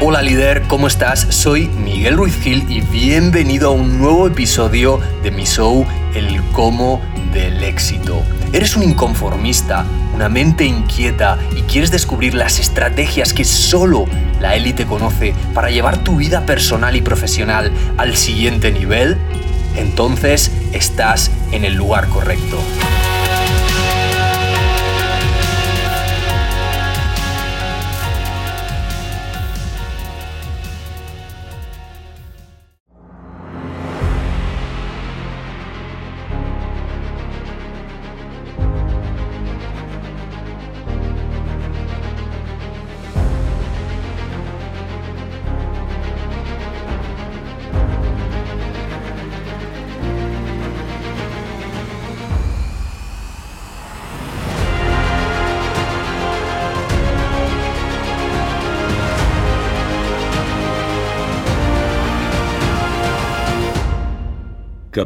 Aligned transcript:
Hola 0.00 0.22
líder, 0.22 0.62
¿cómo 0.68 0.86
estás? 0.86 1.26
Soy 1.30 1.66
Miguel 1.66 2.16
Ruiz 2.16 2.40
Gil 2.40 2.70
y 2.70 2.82
bienvenido 2.82 3.70
a 3.70 3.72
un 3.72 3.98
nuevo 3.98 4.28
episodio 4.28 5.00
de 5.24 5.32
mi 5.32 5.44
show 5.44 5.84
El 6.14 6.40
cómo 6.52 7.02
del 7.32 7.64
éxito. 7.64 8.22
¿Eres 8.52 8.76
un 8.76 8.84
inconformista, 8.84 9.84
una 10.14 10.28
mente 10.28 10.64
inquieta 10.64 11.36
y 11.50 11.62
quieres 11.62 11.90
descubrir 11.90 12.34
las 12.34 12.60
estrategias 12.60 13.32
que 13.32 13.44
solo 13.44 14.04
la 14.40 14.54
élite 14.54 14.86
conoce 14.86 15.34
para 15.52 15.68
llevar 15.68 15.98
tu 15.98 16.14
vida 16.14 16.46
personal 16.46 16.94
y 16.94 17.00
profesional 17.00 17.72
al 17.96 18.16
siguiente 18.16 18.70
nivel? 18.70 19.18
Entonces 19.74 20.52
estás 20.72 21.32
en 21.50 21.64
el 21.64 21.74
lugar 21.74 22.06
correcto. 22.08 22.62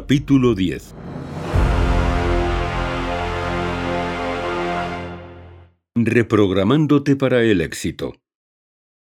Capítulo 0.03 0.53
10 0.53 0.95
Reprogramándote 5.95 7.15
para 7.15 7.41
el 7.41 7.61
éxito. 7.61 8.13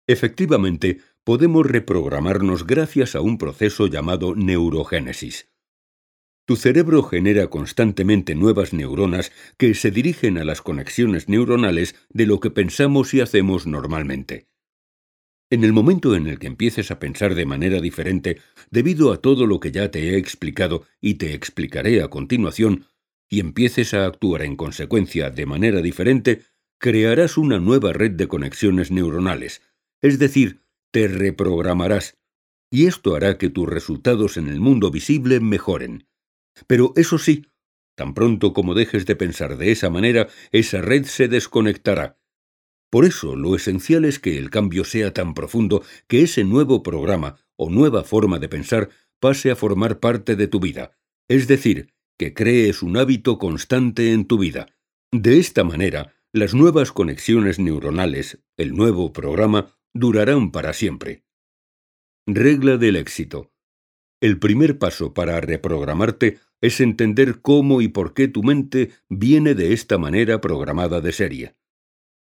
Efectivamente, 0.07 1.01
podemos 1.25 1.67
reprogramarnos 1.67 2.69
gracias 2.69 3.17
a 3.17 3.21
un 3.21 3.37
proceso 3.37 3.89
llamado 3.89 4.37
neurogénesis. 4.37 5.49
Tu 6.45 6.55
cerebro 6.55 7.03
genera 7.03 7.49
constantemente 7.49 8.37
nuevas 8.37 8.73
neuronas 8.73 9.33
que 9.59 9.75
se 9.75 9.91
dirigen 9.91 10.39
a 10.39 10.45
las 10.45 10.63
conexiones 10.63 11.29
neuronales 11.29 11.97
de 12.11 12.27
lo 12.27 12.39
que 12.39 12.53
pensamos 12.53 13.13
y 13.13 13.21
hacemos 13.21 13.67
normalmente. 13.67 14.47
En 15.49 15.63
el 15.63 15.73
momento 15.73 16.17
en 16.17 16.27
el 16.27 16.41
que 16.41 16.49
empieces 16.49 16.91
a 16.91 16.99
pensar 16.99 17.37
de 17.37 17.47
manera 17.47 17.81
diferente, 17.81 18.39
debido 18.71 19.13
a 19.13 19.19
todo 19.19 19.47
lo 19.47 19.61
que 19.61 19.73
ya 19.73 19.91
te 19.91 20.11
he 20.11 20.17
explicado 20.17 20.85
y 21.01 21.15
te 21.15 21.35
explicaré 21.35 22.03
a 22.03 22.09
continuación, 22.09 22.87
y 23.29 23.41
empieces 23.41 23.95
a 23.95 24.07
actuar 24.07 24.43
en 24.43 24.57
consecuencia 24.57 25.31
de 25.31 25.47
manera 25.47 25.81
diferente, 25.81 26.43
crearás 26.79 27.37
una 27.37 27.59
nueva 27.59 27.93
red 27.93 28.13
de 28.13 28.29
conexiones 28.29 28.91
neuronales, 28.91 29.63
es 30.03 30.19
decir, 30.19 30.63
te 30.93 31.09
reprogramarás, 31.09 32.19
y 32.71 32.87
esto 32.87 33.17
hará 33.17 33.39
que 33.39 33.51
tus 33.51 33.69
resultados 33.69 34.37
en 34.37 34.49
el 34.49 34.61
mundo 34.61 34.91
visible 34.91 35.41
mejoren. 35.41 36.07
Pero 36.67 36.93
eso 36.97 37.19
sí, 37.19 37.47
tan 37.97 38.15
pronto 38.15 38.53
como 38.53 38.75
dejes 38.75 39.07
de 39.07 39.17
pensar 39.17 39.57
de 39.57 39.73
esa 39.73 39.91
manera, 39.91 40.29
esa 40.53 40.81
red 40.81 41.05
se 41.05 41.29
desconectará, 41.29 42.19
por 42.91 43.05
eso 43.05 43.37
lo 43.37 43.57
esencial 43.57 44.05
es 44.05 44.19
que 44.19 44.39
el 44.39 44.51
cambio 44.51 44.85
sea 44.85 45.13
tan 45.13 45.35
profundo 45.35 45.83
que 46.07 46.23
ese 46.23 46.45
nuevo 46.45 46.83
programa 46.83 47.37
o 47.57 47.71
nueva 47.71 48.05
forma 48.05 48.39
de 48.39 48.49
pensar 48.49 48.91
pase 49.21 49.51
a 49.51 49.57
formar 49.57 49.99
parte 50.01 50.37
de 50.37 50.49
tu 50.49 50.61
vida, 50.61 50.97
es 51.29 51.49
decir, 51.49 51.93
que 52.19 52.35
crees 52.35 52.83
un 52.83 52.97
hábito 52.97 53.39
constante 53.39 54.13
en 54.13 54.27
tu 54.27 54.39
vida. 54.39 54.69
De 55.13 55.39
esta 55.39 55.65
manera, 55.65 56.15
las 56.33 56.55
nuevas 56.55 56.93
conexiones 56.93 57.59
neuronales, 57.59 58.43
el 58.57 58.75
nuevo 58.75 59.13
programa, 59.13 59.75
durarán 59.95 60.51
para 60.51 60.73
siempre. 60.73 61.25
Regla 62.27 62.77
del 62.77 62.97
éxito. 62.97 63.53
El 64.21 64.39
primer 64.39 64.79
paso 64.79 65.15
para 65.15 65.41
reprogramarte 65.41 66.39
es 66.61 66.81
entender 66.81 67.41
cómo 67.41 67.81
y 67.81 67.89
por 67.89 68.15
qué 68.15 68.29
tu 68.29 68.43
mente 68.43 68.91
viene 69.09 69.55
de 69.55 69.73
esta 69.73 69.99
manera 69.99 70.41
programada 70.41 71.01
de 71.01 71.13
serie. 71.13 71.57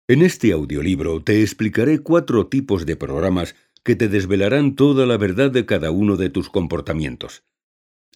En 0.09 0.23
este 0.23 0.53
audiolibro 0.53 1.23
te 1.23 1.43
explicaré 1.43 2.01
cuatro 2.01 2.49
tipos 2.49 2.87
de 2.87 2.97
programas 2.97 3.55
que 3.85 3.97
te 3.97 4.09
desvelarán 4.09 4.77
toda 4.77 5.07
la 5.07 5.17
verdad 5.17 5.51
de 5.51 5.67
cada 5.67 5.91
uno 5.91 6.17
de 6.17 6.31
tus 6.31 6.49
comportamientos. 6.49 7.45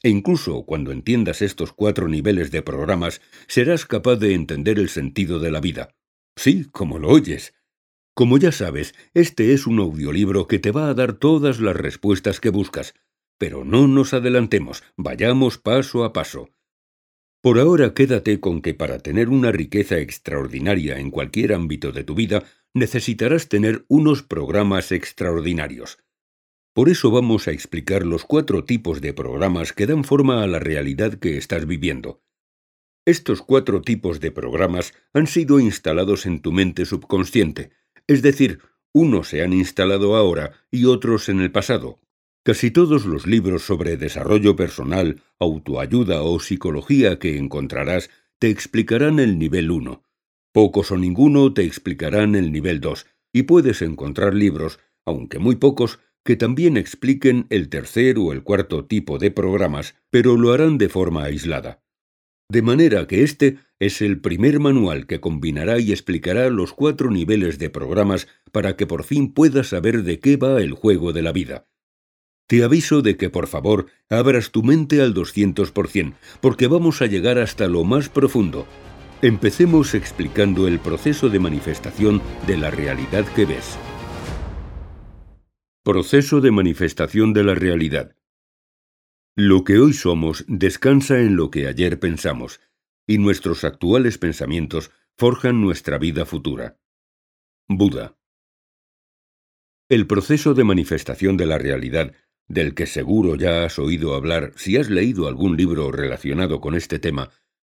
E 0.02 0.08
incluso 0.08 0.64
cuando 0.64 0.92
entiendas 0.92 1.42
estos 1.42 1.72
cuatro 1.72 2.08
niveles 2.08 2.50
de 2.50 2.62
programas, 2.62 3.20
serás 3.48 3.86
capaz 3.86 4.16
de 4.16 4.34
entender 4.34 4.78
el 4.78 4.88
sentido 4.88 5.40
de 5.40 5.50
la 5.50 5.60
vida. 5.60 5.94
Sí, 6.36 6.66
como 6.70 6.98
lo 6.98 7.08
oyes. 7.08 7.54
Como 8.14 8.38
ya 8.38 8.52
sabes, 8.52 8.94
este 9.14 9.52
es 9.52 9.66
un 9.66 9.78
audiolibro 9.78 10.46
que 10.46 10.58
te 10.58 10.70
va 10.70 10.88
a 10.88 10.94
dar 10.94 11.14
todas 11.14 11.60
las 11.60 11.76
respuestas 11.76 12.40
que 12.40 12.50
buscas. 12.50 12.94
Pero 13.38 13.64
no 13.64 13.86
nos 13.88 14.14
adelantemos, 14.14 14.82
vayamos 14.96 15.58
paso 15.58 16.04
a 16.04 16.12
paso. 16.12 16.50
Por 17.42 17.58
ahora 17.58 17.94
quédate 17.94 18.40
con 18.40 18.62
que 18.62 18.74
para 18.74 18.98
tener 18.98 19.28
una 19.28 19.52
riqueza 19.52 19.98
extraordinaria 19.98 20.98
en 20.98 21.10
cualquier 21.10 21.52
ámbito 21.52 21.92
de 21.92 22.04
tu 22.04 22.14
vida, 22.14 22.44
necesitarás 22.76 23.48
tener 23.48 23.84
unos 23.88 24.22
programas 24.22 24.92
extraordinarios. 24.92 25.98
Por 26.74 26.90
eso 26.90 27.10
vamos 27.10 27.48
a 27.48 27.52
explicar 27.52 28.04
los 28.04 28.24
cuatro 28.24 28.64
tipos 28.64 29.00
de 29.00 29.14
programas 29.14 29.72
que 29.72 29.86
dan 29.86 30.04
forma 30.04 30.42
a 30.42 30.46
la 30.46 30.58
realidad 30.58 31.14
que 31.14 31.38
estás 31.38 31.66
viviendo. 31.66 32.22
Estos 33.06 33.40
cuatro 33.40 33.80
tipos 33.80 34.20
de 34.20 34.30
programas 34.30 34.92
han 35.14 35.26
sido 35.26 35.58
instalados 35.58 36.26
en 36.26 36.40
tu 36.40 36.52
mente 36.52 36.84
subconsciente, 36.84 37.70
es 38.06 38.20
decir, 38.20 38.60
unos 38.92 39.28
se 39.28 39.42
han 39.42 39.52
instalado 39.52 40.14
ahora 40.14 40.52
y 40.70 40.84
otros 40.84 41.28
en 41.28 41.40
el 41.40 41.50
pasado, 41.50 42.00
Casi 42.46 42.70
todos 42.70 43.06
los 43.06 43.26
libros 43.26 43.62
sobre 43.62 43.96
desarrollo 43.96 44.54
personal, 44.54 45.20
autoayuda 45.40 46.22
o 46.22 46.38
psicología 46.38 47.18
que 47.18 47.38
encontrarás 47.38 48.08
te 48.38 48.50
explicarán 48.50 49.18
el 49.18 49.36
nivel 49.36 49.72
1. 49.72 50.05
Pocos 50.56 50.90
o 50.90 50.96
ninguno 50.96 51.52
te 51.52 51.64
explicarán 51.64 52.34
el 52.34 52.50
nivel 52.50 52.80
2, 52.80 53.04
y 53.30 53.42
puedes 53.42 53.82
encontrar 53.82 54.32
libros, 54.32 54.80
aunque 55.04 55.38
muy 55.38 55.56
pocos, 55.56 55.98
que 56.24 56.34
también 56.34 56.78
expliquen 56.78 57.46
el 57.50 57.68
tercer 57.68 58.16
o 58.18 58.32
el 58.32 58.42
cuarto 58.42 58.86
tipo 58.86 59.18
de 59.18 59.30
programas, 59.30 59.96
pero 60.08 60.38
lo 60.38 60.54
harán 60.54 60.78
de 60.78 60.88
forma 60.88 61.24
aislada. 61.24 61.82
De 62.50 62.62
manera 62.62 63.06
que 63.06 63.22
este 63.22 63.58
es 63.78 64.00
el 64.00 64.18
primer 64.22 64.58
manual 64.58 65.06
que 65.06 65.20
combinará 65.20 65.78
y 65.78 65.92
explicará 65.92 66.48
los 66.48 66.72
cuatro 66.72 67.10
niveles 67.10 67.58
de 67.58 67.68
programas 67.68 68.26
para 68.50 68.76
que 68.76 68.86
por 68.86 69.04
fin 69.04 69.34
puedas 69.34 69.66
saber 69.66 70.04
de 70.04 70.20
qué 70.20 70.38
va 70.38 70.62
el 70.62 70.72
juego 70.72 71.12
de 71.12 71.20
la 71.20 71.32
vida. 71.32 71.66
Te 72.48 72.64
aviso 72.64 73.02
de 73.02 73.18
que 73.18 73.28
por 73.28 73.46
favor 73.46 73.88
abras 74.08 74.52
tu 74.52 74.62
mente 74.62 75.02
al 75.02 75.12
200%, 75.12 76.14
porque 76.40 76.66
vamos 76.66 77.02
a 77.02 77.06
llegar 77.06 77.36
hasta 77.38 77.66
lo 77.66 77.84
más 77.84 78.08
profundo. 78.08 78.66
Empecemos 79.22 79.94
explicando 79.94 80.68
el 80.68 80.78
proceso 80.78 81.30
de 81.30 81.38
manifestación 81.38 82.20
de 82.46 82.58
la 82.58 82.70
realidad 82.70 83.24
que 83.34 83.46
ves. 83.46 83.78
Proceso 85.82 86.42
de 86.42 86.50
manifestación 86.50 87.32
de 87.32 87.42
la 87.42 87.54
realidad. 87.54 88.14
Lo 89.34 89.64
que 89.64 89.78
hoy 89.78 89.94
somos 89.94 90.44
descansa 90.48 91.18
en 91.20 91.36
lo 91.36 91.50
que 91.50 91.66
ayer 91.66 91.98
pensamos, 91.98 92.60
y 93.06 93.16
nuestros 93.16 93.64
actuales 93.64 94.18
pensamientos 94.18 94.90
forjan 95.16 95.62
nuestra 95.62 95.96
vida 95.96 96.26
futura. 96.26 96.78
Buda. 97.68 98.18
El 99.88 100.06
proceso 100.06 100.52
de 100.52 100.64
manifestación 100.64 101.38
de 101.38 101.46
la 101.46 101.56
realidad 101.56 102.12
del 102.48 102.74
que 102.74 102.86
seguro 102.86 103.34
ya 103.36 103.64
has 103.64 103.78
oído 103.78 104.14
hablar 104.14 104.52
si 104.56 104.76
has 104.76 104.90
leído 104.90 105.26
algún 105.26 105.56
libro 105.56 105.90
relacionado 105.90 106.60
con 106.60 106.74
este 106.74 106.98
tema, 106.98 107.30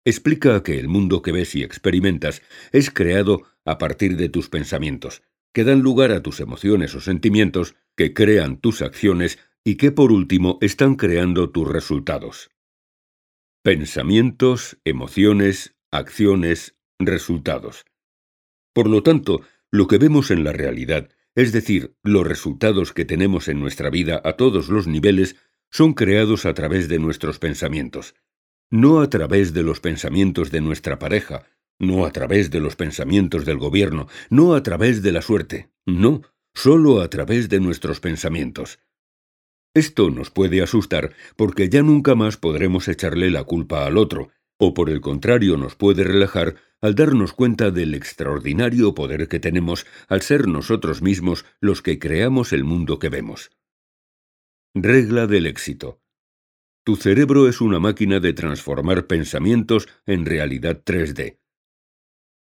explica 0.05 0.63
que 0.63 0.79
el 0.79 0.89
mundo 0.89 1.23
que 1.23 1.33
ves 1.33 1.55
y 1.55 1.63
experimentas 1.63 2.43
es 2.73 2.91
creado 2.91 3.43
a 3.65 3.79
partir 3.79 4.17
de 4.17 4.29
tus 4.29 4.49
pensamientos, 4.49 5.23
que 5.53 5.65
dan 5.65 5.81
lugar 5.81 6.13
a 6.13 6.23
tus 6.23 6.41
emociones 6.41 6.95
o 6.95 7.01
sentimientos, 7.01 7.75
que 7.97 8.15
crean 8.15 8.59
tus 8.59 8.83
acciones 8.83 9.39
y 9.65 9.77
que 9.77 9.93
por 9.93 10.13
último 10.13 10.59
están 10.61 10.95
creando 10.95 11.51
tus 11.51 11.69
resultados. 11.69 12.51
Pensamientos, 13.63 14.79
emociones, 14.85 15.77
acciones, 15.91 16.77
resultados. 16.99 17.85
Por 18.73 18.89
lo 18.89 19.03
tanto, 19.03 19.43
lo 19.71 19.87
que 19.89 19.99
vemos 19.99 20.31
en 20.31 20.45
la 20.45 20.53
realidad 20.53 21.11
es 21.39 21.53
decir, 21.53 21.95
los 22.03 22.27
resultados 22.27 22.93
que 22.93 23.05
tenemos 23.05 23.47
en 23.47 23.61
nuestra 23.61 23.91
vida 23.91 24.21
a 24.25 24.33
todos 24.33 24.69
los 24.71 24.89
niveles 24.89 25.37
son 25.71 25.95
creados 25.95 26.47
a 26.47 26.53
través 26.53 26.89
de 26.89 26.99
nuestros 26.99 27.39
pensamientos, 27.39 28.17
no 28.71 29.01
a 29.01 29.09
través 29.09 29.53
de 29.53 29.63
los 29.63 29.81
pensamientos 29.81 30.51
de 30.51 30.61
nuestra 30.61 30.99
pareja, 30.99 31.47
no 31.79 32.05
a 32.05 32.11
través 32.11 32.51
de 32.51 32.61
los 32.61 32.77
pensamientos 32.77 33.45
del 33.45 33.59
gobierno, 33.59 34.09
no 34.31 34.55
a 34.55 34.63
través 34.63 35.03
de 35.03 35.13
la 35.13 35.23
suerte, 35.23 35.71
no, 35.87 36.23
solo 36.55 37.01
a 37.01 37.09
través 37.09 37.49
de 37.49 37.61
nuestros 37.61 38.01
pensamientos. 38.01 38.81
Esto 39.75 40.11
nos 40.11 40.31
puede 40.31 40.63
asustar 40.63 41.15
porque 41.37 41.69
ya 41.69 41.83
nunca 41.83 42.15
más 42.15 42.37
podremos 42.37 42.89
echarle 42.89 43.31
la 43.31 43.45
culpa 43.45 43.87
al 43.87 43.97
otro, 43.97 44.31
o 44.59 44.75
por 44.75 44.91
el 44.91 45.01
contrario 45.01 45.57
nos 45.57 45.77
puede 45.77 46.05
relajar 46.05 46.57
al 46.81 46.95
darnos 46.95 47.33
cuenta 47.33 47.71
del 47.71 47.95
extraordinario 47.95 48.95
poder 48.95 49.29
que 49.29 49.41
tenemos 49.41 49.87
al 50.09 50.23
ser 50.23 50.49
nosotros 50.49 51.03
mismos 51.03 51.45
los 51.61 51.83
que 51.83 51.99
creamos 51.99 52.53
el 52.53 52.65
mundo 52.65 52.99
que 52.99 53.09
vemos. 53.09 53.51
Regla 54.75 55.27
del 55.27 55.47
éxito. 55.47 56.01
Tu 56.89 56.97
cerebro 56.97 57.51
es 57.51 57.61
una 57.61 57.79
máquina 57.79 58.19
de 58.19 58.33
transformar 58.33 59.07
pensamientos 59.07 59.87
en 60.07 60.25
realidad 60.25 60.83
3D. 60.83 61.37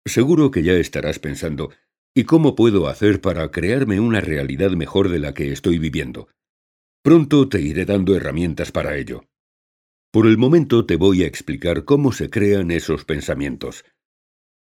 Seguro 0.05 0.51
que 0.51 0.61
ya 0.61 0.73
estarás 0.73 1.17
pensando, 1.17 1.71
¿y 2.13 2.25
cómo 2.25 2.53
puedo 2.53 2.87
hacer 2.87 3.19
para 3.19 3.49
crearme 3.49 3.99
una 3.99 4.21
realidad 4.21 4.69
mejor 4.73 5.09
de 5.09 5.17
la 5.17 5.33
que 5.33 5.51
estoy 5.51 5.79
viviendo? 5.79 6.27
Pronto 7.01 7.49
te 7.49 7.61
iré 7.61 7.85
dando 7.85 8.15
herramientas 8.15 8.71
para 8.71 8.95
ello. 8.95 9.25
Por 10.11 10.27
el 10.27 10.37
momento 10.37 10.85
te 10.85 10.97
voy 10.97 11.23
a 11.23 11.25
explicar 11.25 11.83
cómo 11.83 12.11
se 12.11 12.29
crean 12.29 12.69
esos 12.69 13.05
pensamientos. 13.05 13.85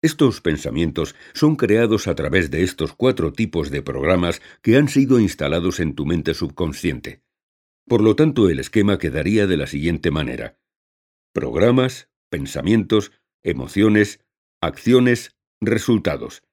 Estos 0.03 0.39
pensamientos 0.39 1.15
son 1.33 1.55
creados 1.55 2.07
a 2.07 2.13
través 2.13 2.51
de 2.51 2.61
estos 2.61 2.93
cuatro 2.93 3.33
tipos 3.33 3.71
de 3.71 3.81
programas 3.81 4.39
que 4.61 4.77
han 4.77 4.87
sido 4.87 5.19
instalados 5.19 5.79
en 5.79 5.95
tu 5.95 6.05
mente 6.05 6.35
subconsciente. 6.35 7.23
Por 7.87 8.01
lo 8.01 8.15
tanto, 8.15 8.49
el 8.49 8.59
esquema 8.59 8.97
quedaría 8.97 9.47
de 9.47 9.57
la 9.57 9.67
siguiente 9.67 10.11
manera. 10.11 10.59
Programas, 11.33 12.09
pensamientos, 12.29 13.11
emociones, 13.43 14.21
acciones, 14.61 15.35
resultados. 15.59 16.43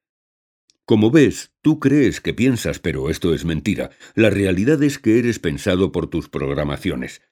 Como 0.84 1.10
ves, 1.10 1.52
tú 1.62 1.78
crees 1.78 2.20
que 2.20 2.34
piensas, 2.34 2.80
pero 2.80 3.10
esto 3.10 3.32
es 3.32 3.44
mentira. 3.44 3.90
La 4.14 4.30
realidad 4.30 4.82
es 4.82 4.98
que 4.98 5.18
eres 5.18 5.38
pensado 5.38 5.92
por 5.92 6.08
tus 6.08 6.28
programaciones. 6.28 7.22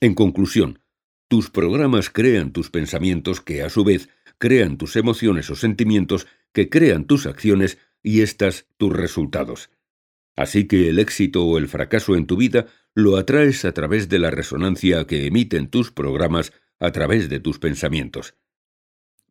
En 0.00 0.14
conclusión, 0.14 0.80
tus 1.28 1.50
programas 1.50 2.10
crean 2.10 2.52
tus 2.52 2.70
pensamientos 2.70 3.40
que 3.40 3.62
a 3.62 3.70
su 3.70 3.84
vez 3.84 4.08
crean 4.38 4.78
tus 4.78 4.96
emociones 4.96 5.50
o 5.50 5.56
sentimientos 5.56 6.26
que 6.52 6.68
crean 6.70 7.04
tus 7.04 7.26
acciones 7.26 7.78
y 8.02 8.22
éstas 8.22 8.66
tus 8.78 8.92
resultados. 8.92 9.70
Así 10.38 10.68
que 10.68 10.88
el 10.88 11.00
éxito 11.00 11.44
o 11.44 11.58
el 11.58 11.66
fracaso 11.66 12.14
en 12.14 12.28
tu 12.28 12.36
vida 12.36 12.66
lo 12.94 13.16
atraes 13.16 13.64
a 13.64 13.72
través 13.72 14.08
de 14.08 14.20
la 14.20 14.30
resonancia 14.30 15.04
que 15.04 15.26
emiten 15.26 15.66
tus 15.66 15.90
programas 15.90 16.52
a 16.78 16.92
través 16.92 17.28
de 17.28 17.40
tus 17.40 17.58
pensamientos. 17.58 18.36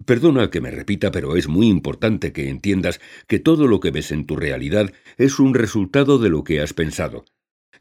Perdona 0.05 0.49
que 0.49 0.59
me 0.59 0.69
repita, 0.69 1.09
pero 1.09 1.37
es 1.37 1.47
muy 1.47 1.67
importante 1.67 2.33
que 2.33 2.49
entiendas 2.49 2.99
que 3.25 3.39
todo 3.39 3.67
lo 3.67 3.79
que 3.79 3.91
ves 3.91 4.11
en 4.11 4.25
tu 4.25 4.35
realidad 4.35 4.91
es 5.17 5.39
un 5.39 5.53
resultado 5.53 6.19
de 6.19 6.27
lo 6.27 6.43
que 6.43 6.59
has 6.59 6.73
pensado, 6.73 7.23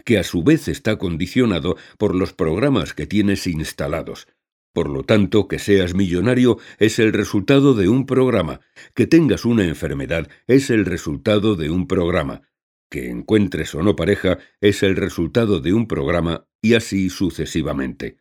que 0.04 0.18
a 0.18 0.22
su 0.22 0.44
vez 0.44 0.68
está 0.68 0.96
condicionado 0.96 1.76
por 1.98 2.14
los 2.14 2.32
programas 2.32 2.94
que 2.94 3.08
tienes 3.08 3.48
instalados. 3.48 4.28
Por 4.72 4.88
lo 4.88 5.02
tanto, 5.02 5.48
que 5.48 5.58
seas 5.58 5.94
millonario 5.94 6.58
es 6.78 7.00
el 7.00 7.12
resultado 7.12 7.74
de 7.74 7.88
un 7.88 8.06
programa, 8.06 8.60
que 8.94 9.08
tengas 9.08 9.44
una 9.44 9.64
enfermedad 9.64 10.28
es 10.46 10.70
el 10.70 10.84
resultado 10.84 11.56
de 11.56 11.70
un 11.70 11.88
programa, 11.88 12.42
que 12.90 13.10
encuentres 13.10 13.74
o 13.74 13.82
no 13.82 13.96
pareja 13.96 14.38
es 14.60 14.82
el 14.82 14.96
resultado 14.96 15.60
de 15.60 15.72
un 15.72 15.86
programa 15.88 16.46
y 16.62 16.74
así 16.74 17.10
sucesivamente. 17.10 18.18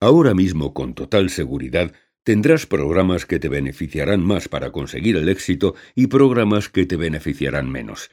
Ahora 0.00 0.34
mismo, 0.34 0.72
con 0.72 0.94
total 0.94 1.30
seguridad, 1.30 1.92
tendrás 2.22 2.66
programas 2.66 3.26
que 3.26 3.38
te 3.38 3.48
beneficiarán 3.48 4.24
más 4.24 4.48
para 4.48 4.72
conseguir 4.72 5.16
el 5.16 5.28
éxito 5.28 5.74
y 5.94 6.06
programas 6.06 6.68
que 6.68 6.86
te 6.86 6.96
beneficiarán 6.96 7.70
menos. 7.70 8.10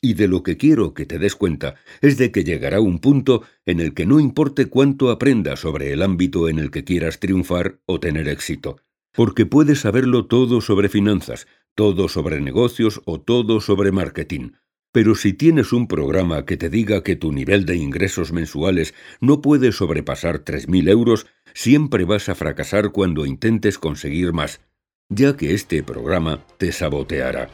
Y 0.00 0.14
de 0.14 0.28
lo 0.28 0.42
que 0.42 0.56
quiero 0.56 0.94
que 0.94 1.06
te 1.06 1.18
des 1.18 1.34
cuenta 1.34 1.74
es 2.00 2.18
de 2.18 2.30
que 2.30 2.44
llegará 2.44 2.80
un 2.80 3.00
punto 3.00 3.42
en 3.66 3.80
el 3.80 3.94
que 3.94 4.06
no 4.06 4.20
importe 4.20 4.66
cuánto 4.66 5.10
aprendas 5.10 5.60
sobre 5.60 5.92
el 5.92 6.02
ámbito 6.02 6.48
en 6.48 6.58
el 6.58 6.70
que 6.70 6.84
quieras 6.84 7.18
triunfar 7.18 7.80
o 7.84 7.98
tener 7.98 8.28
éxito, 8.28 8.76
porque 9.12 9.44
puedes 9.44 9.80
saberlo 9.80 10.26
todo 10.26 10.60
sobre 10.60 10.88
finanzas, 10.88 11.48
todo 11.74 12.08
sobre 12.08 12.40
negocios 12.40 13.02
o 13.06 13.20
todo 13.20 13.60
sobre 13.60 13.90
marketing, 13.90 14.52
pero 14.92 15.14
si 15.14 15.32
tienes 15.32 15.72
un 15.72 15.86
programa 15.86 16.44
que 16.46 16.56
te 16.56 16.70
diga 16.70 17.02
que 17.02 17.16
tu 17.16 17.32
nivel 17.32 17.66
de 17.66 17.76
ingresos 17.76 18.32
mensuales 18.32 18.94
no 19.20 19.42
puede 19.42 19.72
sobrepasar 19.72 20.44
3.000 20.44 20.88
euros, 20.88 21.26
siempre 21.54 22.04
vas 22.04 22.28
a 22.28 22.34
fracasar 22.34 22.90
cuando 22.90 23.26
intentes 23.26 23.78
conseguir 23.78 24.32
más, 24.32 24.60
ya 25.08 25.36
que 25.36 25.54
este 25.54 25.82
programa 25.82 26.44
te 26.56 26.72
saboteará. 26.72 27.48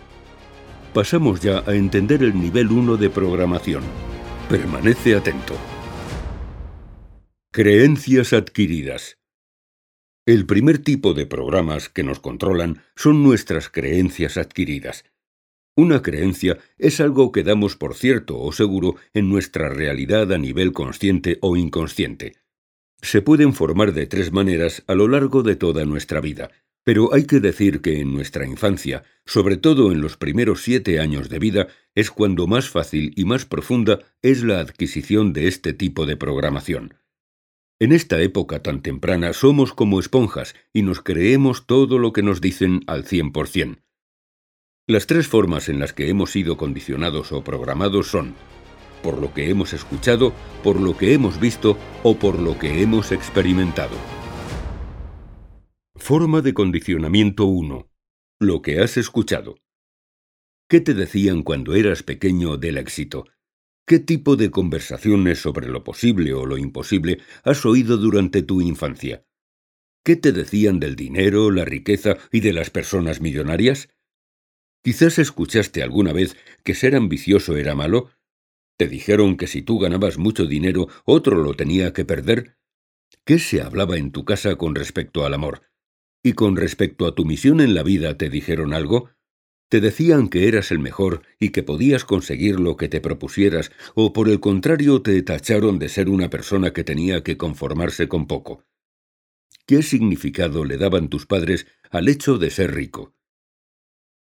Pasamos 0.92 1.40
ya 1.40 1.64
a 1.66 1.75
entender 1.75 2.22
el 2.22 2.40
nivel 2.40 2.70
1 2.70 2.96
de 2.96 3.10
programación. 3.10 3.82
Permanece 4.48 5.16
atento. 5.16 5.56
Creencias 7.52 8.32
adquiridas. 8.32 9.19
El 10.26 10.46
primer 10.46 10.78
tipo 10.78 11.12
de 11.12 11.26
programas 11.26 11.88
que 11.88 12.02
nos 12.02 12.20
controlan 12.20 12.82
son 12.96 13.22
nuestras 13.22 13.69
creencias 13.69 14.36
adquiridas. 14.36 15.04
Una 15.76 16.03
creencia 16.03 16.59
es 16.79 17.00
algo 17.00 17.32
que 17.32 17.43
damos 17.43 17.76
por 17.76 17.94
cierto 17.94 18.38
o 18.38 18.53
seguro 18.53 18.94
en 19.12 19.29
nuestra 19.29 19.69
realidad 19.69 20.32
a 20.32 20.38
nivel 20.38 20.73
consciente 20.73 21.38
o 21.41 21.56
inconsciente. 21.56 22.37
Se 23.03 23.23
pueden 23.23 23.55
formar 23.55 23.93
de 23.93 24.06
tres 24.06 24.32
maneras 24.32 24.85
a 24.87 24.94
lo 24.94 25.09
largo 25.09 25.43
de 25.43 25.56
toda 25.56 25.85
nuestra 25.85 26.21
vida, 26.21 26.50
pero 26.85 27.12
hay 27.12 27.25
que 27.26 27.41
decir 27.41 27.81
que 27.81 28.00
en 28.00 28.12
nuestra 28.12 28.47
infancia, 28.47 29.03
sobre 29.26 29.56
todo 29.56 29.91
en 29.91 30.00
los 30.00 30.17
primeros 30.17 30.62
siete 30.62 31.00
años 31.00 31.29
de 31.29 31.41
vida, 31.41 31.69
es 31.97 32.11
cuando 32.11 32.47
más 32.47 32.69
fácil 32.69 33.12
y 33.17 33.25
más 33.25 33.44
profunda 33.44 33.99
es 34.23 34.44
la 34.44 34.61
adquisición 34.61 35.32
de 35.32 35.49
este 35.49 35.73
tipo 35.73 36.06
de 36.06 36.17
programación. 36.17 36.94
En 37.81 37.93
esta 37.93 38.20
época 38.23 38.62
tan 38.62 38.81
temprana 38.81 39.32
somos 39.32 39.73
como 39.73 39.99
esponjas 39.99 40.55
y 40.73 40.82
nos 40.82 41.00
creemos 41.00 41.67
todo 41.67 41.99
lo 41.99 42.12
que 42.12 42.23
nos 42.23 42.41
dicen 42.41 42.82
al 42.87 43.05
cien 43.05 43.32
por 43.32 43.49
cien. 43.49 43.83
Las 44.86 45.06
tres 45.06 45.28
formas 45.28 45.70
en 45.70 45.78
las 45.78 45.94
que 45.94 46.10
hemos 46.10 46.31
sido 46.32 46.58
condicionados 46.58 47.32
o 47.32 47.42
programados 47.42 48.08
son 48.08 48.34
por 49.02 49.19
lo 49.19 49.32
que 49.32 49.48
hemos 49.48 49.72
escuchado, 49.72 50.34
por 50.62 50.78
lo 50.78 50.94
que 50.94 51.14
hemos 51.14 51.40
visto 51.40 51.78
o 52.02 52.19
por 52.19 52.38
lo 52.38 52.58
que 52.58 52.82
hemos 52.82 53.10
experimentado. 53.10 53.96
Forma 55.96 56.42
de 56.42 56.52
condicionamiento 56.52 57.46
1. 57.46 57.90
Lo 58.40 58.60
que 58.60 58.81
has 58.81 58.98
escuchado. 58.98 59.56
¿Qué 60.69 60.82
te 60.82 60.92
decían 60.92 61.44
cuando 61.44 61.74
eras 61.74 62.03
pequeño 62.03 62.58
del 62.58 62.76
éxito? 62.76 63.24
¿Qué 63.86 64.00
tipo 64.00 64.36
de 64.36 64.50
conversaciones 64.50 65.38
sobre 65.38 65.69
lo 65.69 65.82
posible 65.82 66.34
o 66.34 66.44
lo 66.44 66.58
imposible 66.58 67.20
has 67.43 67.64
oído 67.64 67.96
durante 67.96 68.43
tu 68.43 68.60
infancia? 68.60 69.24
¿Qué 70.05 70.17
te 70.17 70.32
decían 70.32 70.79
del 70.79 70.94
dinero, 70.94 71.50
la 71.50 71.64
riqueza 71.64 72.19
y 72.31 72.41
de 72.41 72.53
las 72.53 72.69
personas 72.69 73.22
millonarias? 73.22 73.88
Quizás 74.84 75.19
escuchaste 75.19 75.82
alguna 75.82 76.12
vez 76.12 76.36
que 76.62 76.74
ser 76.74 76.94
ambicioso 76.94 77.56
era 77.56 77.74
malo. 77.74 78.10
¿Te 78.76 78.86
dijeron 78.86 79.38
que 79.38 79.46
si 79.46 79.62
tú 79.62 79.79
ganabas 79.79 80.19
mucho 80.19 80.44
dinero 80.44 80.88
otro 81.06 81.43
lo 81.43 81.55
tenía 81.55 81.94
que 81.94 82.05
perder? 82.05 82.58
¿Qué 83.24 83.38
se 83.38 83.62
hablaba 83.62 83.96
en 83.96 84.12
tu 84.12 84.26
casa 84.26 84.56
con 84.56 84.74
respecto 84.74 85.24
al 85.24 85.32
amor? 85.32 85.62
¿Y 86.22 86.34
con 86.34 86.56
respecto 86.56 87.06
a 87.06 87.14
tu 87.14 87.24
misión 87.24 87.62
en 87.62 87.72
la 87.74 87.82
vida 87.82 88.19
te 88.19 88.29
dijeron 88.29 88.74
algo? 88.74 89.08
¿Te 89.70 89.81
decían 89.81 90.29
que 90.29 90.48
eras 90.48 90.70
el 90.70 90.81
mejor 90.81 91.22
y 91.41 91.48
que 91.48 91.62
podías 91.62 92.05
conseguir 92.05 92.60
lo 92.60 92.76
que 92.76 92.88
te 92.88 93.00
propusieras, 93.00 93.72
o 93.94 94.12
por 94.12 94.29
el 94.29 94.38
contrario 94.38 95.00
te 95.00 95.22
tacharon 95.22 95.79
de 95.79 95.88
ser 95.88 96.10
una 96.10 96.29
persona 96.29 96.74
que 96.74 96.84
tenía 96.84 97.22
que 97.22 97.38
conformarse 97.38 98.06
con 98.06 98.26
poco? 98.26 98.67
¿Qué 99.67 99.82
significado 99.82 100.67
le 100.67 100.76
daban 100.76 101.08
tus 101.08 101.24
padres 101.24 101.67
al 101.91 102.08
hecho 102.08 102.36
de 102.36 102.50
ser 102.50 102.74
rico? 102.74 103.14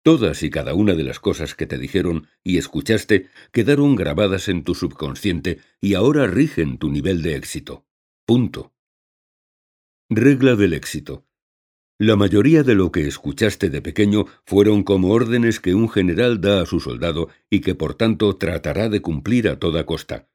Todas 0.03 0.43
y 0.43 0.50
cada 0.50 0.74
una 0.74 0.95
de 0.95 1.03
las 1.05 1.22
cosas 1.22 1.55
que 1.55 1.65
te 1.65 1.77
dijeron 1.77 2.27
y 2.43 2.57
escuchaste 2.57 3.29
quedaron 3.53 3.95
grabadas 3.95 4.50
en 4.50 4.65
tu 4.65 4.75
subconsciente 4.75 5.60
y 5.79 5.93
ahora 5.93 6.27
rigen 6.27 6.77
tu 6.77 6.89
nivel 6.89 7.22
de 7.22 7.36
éxito. 7.36 7.86
Punto. 8.25 8.74
Regla 10.10 10.55
del 10.55 10.74
éxito. 10.74 11.25
La 11.98 12.17
mayoría 12.17 12.63
de 12.63 12.75
lo 12.75 12.91
que 12.91 13.07
escuchaste 13.07 13.69
de 13.69 13.81
pequeño 13.81 14.25
fueron 14.45 14.83
como 14.83 15.12
órdenes 15.12 15.62
que 15.62 15.74
un 15.74 15.89
general 15.89 16.41
da 16.41 16.62
a 16.62 16.65
su 16.65 16.81
soldado 16.81 17.29
y 17.50 17.62
que 17.62 17.74
por 17.74 17.93
tanto 17.93 18.36
tratará 18.36 18.89
de 18.89 19.01
cumplir 19.01 19.48
a 19.48 19.57
toda 19.57 19.86
costa. 19.86 20.27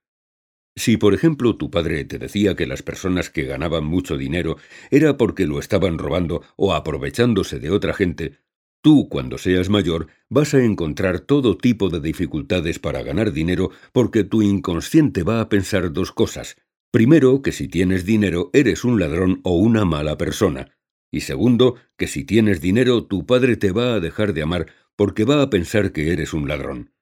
Si, 0.76 0.96
por 0.96 1.12
ejemplo, 1.12 1.56
tu 1.56 1.70
padre 1.70 2.04
te 2.06 2.18
decía 2.18 2.54
que 2.54 2.66
las 2.66 2.82
personas 2.82 3.28
que 3.28 3.42
ganaban 3.42 3.84
mucho 3.84 4.16
dinero 4.16 4.56
era 4.90 5.18
porque 5.18 5.46
lo 5.46 5.58
estaban 5.58 5.98
robando 5.98 6.42
o 6.56 6.72
aprovechándose 6.72 7.58
de 7.58 7.70
otra 7.70 7.92
gente, 7.92 8.38
Tú, 8.80 9.08
cuando 9.08 9.38
seas 9.38 9.68
mayor, 9.68 10.06
vas 10.28 10.54
a 10.54 10.62
encontrar 10.62 11.20
todo 11.20 11.56
tipo 11.56 11.88
de 11.88 12.00
dificultades 12.00 12.78
para 12.78 13.02
ganar 13.02 13.32
dinero 13.32 13.70
porque 13.92 14.24
tu 14.24 14.42
inconsciente 14.42 15.24
va 15.24 15.40
a 15.40 15.48
pensar 15.48 15.92
dos 15.92 16.12
cosas. 16.12 16.56
Primero, 16.90 17.42
que 17.42 17.52
si 17.52 17.68
tienes 17.68 18.06
dinero 18.06 18.50
eres 18.52 18.84
un 18.84 19.00
ladrón 19.00 19.40
o 19.42 19.58
una 19.58 19.84
mala 19.84 20.16
persona. 20.16 20.76
Y 21.10 21.20
segundo, 21.20 21.76
que 21.96 22.06
si 22.06 22.24
tienes 22.24 22.60
dinero 22.60 23.04
tu 23.04 23.26
padre 23.26 23.56
te 23.56 23.72
va 23.72 23.94
a 23.94 24.00
dejar 24.00 24.32
de 24.32 24.42
amar 24.42 24.66
porque 24.96 25.24
va 25.24 25.42
a 25.42 25.50
pensar 25.50 25.92
que 25.92 26.12
eres 26.12 26.32
un 26.32 26.48
ladrón. 26.48 26.92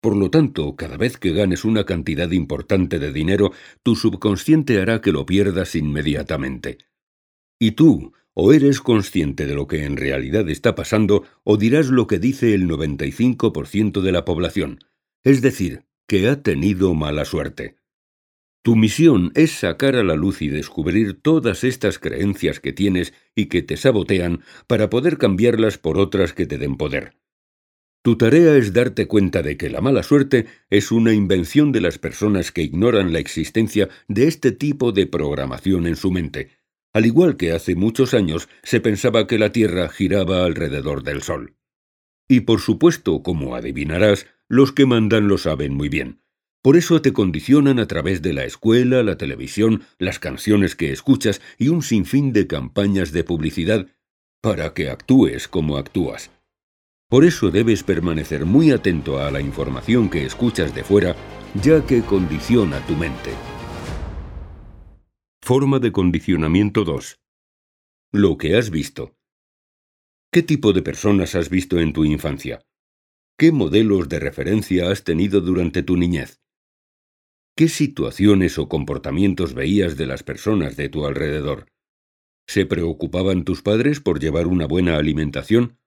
Por 0.00 0.16
lo 0.16 0.30
tanto, 0.30 0.76
cada 0.76 0.96
vez 0.96 1.18
que 1.18 1.32
ganes 1.32 1.64
una 1.64 1.84
cantidad 1.84 2.30
importante 2.30 2.98
de 2.98 3.12
dinero, 3.12 3.52
tu 3.82 3.96
subconsciente 3.96 4.80
hará 4.80 5.00
que 5.00 5.12
lo 5.12 5.26
pierdas 5.26 5.74
inmediatamente. 5.74 6.78
Y 7.58 7.72
tú, 7.72 8.12
o 8.40 8.52
eres 8.52 8.80
consciente 8.80 9.46
de 9.46 9.54
lo 9.56 9.66
que 9.66 9.84
en 9.84 9.96
realidad 9.96 10.48
está 10.48 10.76
pasando, 10.76 11.24
o 11.42 11.56
dirás 11.56 11.88
lo 11.88 12.06
que 12.06 12.20
dice 12.20 12.54
el 12.54 12.68
95% 12.68 14.00
de 14.00 14.12
la 14.12 14.24
población, 14.24 14.78
es 15.24 15.42
decir, 15.42 15.82
que 16.06 16.28
ha 16.28 16.40
tenido 16.40 16.94
mala 16.94 17.24
suerte. 17.24 17.78
Tu 18.62 18.76
misión 18.76 19.32
es 19.34 19.50
sacar 19.50 19.96
a 19.96 20.04
la 20.04 20.14
luz 20.14 20.40
y 20.40 20.48
descubrir 20.50 21.20
todas 21.20 21.64
estas 21.64 21.98
creencias 21.98 22.60
que 22.60 22.72
tienes 22.72 23.12
y 23.34 23.46
que 23.46 23.62
te 23.62 23.76
sabotean 23.76 24.44
para 24.68 24.88
poder 24.88 25.18
cambiarlas 25.18 25.76
por 25.76 25.98
otras 25.98 26.32
que 26.32 26.46
te 26.46 26.58
den 26.58 26.76
poder. 26.76 27.14
Tu 28.04 28.16
tarea 28.16 28.56
es 28.56 28.72
darte 28.72 29.08
cuenta 29.08 29.42
de 29.42 29.56
que 29.56 29.68
la 29.68 29.80
mala 29.80 30.04
suerte 30.04 30.46
es 30.70 30.92
una 30.92 31.12
invención 31.12 31.72
de 31.72 31.80
las 31.80 31.98
personas 31.98 32.52
que 32.52 32.62
ignoran 32.62 33.12
la 33.12 33.18
existencia 33.18 33.88
de 34.06 34.28
este 34.28 34.52
tipo 34.52 34.92
de 34.92 35.08
programación 35.08 35.88
en 35.88 35.96
su 35.96 36.12
mente, 36.12 36.57
al 36.92 37.06
igual 37.06 37.36
que 37.36 37.52
hace 37.52 37.74
muchos 37.74 38.14
años 38.14 38.48
se 38.62 38.80
pensaba 38.80 39.26
que 39.26 39.38
la 39.38 39.52
Tierra 39.52 39.88
giraba 39.88 40.44
alrededor 40.44 41.02
del 41.02 41.22
Sol. 41.22 41.54
Y 42.28 42.40
por 42.40 42.60
supuesto, 42.60 43.22
como 43.22 43.54
adivinarás, 43.54 44.26
los 44.48 44.72
que 44.72 44.86
mandan 44.86 45.28
lo 45.28 45.38
saben 45.38 45.74
muy 45.74 45.88
bien. 45.88 46.20
Por 46.62 46.76
eso 46.76 47.00
te 47.00 47.12
condicionan 47.12 47.78
a 47.78 47.86
través 47.86 48.20
de 48.20 48.32
la 48.32 48.44
escuela, 48.44 49.02
la 49.02 49.16
televisión, 49.16 49.82
las 49.98 50.18
canciones 50.18 50.74
que 50.74 50.92
escuchas 50.92 51.40
y 51.56 51.68
un 51.68 51.82
sinfín 51.82 52.32
de 52.32 52.46
campañas 52.46 53.12
de 53.12 53.24
publicidad 53.24 53.86
para 54.40 54.74
que 54.74 54.90
actúes 54.90 55.48
como 55.48 55.76
actúas. 55.76 56.30
Por 57.08 57.24
eso 57.24 57.50
debes 57.50 57.82
permanecer 57.82 58.44
muy 58.44 58.70
atento 58.70 59.18
a 59.18 59.30
la 59.30 59.40
información 59.40 60.10
que 60.10 60.26
escuchas 60.26 60.74
de 60.74 60.84
fuera, 60.84 61.16
ya 61.62 61.84
que 61.86 62.02
condiciona 62.02 62.84
tu 62.86 62.94
mente. 62.96 63.30
Forma 65.48 65.78
de 65.78 65.92
condicionamiento 65.92 66.84
2. 66.84 67.22
Lo 68.12 68.36
que 68.36 68.54
has 68.58 68.68
visto. 68.68 69.16
¿Qué 70.30 70.42
tipo 70.42 70.74
de 70.74 70.82
personas 70.82 71.34
has 71.34 71.48
visto 71.48 71.78
en 71.78 71.94
tu 71.94 72.04
infancia? 72.04 72.60
¿Qué 73.38 73.50
modelos 73.50 74.10
de 74.10 74.20
referencia 74.20 74.90
has 74.90 75.04
tenido 75.04 75.40
durante 75.40 75.82
tu 75.82 75.96
niñez? 75.96 76.42
¿Qué 77.56 77.68
situaciones 77.68 78.58
o 78.58 78.68
comportamientos 78.68 79.54
veías 79.54 79.96
de 79.96 80.04
las 80.04 80.22
personas 80.22 80.76
de 80.76 80.90
tu 80.90 81.06
alrededor? 81.06 81.72
¿Se 82.46 82.66
preocupaban 82.66 83.44
tus 83.44 83.62
padres 83.62 84.00
por 84.00 84.20
llevar 84.20 84.48
una 84.48 84.66
buena 84.66 84.98
alimentación? 84.98 85.78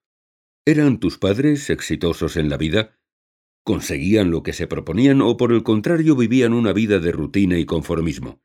¿Eran 0.65 1.00
tus 1.00 1.20
padres 1.20 1.70
exitosos 1.70 2.36
en 2.36 2.50
la 2.50 2.58
vida? 2.58 2.98
¿Conseguían 3.63 4.32
lo 4.32 4.41
que 4.41 4.53
se 4.53 4.65
proponían 4.65 5.22
o 5.22 5.38
por 5.38 5.51
el 5.51 5.62
contrario 5.62 6.15
vivían 6.15 6.53
una 6.53 6.74
vida 6.74 6.98
de 6.98 7.12
rutina 7.12 7.60
y 7.60 7.65
conformismo? 7.68 8.41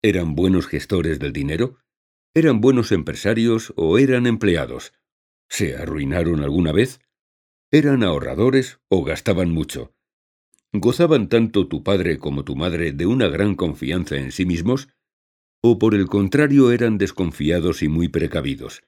¿Eran 0.00 0.36
buenos 0.36 0.68
gestores 0.68 1.18
del 1.18 1.32
dinero? 1.32 1.78
¿Eran 2.32 2.60
buenos 2.60 2.92
empresarios 2.92 3.72
o 3.74 3.98
eran 3.98 4.28
empleados? 4.28 4.92
¿Se 5.48 5.74
arruinaron 5.74 6.44
alguna 6.44 6.70
vez? 6.70 7.00
¿Eran 7.72 8.04
ahorradores 8.04 8.78
o 8.88 9.02
gastaban 9.02 9.50
mucho? 9.50 9.92
¿Gozaban 10.72 11.28
tanto 11.28 11.66
tu 11.66 11.82
padre 11.82 12.18
como 12.18 12.44
tu 12.44 12.54
madre 12.54 12.92
de 12.92 13.06
una 13.06 13.26
gran 13.26 13.56
confianza 13.56 14.16
en 14.16 14.30
sí 14.30 14.46
mismos? 14.46 14.86
¿O 15.62 15.80
por 15.80 15.96
el 15.96 16.06
contrario 16.06 16.70
eran 16.70 16.96
desconfiados 16.96 17.82
y 17.82 17.88
muy 17.88 18.06
precavidos? 18.06 18.82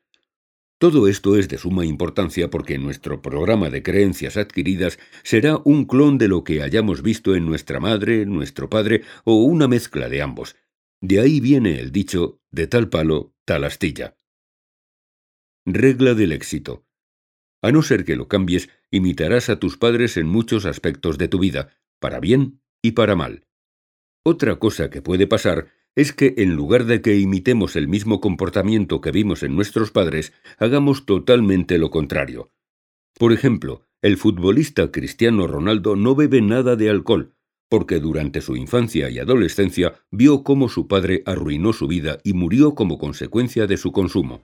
Todo 0.78 1.08
esto 1.08 1.36
es 1.36 1.48
de 1.48 1.58
suma 1.58 1.84
importancia 1.84 2.50
porque 2.50 2.78
nuestro 2.78 3.20
programa 3.20 3.68
de 3.68 3.82
creencias 3.82 4.36
adquiridas 4.36 5.00
será 5.24 5.60
un 5.64 5.86
clon 5.86 6.18
de 6.18 6.28
lo 6.28 6.44
que 6.44 6.62
hayamos 6.62 7.02
visto 7.02 7.34
en 7.34 7.46
nuestra 7.46 7.80
madre, 7.80 8.26
nuestro 8.26 8.70
padre 8.70 9.02
o 9.24 9.42
una 9.42 9.66
mezcla 9.66 10.08
de 10.08 10.22
ambos. 10.22 10.54
De 11.02 11.20
ahí 11.20 11.40
viene 11.40 11.80
el 11.80 11.92
dicho 11.92 12.40
de 12.50 12.66
tal 12.66 12.90
palo, 12.90 13.34
tal 13.46 13.64
astilla. 13.64 14.16
Regla 15.64 16.14
del 16.14 16.32
éxito. 16.32 16.86
A 17.62 17.72
no 17.72 17.82
ser 17.82 18.04
que 18.04 18.16
lo 18.16 18.28
cambies, 18.28 18.68
imitarás 18.90 19.48
a 19.48 19.58
tus 19.58 19.78
padres 19.78 20.16
en 20.16 20.26
muchos 20.26 20.66
aspectos 20.66 21.16
de 21.16 21.28
tu 21.28 21.38
vida, 21.38 21.70
para 22.00 22.20
bien 22.20 22.60
y 22.82 22.92
para 22.92 23.16
mal. 23.16 23.46
Otra 24.24 24.58
cosa 24.58 24.90
que 24.90 25.00
puede 25.00 25.26
pasar 25.26 25.68
es 25.94 26.12
que 26.12 26.34
en 26.36 26.54
lugar 26.54 26.84
de 26.84 27.00
que 27.00 27.16
imitemos 27.16 27.76
el 27.76 27.88
mismo 27.88 28.20
comportamiento 28.20 29.00
que 29.00 29.10
vimos 29.10 29.42
en 29.42 29.56
nuestros 29.56 29.90
padres, 29.90 30.32
hagamos 30.58 31.06
totalmente 31.06 31.78
lo 31.78 31.90
contrario. 31.90 32.52
Por 33.18 33.32
ejemplo, 33.32 33.86
el 34.02 34.16
futbolista 34.16 34.90
Cristiano 34.92 35.46
Ronaldo 35.46 35.96
no 35.96 36.14
bebe 36.14 36.42
nada 36.42 36.76
de 36.76 36.90
alcohol, 36.90 37.34
porque 37.70 38.00
durante 38.00 38.40
su 38.40 38.56
infancia 38.56 39.08
y 39.08 39.20
adolescencia 39.20 39.94
vio 40.10 40.42
cómo 40.42 40.68
su 40.68 40.88
padre 40.88 41.22
arruinó 41.24 41.72
su 41.72 41.86
vida 41.86 42.18
y 42.24 42.32
murió 42.34 42.74
como 42.74 42.98
consecuencia 42.98 43.68
de 43.68 43.76
su 43.76 43.92
consumo. 43.92 44.42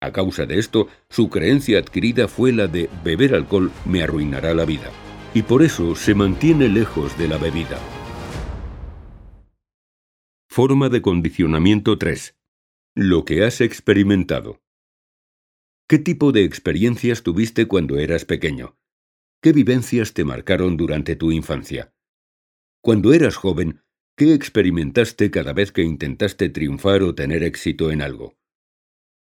A 0.00 0.12
causa 0.12 0.44
de 0.44 0.58
esto, 0.58 0.86
su 1.08 1.30
creencia 1.30 1.78
adquirida 1.78 2.28
fue 2.28 2.52
la 2.52 2.68
de 2.68 2.90
beber 3.02 3.34
alcohol 3.34 3.72
me 3.86 4.02
arruinará 4.02 4.52
la 4.54 4.66
vida, 4.66 4.90
y 5.34 5.42
por 5.42 5.62
eso 5.62 5.96
se 5.96 6.14
mantiene 6.14 6.68
lejos 6.68 7.16
de 7.18 7.28
la 7.28 7.38
bebida. 7.38 7.80
Forma 10.46 10.90
de 10.90 11.00
condicionamiento 11.00 11.96
3. 11.96 12.36
Lo 12.94 13.24
que 13.24 13.44
has 13.44 13.62
experimentado. 13.62 14.60
¿Qué 15.88 15.98
tipo 15.98 16.32
de 16.32 16.44
experiencias 16.44 17.22
tuviste 17.22 17.66
cuando 17.66 17.98
eras 17.98 18.26
pequeño? 18.26 18.76
¿Qué 19.40 19.52
vivencias 19.52 20.12
te 20.12 20.24
marcaron 20.24 20.76
durante 20.76 21.16
tu 21.16 21.32
infancia? 21.32 21.94
Cuando 22.88 23.12
eras 23.12 23.36
joven, 23.36 23.82
¿qué 24.16 24.32
experimentaste 24.32 25.30
cada 25.30 25.52
vez 25.52 25.72
que 25.72 25.82
intentaste 25.82 26.48
triunfar 26.48 27.02
o 27.02 27.14
tener 27.14 27.42
éxito 27.42 27.90
en 27.90 28.00
algo? 28.00 28.38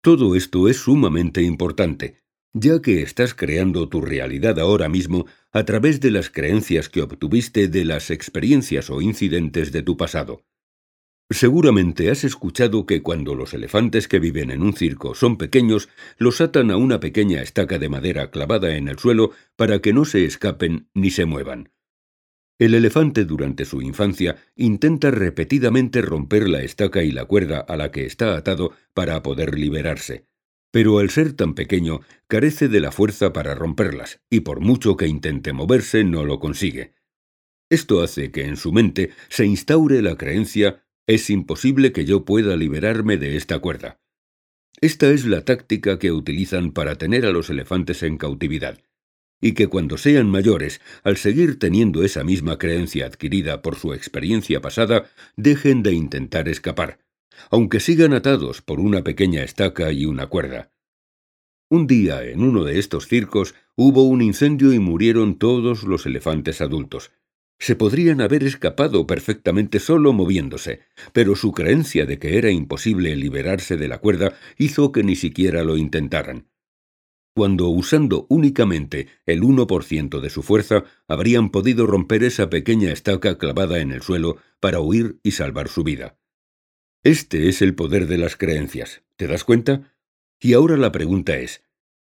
Todo 0.03 0.36
esto 0.36 0.69
es 0.69 0.77
sumamente 0.77 1.41
importante, 1.41 2.19
ya 2.53 2.79
que 2.79 3.01
estás 3.01 3.34
creando 3.34 3.89
tu 3.89 4.01
realidad 4.01 4.60
ahora 4.60 4.88
mismo 4.88 5.25
a 5.51 5.65
través 5.65 6.00
de 6.00 6.12
las 6.12 6.29
creencias 6.29 6.89
que 6.89 7.01
obtuviste 7.01 7.67
de 7.67 7.86
las 7.86 8.12
experiencias 8.12 8.91
o 8.91 9.01
incidentes 9.01 9.72
de 9.72 9.81
tu 9.81 9.98
pasado. 9.98 10.45
Seguramente 11.31 12.12
has 12.12 12.24
escuchado 12.24 12.86
que 12.86 13.01
cuando 13.01 13.34
los 13.34 13.55
elefantes 13.55 14.07
que 14.07 14.19
viven 14.19 14.51
en 14.51 14.62
un 14.62 14.74
circo 14.74 15.15
son 15.15 15.39
pequeños, 15.39 15.89
los 16.19 16.39
atan 16.39 16.69
a 16.69 16.77
una 16.77 17.00
pequeña 17.00 17.41
estaca 17.41 17.79
de 17.79 17.89
madera 17.89 18.29
clavada 18.29 18.77
en 18.77 18.89
el 18.89 19.00
suelo 19.00 19.31
para 19.55 19.79
que 19.79 19.91
no 19.91 20.05
se 20.05 20.24
escapen 20.24 20.88
ni 20.93 21.10
se 21.10 21.25
muevan. 21.25 21.72
El 22.57 22.74
elefante 22.74 23.25
durante 23.25 23.65
su 23.65 23.81
infancia 23.81 24.38
intenta 24.55 25.12
repetidamente 25.12 26.01
romper 26.01 26.47
la 26.47 26.62
estaca 26.62 27.03
y 27.03 27.12
la 27.12 27.25
cuerda 27.25 27.59
a 27.59 27.75
la 27.75 27.91
que 27.91 28.05
está 28.05 28.38
atado 28.38 28.71
para 28.93 29.21
poder 29.21 29.59
liberarse, 29.59 30.25
pero 30.71 31.00
al 31.00 31.09
ser 31.09 31.33
tan 31.33 31.53
pequeño 31.53 32.00
carece 32.27 32.69
de 32.69 32.79
la 32.79 32.93
fuerza 32.93 33.33
para 33.33 33.55
romperlas, 33.55 34.21
y 34.29 34.41
por 34.41 34.62
mucho 34.62 34.95
que 34.95 35.07
intente 35.07 35.51
moverse 35.51 36.05
no 36.05 36.24
lo 36.24 36.39
consigue. 36.39 36.93
Esto 37.69 38.01
hace 38.01 38.31
que 38.31 38.45
en 38.45 38.55
su 38.55 38.71
mente 38.71 39.12
se 39.27 39.45
instaure 39.45 40.01
la 40.01 40.15
creencia 40.15 40.85
es 41.07 41.29
imposible 41.29 41.91
que 41.91 42.05
yo 42.05 42.25
pueda 42.25 42.55
liberarme 42.55 43.17
de 43.17 43.35
esta 43.35 43.59
cuerda. 43.59 44.00
Esta 44.81 45.09
es 45.12 45.25
la 45.25 45.43
táctica 45.43 46.00
que 46.00 46.12
utilizan 46.12 46.71
para 46.71 46.97
tener 46.97 47.25
a 47.25 47.31
los 47.31 47.50
elefantes 47.50 48.03
en 48.03 48.17
cautividad, 48.17 48.79
y 49.41 49.53
que 49.53 49.67
cuando 49.67 49.97
sean 49.97 50.29
mayores, 50.29 50.81
al 51.03 51.17
seguir 51.17 51.59
teniendo 51.59 52.03
esa 52.03 52.23
misma 52.23 52.57
creencia 52.57 53.05
adquirida 53.05 53.61
por 53.61 53.75
su 53.75 53.93
experiencia 53.93 54.61
pasada, 54.61 55.05
dejen 55.35 55.83
de 55.83 55.93
intentar 55.93 56.47
escapar, 56.49 56.99
aunque 57.49 57.79
sigan 57.79 58.13
atados 58.13 58.61
por 58.61 58.79
una 58.79 59.03
pequeña 59.03 59.43
estaca 59.43 59.91
y 59.91 60.05
una 60.05 60.27
cuerda. 60.27 60.71
Un 61.69 61.87
día, 61.87 62.23
en 62.23 62.43
uno 62.43 62.63
de 62.63 62.79
estos 62.79 63.07
circos, 63.07 63.55
hubo 63.75 64.03
un 64.03 64.21
incendio 64.21 64.71
y 64.73 64.79
murieron 64.79 65.37
todos 65.37 65.83
los 65.83 66.05
elefantes 66.05 66.61
adultos, 66.61 67.11
se 67.57 67.75
podrían 67.75 68.21
haber 68.21 68.43
escapado 68.43 69.07
perfectamente 69.07 69.79
solo 69.79 70.13
moviéndose, 70.13 70.81
pero 71.13 71.35
su 71.35 71.51
creencia 71.51 72.05
de 72.05 72.19
que 72.19 72.37
era 72.37 72.51
imposible 72.51 73.15
liberarse 73.15 73.77
de 73.77 73.87
la 73.87 73.99
cuerda 73.99 74.37
hizo 74.57 74.91
que 74.91 75.03
ni 75.03 75.15
siquiera 75.15 75.63
lo 75.63 75.77
intentaran. 75.77 76.47
Cuando 77.35 77.67
usando 77.67 78.25
únicamente 78.29 79.09
el 79.25 79.41
1% 79.41 80.21
de 80.21 80.29
su 80.29 80.41
fuerza 80.41 80.85
habrían 81.05 81.49
podido 81.49 81.85
romper 81.85 82.23
esa 82.23 82.49
pequeña 82.49 82.93
estaca 82.93 83.37
clavada 83.37 83.79
en 83.79 83.91
el 83.91 84.01
suelo 84.01 84.37
para 84.61 84.79
huir 84.79 85.19
y 85.21 85.31
salvar 85.31 85.67
su 85.67 85.83
vida. 85.83 86.17
Este 87.03 87.49
es 87.49 87.61
el 87.61 87.75
poder 87.75 88.07
de 88.07 88.17
las 88.17 88.37
creencias, 88.37 89.03
¿te 89.17 89.27
das 89.27 89.43
cuenta? 89.43 89.93
Y 90.39 90.53
ahora 90.53 90.77
la 90.77 90.93
pregunta 90.93 91.37
es, 91.37 91.61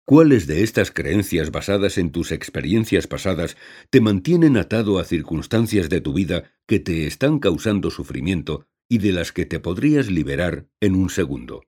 ¿Cuáles 0.05 0.47
de 0.47 0.63
estas 0.63 0.93
creencias 0.93 1.51
basadas 1.51 1.99
en 1.99 2.13
tus 2.13 2.31
experiencias 2.31 3.09
pasadas 3.09 3.57
te 3.91 4.01
mantienen 4.01 4.57
atado 4.57 5.01
a 5.01 5.05
circunstancias 5.05 5.89
de 5.89 6.01
tu 6.01 6.13
vida 6.13 6.53
que 6.69 6.79
te 6.79 7.09
están 7.09 7.41
causando 7.41 7.91
sufrimiento 7.91 8.69
y 8.89 8.99
de 8.99 9.11
las 9.11 9.33
que 9.33 9.45
te 9.45 9.59
podrías 9.59 10.09
liberar 10.09 10.69
en 10.81 10.95
un 10.95 11.11
segundo? 11.11 11.65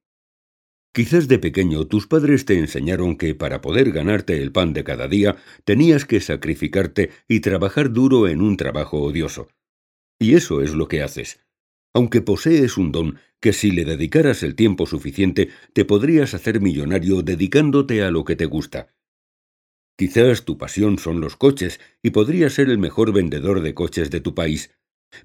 Quizás 0.99 1.29
de 1.29 1.39
pequeño 1.39 1.87
tus 1.87 2.09
padres 2.09 2.45
te 2.45 2.59
enseñaron 2.59 3.17
que 3.17 3.33
para 3.33 3.61
poder 3.61 3.93
ganarte 3.93 4.43
el 4.43 4.51
pan 4.51 4.73
de 4.73 4.83
cada 4.83 5.07
día 5.07 5.37
tenías 5.65 6.05
que 6.05 6.21
sacrificarte 6.21 7.11
y 7.29 7.39
trabajar 7.39 7.93
duro 7.93 8.27
en 8.27 8.43
un 8.43 8.57
trabajo 8.57 9.01
odioso. 9.01 9.47
Y 10.19 10.35
eso 10.35 10.61
es 10.61 10.75
lo 10.75 10.89
que 10.89 11.05
haces. 11.05 11.39
Aunque 11.95 12.21
posees 12.21 12.77
un 12.77 12.91
don 12.91 13.21
que 13.39 13.53
si 13.53 13.71
le 13.71 13.85
dedicaras 13.85 14.43
el 14.43 14.57
tiempo 14.57 14.87
suficiente 14.87 15.51
te 15.73 15.85
podrías 15.85 16.35
hacer 16.35 16.61
millonario 16.61 17.23
dedicándote 17.23 18.03
a 18.03 18.11
lo 18.11 18.25
que 18.25 18.35
te 18.35 18.47
gusta. 18.47 18.89
Quizás 19.97 20.45
tu 20.45 20.59
pasión 20.59 20.99
son 20.99 21.21
los 21.21 21.37
coches 21.37 21.79
y 22.03 22.11
podrías 22.11 22.55
ser 22.55 22.71
el 22.71 22.79
mejor 22.79 23.13
vendedor 23.13 23.61
de 23.61 23.73
coches 23.73 24.11
de 24.11 24.19
tu 24.19 24.35
país. 24.35 24.73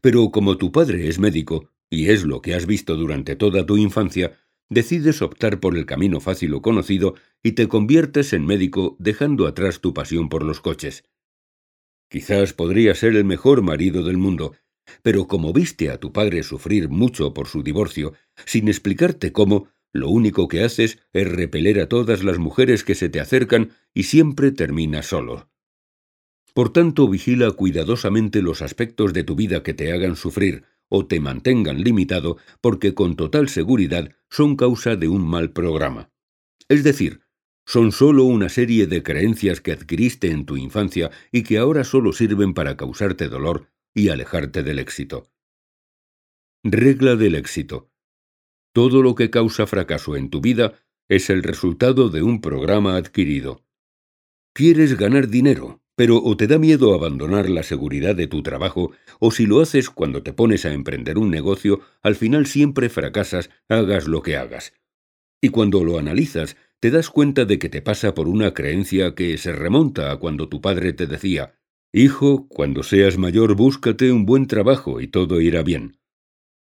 Pero 0.01 0.30
como 0.30 0.56
tu 0.56 0.72
padre 0.72 1.08
es 1.08 1.18
médico, 1.18 1.72
y 1.89 2.10
es 2.10 2.25
lo 2.25 2.44
que 2.44 2.53
has 2.53 2.68
visto 2.68 2.96
durante 2.96 3.36
toda 3.36 3.65
tu 3.65 3.77
infancia, 3.77 4.38
decides 4.74 5.22
optar 5.22 5.60
por 5.60 5.77
el 5.77 5.86
camino 5.86 6.20
fácil 6.20 6.53
o 6.53 6.62
conocido 6.62 7.15
y 7.42 7.53
te 7.53 7.68
conviertes 7.68 8.34
en 8.34 8.46
médico 8.46 8.96
dejando 9.00 9.48
atrás 9.48 9.80
tu 9.80 9.94
pasión 9.94 10.30
por 10.30 10.44
los 10.44 10.60
coches. 10.60 11.06
Quizás 12.10 12.53
podrías 12.53 13.00
ser 13.00 13.15
el 13.15 13.25
mejor 13.25 13.62
marido 13.62 14.03
del 14.03 14.18
mundo, 14.18 14.53
pero 15.01 15.27
como 15.27 15.53
viste 15.53 15.89
a 15.89 16.00
tu 16.00 16.12
padre 16.12 16.44
sufrir 16.44 16.89
mucho 16.89 17.34
por 17.34 17.48
su 17.48 17.63
divorcio, 17.63 18.13
sin 18.46 18.68
explicarte 18.68 19.32
cómo, 19.32 19.70
lo 19.94 20.10
único 20.10 20.48
que 20.48 20.63
haces 20.63 21.00
es 21.13 21.32
repeler 21.32 21.80
a 21.80 21.88
todas 21.88 22.24
las 22.24 22.39
mujeres 22.39 22.84
que 22.84 22.96
se 22.96 23.10
te 23.10 23.20
acercan 23.20 23.72
y 23.94 24.03
siempre 24.03 24.51
terminas 24.51 25.06
solo. 25.06 25.50
Por 26.53 26.72
tanto, 26.72 27.08
vigila 27.08 27.51
cuidadosamente 27.51 28.42
los 28.42 28.62
aspectos 28.62 29.13
de 29.13 29.24
tu 29.24 29.36
vida 29.36 29.63
que 29.63 29.74
te 29.74 29.92
hagan 29.92 30.15
sufrir 30.15 30.65
o 30.95 31.07
te 31.07 31.19
mantengan 31.19 31.81
limitado 31.81 32.38
porque 32.62 32.93
con 32.93 33.15
total 33.15 33.50
seguridad 33.50 34.12
son 34.29 34.55
causa 34.55 34.95
de 34.95 35.07
un 35.07 35.27
mal 35.27 35.51
programa. 35.51 36.12
Es 36.69 36.83
decir, 36.83 37.21
son 37.65 37.91
sólo 37.91 38.25
una 38.25 38.47
serie 38.47 38.85
de 38.85 39.01
creencias 39.01 39.59
que 39.59 39.71
adquiriste 39.71 40.29
en 40.29 40.45
tu 40.45 40.55
infancia 40.55 41.09
y 41.31 41.41
que 41.41 41.57
ahora 41.57 41.83
sólo 41.83 42.13
sirven 42.13 42.53
para 42.53 42.77
causarte 42.77 43.27
dolor 43.27 43.71
y 43.95 44.09
alejarte 44.09 44.62
del 44.62 44.77
éxito. 44.77 45.31
Regla 46.63 47.15
del 47.15 47.33
éxito. 47.33 47.89
Todo 48.71 49.01
lo 49.01 49.15
que 49.15 49.31
causa 49.31 49.65
fracaso 49.65 50.15
en 50.15 50.29
tu 50.29 50.41
vida 50.41 50.75
es 51.09 51.31
el 51.31 51.41
resultado 51.41 52.09
de 52.09 52.21
un 52.21 52.39
programa 52.39 52.97
adquirido. 52.97 53.65
Quieres 54.53 54.95
ganar 54.95 55.27
dinero, 55.27 55.82
pero 56.03 56.22
o 56.22 56.36
te 56.36 56.48
da 56.48 56.60
miedo 56.60 56.93
abandonar 56.93 57.50
la 57.50 57.63
seguridad 57.63 58.13
de 58.13 58.27
tu 58.27 58.43
trabajo, 58.43 58.91
o 59.22 59.31
si 59.31 59.45
lo 59.45 59.62
haces 59.62 59.89
cuando 59.89 60.22
te 60.22 60.33
pones 60.33 60.65
a 60.65 60.74
emprender 60.74 61.17
un 61.17 61.31
negocio, 61.31 61.79
al 62.01 62.15
final 62.15 62.45
siempre 62.45 62.89
fracasas, 62.89 63.50
hagas 63.69 64.05
lo 64.10 64.22
que 64.22 64.36
hagas. 64.36 64.74
Y 65.41 65.48
cuando 65.48 65.86
lo 65.86 65.98
analizas, 65.98 66.57
te 66.81 66.91
das 66.91 67.10
cuenta 67.10 67.45
de 67.45 67.57
que 67.57 67.69
te 67.69 67.81
pasa 67.81 68.13
por 68.13 68.27
una 68.27 68.53
creencia 68.53 69.15
que 69.15 69.38
se 69.38 69.53
remonta 69.53 70.12
a 70.12 70.17
cuando 70.17 70.50
tu 70.50 70.60
padre 70.60 70.91
te 70.91 71.07
decía, 71.07 71.55
Hijo, 71.93 72.50
cuando 72.50 72.83
seas 72.83 73.17
mayor 73.17 73.55
búscate 73.55 74.12
un 74.12 74.25
buen 74.25 74.48
trabajo 74.48 75.00
y 75.00 75.07
todo 75.07 75.39
irá 75.39 75.63
bien. 75.63 76.00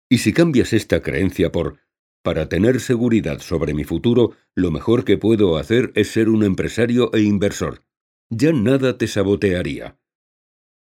Y 0.08 0.18
si 0.18 0.32
cambias 0.32 0.72
esta 0.72 1.02
creencia 1.02 1.50
por 1.50 1.78
para 2.22 2.48
tener 2.48 2.78
seguridad 2.78 3.40
sobre 3.40 3.74
mi 3.74 3.82
futuro, 3.82 4.36
lo 4.54 4.70
mejor 4.70 5.04
que 5.04 5.18
puedo 5.18 5.56
hacer 5.56 5.90
es 5.96 6.12
ser 6.12 6.28
un 6.28 6.44
empresario 6.44 7.12
e 7.12 7.22
inversor. 7.22 7.85
Ya 8.30 8.52
nada 8.52 8.98
te 8.98 9.06
sabotearía. 9.06 10.00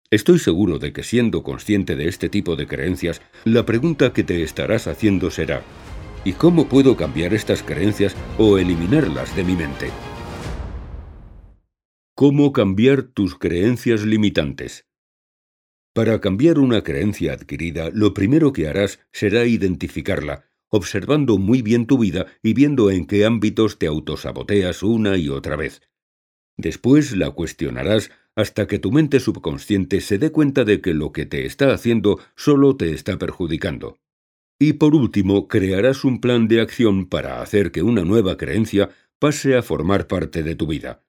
Estoy 0.10 0.40
seguro 0.40 0.80
de 0.80 0.92
que 0.92 1.04
siendo 1.04 1.44
consciente 1.44 1.96
de 1.96 2.08
este 2.08 2.28
tipo 2.28 2.56
de 2.56 2.66
creencias, 2.66 3.22
la 3.46 3.68
pregunta 3.68 4.14
que 4.14 4.24
te 4.24 4.42
estarás 4.42 4.88
haciendo 4.88 5.30
será, 5.30 5.62
¿y 6.26 6.34
cómo 6.34 6.68
puedo 6.68 6.98
cambiar 6.98 7.36
estas 7.36 7.62
creencias 7.62 8.16
o 8.40 8.58
eliminarlas 8.58 9.36
de 9.36 9.44
mi 9.44 9.56
mente? 9.56 9.92
¿Cómo 12.16 12.52
cambiar 12.52 13.04
tus 13.04 13.38
creencias 13.38 14.02
limitantes? 14.02 14.88
Para 15.94 16.20
cambiar 16.22 16.58
una 16.58 16.82
creencia 16.82 17.34
adquirida, 17.34 17.92
lo 17.94 18.16
primero 18.16 18.54
que 18.54 18.68
harás 18.68 19.02
será 19.12 19.46
identificarla, 19.46 20.46
observando 20.70 21.38
muy 21.38 21.62
bien 21.62 21.86
tu 21.86 22.00
vida 22.00 22.26
y 22.42 22.56
viendo 22.56 22.90
en 22.90 23.06
qué 23.06 23.24
ámbitos 23.26 23.78
te 23.78 23.86
autosaboteas 23.86 24.82
una 24.82 25.16
y 25.18 25.30
otra 25.30 25.56
vez. 25.56 25.89
Después 26.60 27.16
la 27.16 27.32
cuestionarás 27.32 28.12
hasta 28.36 28.68
que 28.68 28.80
tu 28.80 28.92
mente 28.92 29.22
subconsciente 29.22 30.02
se 30.02 30.18
dé 30.18 30.30
cuenta 30.30 30.66
de 30.66 30.82
que 30.82 30.94
lo 30.94 31.14
que 31.14 31.26
te 31.26 31.46
está 31.46 31.74
haciendo 31.74 32.20
solo 32.36 32.76
te 32.76 32.92
está 32.92 33.18
perjudicando. 33.18 33.98
Y 34.60 34.74
por 34.74 34.94
último, 34.94 35.48
crearás 35.48 36.04
un 36.04 36.20
plan 36.20 36.50
de 36.50 36.60
acción 36.60 37.08
para 37.08 37.42
hacer 37.42 37.72
que 37.72 37.82
una 37.82 38.04
nueva 38.04 38.36
creencia 38.36 38.90
pase 39.20 39.56
a 39.56 39.62
formar 39.62 40.08
parte 40.08 40.44
de 40.44 40.56
tu 40.56 40.68
vida. 40.68 41.02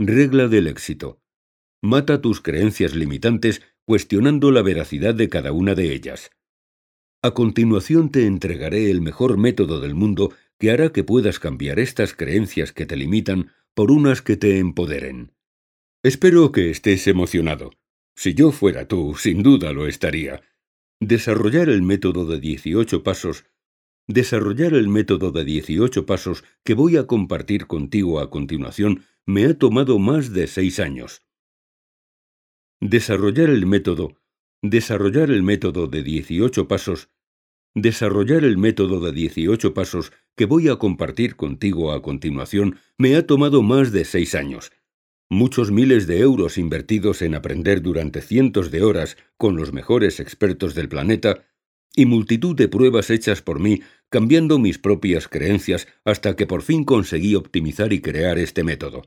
Regla 0.00 0.48
del 0.48 0.66
éxito. 0.66 1.20
Mata 1.80 2.20
tus 2.20 2.40
creencias 2.40 2.96
limitantes 2.96 3.62
cuestionando 3.84 4.50
la 4.50 4.62
veracidad 4.62 5.14
de 5.14 5.28
cada 5.28 5.52
una 5.52 5.76
de 5.76 5.94
ellas. 5.94 6.32
A 7.22 7.34
continuación 7.34 8.10
te 8.10 8.26
entregaré 8.26 8.90
el 8.90 9.00
mejor 9.00 9.38
método 9.38 9.78
del 9.78 9.94
mundo 9.94 10.32
que 10.58 10.72
hará 10.72 10.90
que 10.90 11.04
puedas 11.04 11.38
cambiar 11.38 11.78
estas 11.78 12.14
creencias 12.14 12.72
que 12.72 12.84
te 12.84 12.96
limitan 12.96 13.52
por 13.74 13.90
unas 13.90 14.22
que 14.22 14.36
te 14.36 14.58
empoderen. 14.58 15.32
Espero 16.02 16.52
que 16.52 16.70
estés 16.70 17.06
emocionado. 17.06 17.70
Si 18.16 18.34
yo 18.34 18.52
fuera 18.52 18.86
tú, 18.86 19.14
sin 19.16 19.42
duda 19.42 19.72
lo 19.72 19.86
estaría. 19.86 20.42
Desarrollar 21.00 21.68
el 21.68 21.82
método 21.82 22.26
de 22.26 22.40
18 22.40 23.02
pasos 23.02 23.44
Desarrollar 24.06 24.74
el 24.74 24.88
método 24.88 25.32
de 25.32 25.46
18 25.46 26.04
pasos 26.04 26.44
que 26.62 26.74
voy 26.74 26.98
a 26.98 27.06
compartir 27.06 27.66
contigo 27.66 28.20
a 28.20 28.28
continuación 28.28 29.04
me 29.24 29.46
ha 29.46 29.58
tomado 29.58 29.98
más 29.98 30.34
de 30.34 30.46
seis 30.46 30.78
años. 30.78 31.22
Desarrollar 32.80 33.48
el 33.48 33.64
método, 33.64 34.20
desarrollar 34.60 35.30
el 35.30 35.42
método 35.42 35.86
de 35.86 36.02
18 36.02 36.68
pasos, 36.68 37.08
desarrollar 37.74 38.44
el 38.44 38.56
método 38.56 39.00
de 39.00 39.12
18 39.12 39.74
pasos 39.74 40.12
que 40.36 40.46
voy 40.46 40.68
a 40.68 40.76
compartir 40.76 41.36
contigo 41.36 41.92
a 41.92 42.02
continuación 42.02 42.78
me 42.96 43.16
ha 43.16 43.26
tomado 43.26 43.62
más 43.62 43.90
de 43.92 44.04
seis 44.04 44.34
años. 44.34 44.72
Muchos 45.28 45.72
miles 45.72 46.06
de 46.06 46.20
euros 46.20 46.58
invertidos 46.58 47.22
en 47.22 47.34
aprender 47.34 47.82
durante 47.82 48.20
cientos 48.20 48.70
de 48.70 48.82
horas 48.82 49.16
con 49.36 49.56
los 49.56 49.72
mejores 49.72 50.20
expertos 50.20 50.74
del 50.74 50.88
planeta 50.88 51.44
y 51.96 52.06
multitud 52.06 52.54
de 52.54 52.68
pruebas 52.68 53.10
hechas 53.10 53.42
por 53.42 53.58
mí 53.58 53.82
cambiando 54.08 54.58
mis 54.58 54.78
propias 54.78 55.26
creencias 55.26 55.88
hasta 56.04 56.36
que 56.36 56.46
por 56.46 56.62
fin 56.62 56.84
conseguí 56.84 57.34
optimizar 57.34 57.92
y 57.92 58.00
crear 58.00 58.38
este 58.38 58.62
método. 58.62 59.02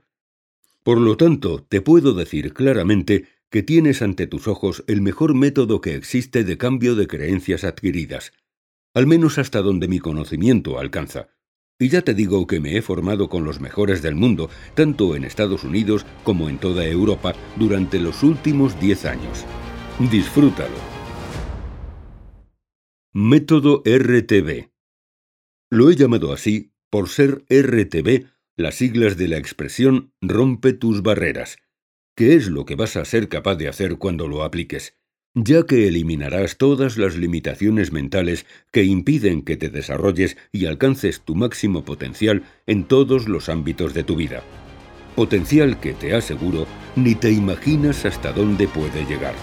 Por 0.84 1.00
lo 1.00 1.16
tanto, 1.16 1.66
te 1.68 1.82
puedo 1.82 2.14
decir 2.14 2.54
claramente 2.54 3.26
que 3.50 3.64
tienes 3.64 4.02
ante 4.02 4.28
tus 4.28 4.48
ojos 4.48 4.84
el 4.88 5.02
mejor 5.02 5.34
método 5.34 5.80
que 5.80 5.96
existe 5.96 6.44
de 6.44 6.58
cambio 6.58 6.96
de 6.96 7.08
creencias 7.08 7.64
adquiridas, 7.64 8.34
al 8.98 9.06
menos 9.06 9.38
hasta 9.38 9.62
donde 9.62 9.88
mi 9.88 10.00
conocimiento 10.00 10.80
alcanza. 10.80 11.28
Y 11.78 11.90
ya 11.90 12.02
te 12.02 12.16
digo 12.16 12.48
que 12.48 12.60
me 12.60 12.78
he 12.78 12.82
formado 12.82 13.30
con 13.30 13.44
los 13.44 13.62
mejores 13.62 14.02
del 14.02 14.16
mundo, 14.16 14.50
tanto 14.74 15.16
en 15.16 15.24
Estados 15.24 15.64
Unidos 15.64 16.04
como 16.24 16.50
en 16.50 16.58
toda 16.58 16.84
Europa, 16.84 17.36
durante 17.58 18.00
los 18.00 18.24
últimos 18.24 18.80
diez 18.80 19.06
años. 19.06 19.46
Disfrútalo. 20.10 20.74
Método 23.14 23.84
RTB. 23.86 24.72
Lo 25.70 25.92
he 25.92 25.96
llamado 25.96 26.34
así 26.34 26.74
por 26.90 27.08
ser 27.08 27.46
RTB 27.52 28.26
las 28.56 28.74
siglas 28.74 29.16
de 29.16 29.28
la 29.28 29.38
expresión 29.38 30.12
rompe 30.22 30.74
tus 30.74 31.04
barreras, 31.04 31.60
que 32.16 32.34
es 32.34 32.48
lo 32.48 32.66
que 32.66 32.74
vas 32.74 32.98
a 32.98 33.06
ser 33.06 33.30
capaz 33.30 33.58
de 33.58 33.68
hacer 33.68 34.00
cuando 34.00 34.28
lo 34.28 34.44
apliques, 34.44 34.97
ya 35.44 35.68
que 35.68 35.88
eliminarás 35.88 36.58
todas 36.58 36.98
las 36.98 37.16
limitaciones 37.16 37.92
mentales 37.92 38.48
que 38.72 38.84
impiden 38.84 39.44
que 39.44 39.56
te 39.56 39.70
desarrolles 39.70 40.36
y 40.52 40.66
alcances 40.66 41.22
tu 41.22 41.36
máximo 41.36 41.86
potencial 41.86 42.44
en 42.66 42.86
todos 42.86 43.28
los 43.28 43.48
ámbitos 43.48 43.94
de 43.94 44.04
tu 44.04 44.16
vida. 44.16 44.42
Potencial 45.16 45.80
que 45.80 45.94
te 45.94 46.16
aseguro 46.16 46.66
ni 46.96 47.14
te 47.14 47.32
imaginas 47.32 48.06
hasta 48.06 48.32
dónde 48.32 48.68
puede 48.68 49.06
llegar. 49.06 49.36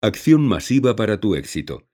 Acción 0.00 0.42
masiva 0.42 0.94
para 0.94 1.20
tu 1.20 1.34
éxito. 1.34 1.88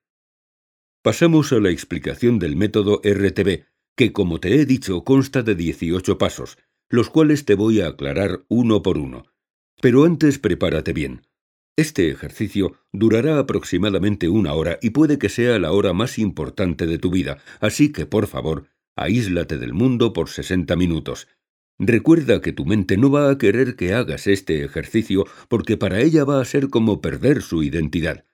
Pasamos 1.03 1.53
a 1.53 1.61
la 1.61 1.71
explicación 1.71 2.39
del 2.39 2.57
método 2.57 3.01
RTB, 3.03 3.65
que 3.97 4.13
como 4.13 4.39
te 4.39 4.61
he 4.61 4.67
dicho 4.67 5.03
consta 5.03 5.43
de 5.43 5.55
18 5.55 6.19
pasos, 6.19 6.59
los 6.91 7.09
cuales 7.09 7.47
te 7.47 7.55
voy 7.55 7.81
a 7.81 7.89
aclarar 7.89 8.45
uno 8.49 8.83
por 8.83 8.99
uno. 8.99 9.25
Pero 9.81 10.05
antes 10.05 10.39
prepárate 10.39 10.93
bien. 10.93 11.26
Este 11.79 12.09
ejercicio 12.09 12.79
durará 12.91 13.39
aproximadamente 13.39 14.31
una 14.31 14.55
hora 14.55 14.79
y 14.81 14.91
puede 14.91 15.19
que 15.19 15.29
sea 15.29 15.59
la 15.59 15.73
hora 15.73 15.93
más 15.93 16.19
importante 16.19 16.87
de 16.87 16.99
tu 16.99 17.11
vida, 17.11 17.37
así 17.61 17.93
que 17.93 18.07
por 18.07 18.27
favor, 18.27 18.69
aíslate 18.97 19.59
del 19.59 19.75
mundo 19.75 20.15
por 20.15 20.31
60 20.31 20.75
minutos. 20.75 21.29
Recuerda 21.79 22.41
que 22.41 22.55
tu 22.55 22.65
mente 22.65 22.97
no 22.97 23.11
va 23.11 23.31
a 23.31 23.37
querer 23.37 23.77
que 23.77 23.93
hagas 23.93 24.27
este 24.27 24.65
ejercicio 24.65 25.27
porque 25.49 25.77
para 25.77 26.01
ella 26.01 26.25
va 26.25 26.41
a 26.41 26.45
ser 26.47 26.71
como 26.71 27.03
perder 27.03 27.43
su 27.43 27.63
identidad. 27.63 28.25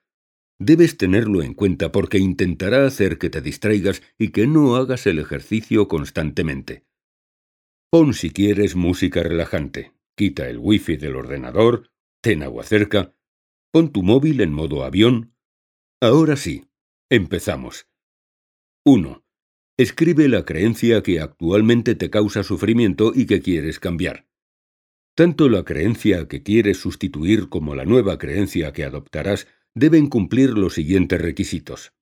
Debes 0.57 0.95
tenerlo 0.97 1.43
en 1.43 1.53
cuenta 1.53 1.91
porque 1.91 2.19
intentará 2.19 2.85
hacer 2.85 3.17
que 3.17 3.29
te 3.29 3.41
distraigas 3.41 4.01
y 4.17 4.29
que 4.29 4.47
no 4.47 4.77
hagas 4.77 5.05
el 5.05 5.19
ejercicio 5.19 5.89
constantemente. 5.89 6.85
Pon 7.89 8.13
si 8.13 8.29
quieres 8.29 8.77
música 8.77 9.21
relajante, 9.21 9.91
quita 10.15 10.47
el 10.47 10.59
wifi 10.59 10.95
del 10.95 11.17
ordenador, 11.17 11.91
ten 12.21 12.43
agua 12.43 12.63
cerca, 12.63 13.13
pon 13.73 13.91
tu 13.91 14.03
móvil 14.03 14.41
en 14.41 14.53
modo 14.53 14.83
avión. 14.83 15.33
Ahora 15.99 16.35
sí, 16.35 16.65
empezamos. 17.09 17.87
1. 18.85 19.25
Escribe 19.77 20.27
la 20.29 20.45
creencia 20.45 21.01
que 21.01 21.19
actualmente 21.19 21.95
te 21.95 22.11
causa 22.11 22.43
sufrimiento 22.43 23.13
y 23.15 23.25
que 23.25 23.41
quieres 23.41 23.79
cambiar. 23.79 24.27
Tanto 25.15 25.49
la 25.49 25.63
creencia 25.63 26.27
que 26.27 26.43
quieres 26.43 26.77
sustituir 26.77 27.49
como 27.49 27.73
la 27.73 27.83
nueva 27.83 28.19
creencia 28.19 28.73
que 28.73 28.83
adoptarás 28.83 29.47
deben 29.73 30.07
cumplir 30.07 30.51
los 30.51 30.75
siguientes 30.75 31.19
requisitos. 31.19 31.93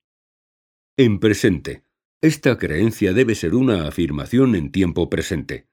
En 0.97 1.19
presente. 1.19 1.85
Esta 2.21 2.57
creencia 2.57 3.13
debe 3.13 3.33
ser 3.33 3.55
una 3.55 3.87
afirmación 3.87 4.55
en 4.55 4.73
tiempo 4.73 5.09
presente. 5.09 5.69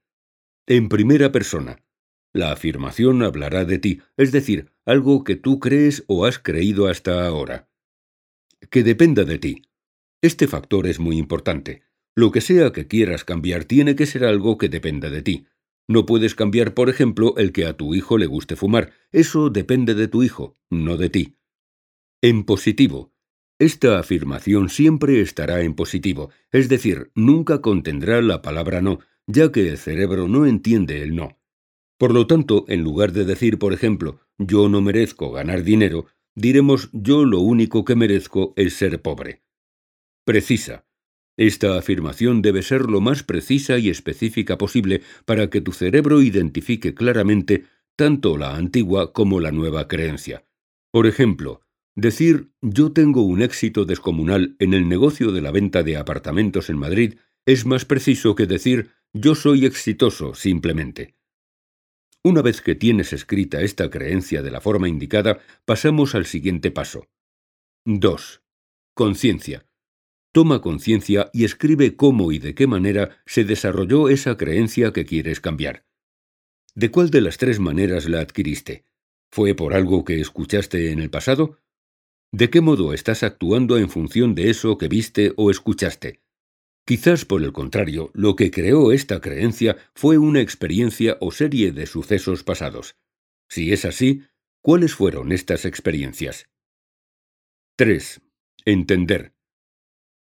En 0.68 0.88
primera 0.88 1.32
persona. 1.32 1.84
La 2.32 2.52
afirmación 2.52 3.22
hablará 3.22 3.64
de 3.64 3.78
ti, 3.78 4.00
es 4.16 4.32
decir, 4.32 4.70
algo 4.84 5.24
que 5.24 5.36
tú 5.36 5.60
crees 5.60 6.04
o 6.06 6.26
has 6.26 6.38
creído 6.38 6.88
hasta 6.88 7.26
ahora. 7.26 7.68
Que 8.70 8.82
dependa 8.82 9.24
de 9.24 9.38
ti. 9.38 9.62
Este 10.20 10.46
factor 10.46 10.86
es 10.86 10.98
muy 10.98 11.16
importante. 11.16 11.82
Lo 12.14 12.32
que 12.32 12.40
sea 12.40 12.72
que 12.72 12.86
quieras 12.86 13.24
cambiar 13.24 13.64
tiene 13.64 13.94
que 13.94 14.06
ser 14.06 14.24
algo 14.24 14.58
que 14.58 14.68
dependa 14.68 15.08
de 15.10 15.22
ti. 15.22 15.46
No 15.86 16.04
puedes 16.04 16.34
cambiar, 16.34 16.74
por 16.74 16.90
ejemplo, 16.90 17.34
el 17.38 17.52
que 17.52 17.64
a 17.64 17.76
tu 17.76 17.94
hijo 17.94 18.18
le 18.18 18.26
guste 18.26 18.56
fumar. 18.56 18.92
Eso 19.10 19.48
depende 19.48 19.94
de 19.94 20.08
tu 20.08 20.22
hijo, 20.22 20.54
no 20.68 20.96
de 20.96 21.08
ti. 21.08 21.36
En 22.20 22.44
positivo. 22.44 23.14
Esta 23.58 23.98
afirmación 23.98 24.68
siempre 24.68 25.20
estará 25.20 25.62
en 25.62 25.74
positivo, 25.74 26.30
es 26.52 26.68
decir, 26.68 27.10
nunca 27.14 27.60
contendrá 27.60 28.22
la 28.22 28.42
palabra 28.42 28.82
no, 28.82 29.00
ya 29.26 29.50
que 29.50 29.68
el 29.68 29.78
cerebro 29.78 30.28
no 30.28 30.46
entiende 30.46 31.02
el 31.02 31.16
no. 31.16 31.38
Por 31.98 32.14
lo 32.14 32.26
tanto, 32.26 32.64
en 32.68 32.82
lugar 32.82 33.12
de 33.12 33.24
decir, 33.24 33.58
por 33.58 33.72
ejemplo, 33.72 34.20
yo 34.38 34.68
no 34.68 34.80
merezco 34.80 35.32
ganar 35.32 35.64
dinero, 35.64 36.06
diremos 36.34 36.90
yo 36.92 37.24
lo 37.24 37.40
único 37.40 37.84
que 37.84 37.96
merezco 37.96 38.54
es 38.56 38.74
ser 38.74 39.02
pobre. 39.02 39.42
Precisa. 40.24 40.87
Esta 41.37 41.76
afirmación 41.76 42.42
debe 42.42 42.62
ser 42.62 42.82
lo 42.82 43.00
más 43.00 43.22
precisa 43.22 43.78
y 43.78 43.90
específica 43.90 44.58
posible 44.58 45.02
para 45.24 45.50
que 45.50 45.61
tu 45.61 45.72
cerebro 45.72 46.22
identifique 46.22 46.94
claramente 46.94 47.64
tanto 47.96 48.37
la 48.37 48.56
antigua 48.56 49.12
como 49.12 49.40
la 49.40 49.52
nueva 49.52 49.87
creencia. 49.88 50.44
Por 50.90 51.06
ejemplo, 51.06 51.62
Decir 51.98 52.52
yo 52.62 52.92
tengo 52.92 53.22
un 53.22 53.42
éxito 53.42 53.84
descomunal 53.84 54.54
en 54.61 54.72
el 54.72 54.88
negocio 54.88 55.32
de 55.32 55.40
la 55.40 55.50
venta 55.50 55.82
de 55.82 55.96
apartamentos 55.96 56.70
en 56.70 56.78
Madrid 56.78 57.14
es 57.44 57.66
más 57.66 57.84
preciso 57.84 58.37
que 58.37 58.46
decir 58.46 58.90
yo 59.12 59.34
soy 59.34 59.66
exitoso 59.66 60.32
simplemente. 60.32 61.17
Una 62.24 62.42
vez 62.42 62.61
que 62.61 62.74
tienes 62.74 63.12
escrita 63.12 63.61
esta 63.61 63.90
creencia 63.90 64.42
de 64.42 64.50
la 64.50 64.61
forma 64.61 64.88
indicada, 64.88 65.38
pasamos 65.64 66.14
al 66.14 66.26
siguiente 66.26 66.70
paso. 66.70 67.07
2. 67.85 68.42
Conciencia. 68.94 69.66
Toma 70.33 70.61
conciencia 70.61 71.31
y 71.33 71.44
escribe 71.44 71.96
cómo 71.96 72.33
y 72.33 72.38
de 72.38 72.54
qué 72.54 72.66
manera 72.66 73.22
se 73.24 73.44
desarrolló 73.44 74.09
esa 74.09 74.37
creencia 74.37 74.92
que 74.92 75.04
quieres 75.04 75.40
cambiar. 75.40 75.87
¿De 76.74 76.90
cuál 76.90 77.11
de 77.11 77.20
las 77.20 77.38
tres 77.38 77.61
maneras 77.61 78.09
la 78.09 78.20
adquiriste? 78.20 78.85
¿Fue 79.31 79.54
por 79.54 79.74
algo 79.74 80.04
que 80.04 80.20
escuchaste 80.20 80.90
en 80.90 81.00
el 81.00 81.11
pasado? 81.11 81.61
¿De 82.33 82.50
qué 82.50 82.61
modo 82.61 82.92
estás 82.92 83.22
actuando 83.22 83.78
en 83.78 83.88
función 83.88 84.35
de 84.35 84.50
eso 84.50 84.76
que 84.76 84.88
viste 84.88 85.33
o 85.37 85.50
escuchaste? 85.50 86.20
Quizás, 86.88 87.27
por 87.27 87.42
el 87.42 87.53
contrario, 87.53 88.11
lo 88.14 88.35
que 88.35 88.51
creó 88.51 88.92
esta 88.92 89.20
creencia 89.20 89.77
fue 89.94 90.16
una 90.16 90.40
experiencia 90.40 91.18
o 91.20 91.31
serie 91.31 91.70
de 91.70 91.85
sucesos 91.85 92.44
pasados. 92.44 92.96
Si 93.46 93.74
es 93.74 93.85
así, 93.85 94.22
¿cuáles 94.62 94.94
fueron 94.94 95.31
estas 95.31 95.66
experiencias? 95.66 96.48
3. 97.77 98.22
Entender. 98.64 99.35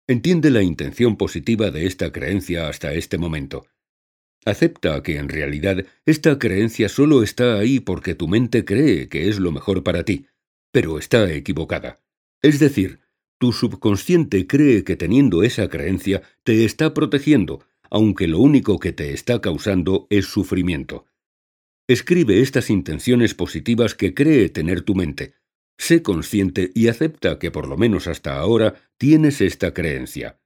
Entiende 0.09 0.48
la 0.48 0.62
intención 0.62 1.18
positiva 1.18 1.70
de 1.70 1.85
esta 1.85 2.11
creencia 2.12 2.66
hasta 2.66 2.94
este 2.94 3.18
momento. 3.18 3.66
Acepta 4.46 5.03
que 5.03 5.18
en 5.18 5.29
realidad 5.29 5.85
esta 6.07 6.38
creencia 6.38 6.88
solo 6.88 7.22
está 7.22 7.59
ahí 7.59 7.79
porque 7.79 8.14
tu 8.14 8.27
mente 8.27 8.64
cree 8.64 9.11
que 9.11 9.29
es 9.29 9.38
lo 9.38 9.53
mejor 9.53 9.85
para 9.85 10.03
ti 10.05 10.29
pero 10.74 10.98
está 10.98 11.33
equivocada. 11.33 12.00
Es 12.42 12.59
decir, 12.59 12.98
tu 13.44 13.52
subconsciente 13.52 14.46
cree 14.46 14.85
que 14.85 14.96
teniendo 14.96 15.42
esa 15.42 15.68
creencia 15.68 16.22
te 16.44 16.64
está 16.64 16.94
protegiendo, 16.94 17.62
aunque 17.90 18.26
lo 18.26 18.38
único 18.38 18.78
que 18.78 18.94
te 18.94 19.12
está 19.12 19.42
causando 19.42 20.07
es 20.09 20.24
sufrimiento. 20.24 21.04
Escribe 21.87 22.40
estas 22.40 22.70
intenciones 22.70 23.35
positivas 23.35 23.94
que 23.94 24.14
cree 24.14 24.48
tener 24.48 24.80
tu 24.80 24.94
mente. 24.94 25.35
Sé 25.76 26.02
consciente 26.02 26.70
y 26.74 26.88
acepta 26.88 27.38
que 27.38 27.50
por 27.50 27.68
lo 27.68 27.76
menos 27.76 28.07
hasta 28.07 28.38
ahora 28.38 28.76
tienes 28.96 29.42
esta 29.42 29.74
creencia. 29.74 30.40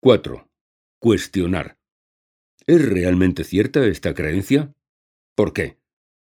4. 0.00 0.50
Cuestionar. 0.98 1.78
¿Es 2.66 2.84
realmente 2.84 3.44
cierta 3.44 3.86
esta 3.86 4.14
creencia? 4.14 4.74
¿Por 5.36 5.52
qué? 5.52 5.78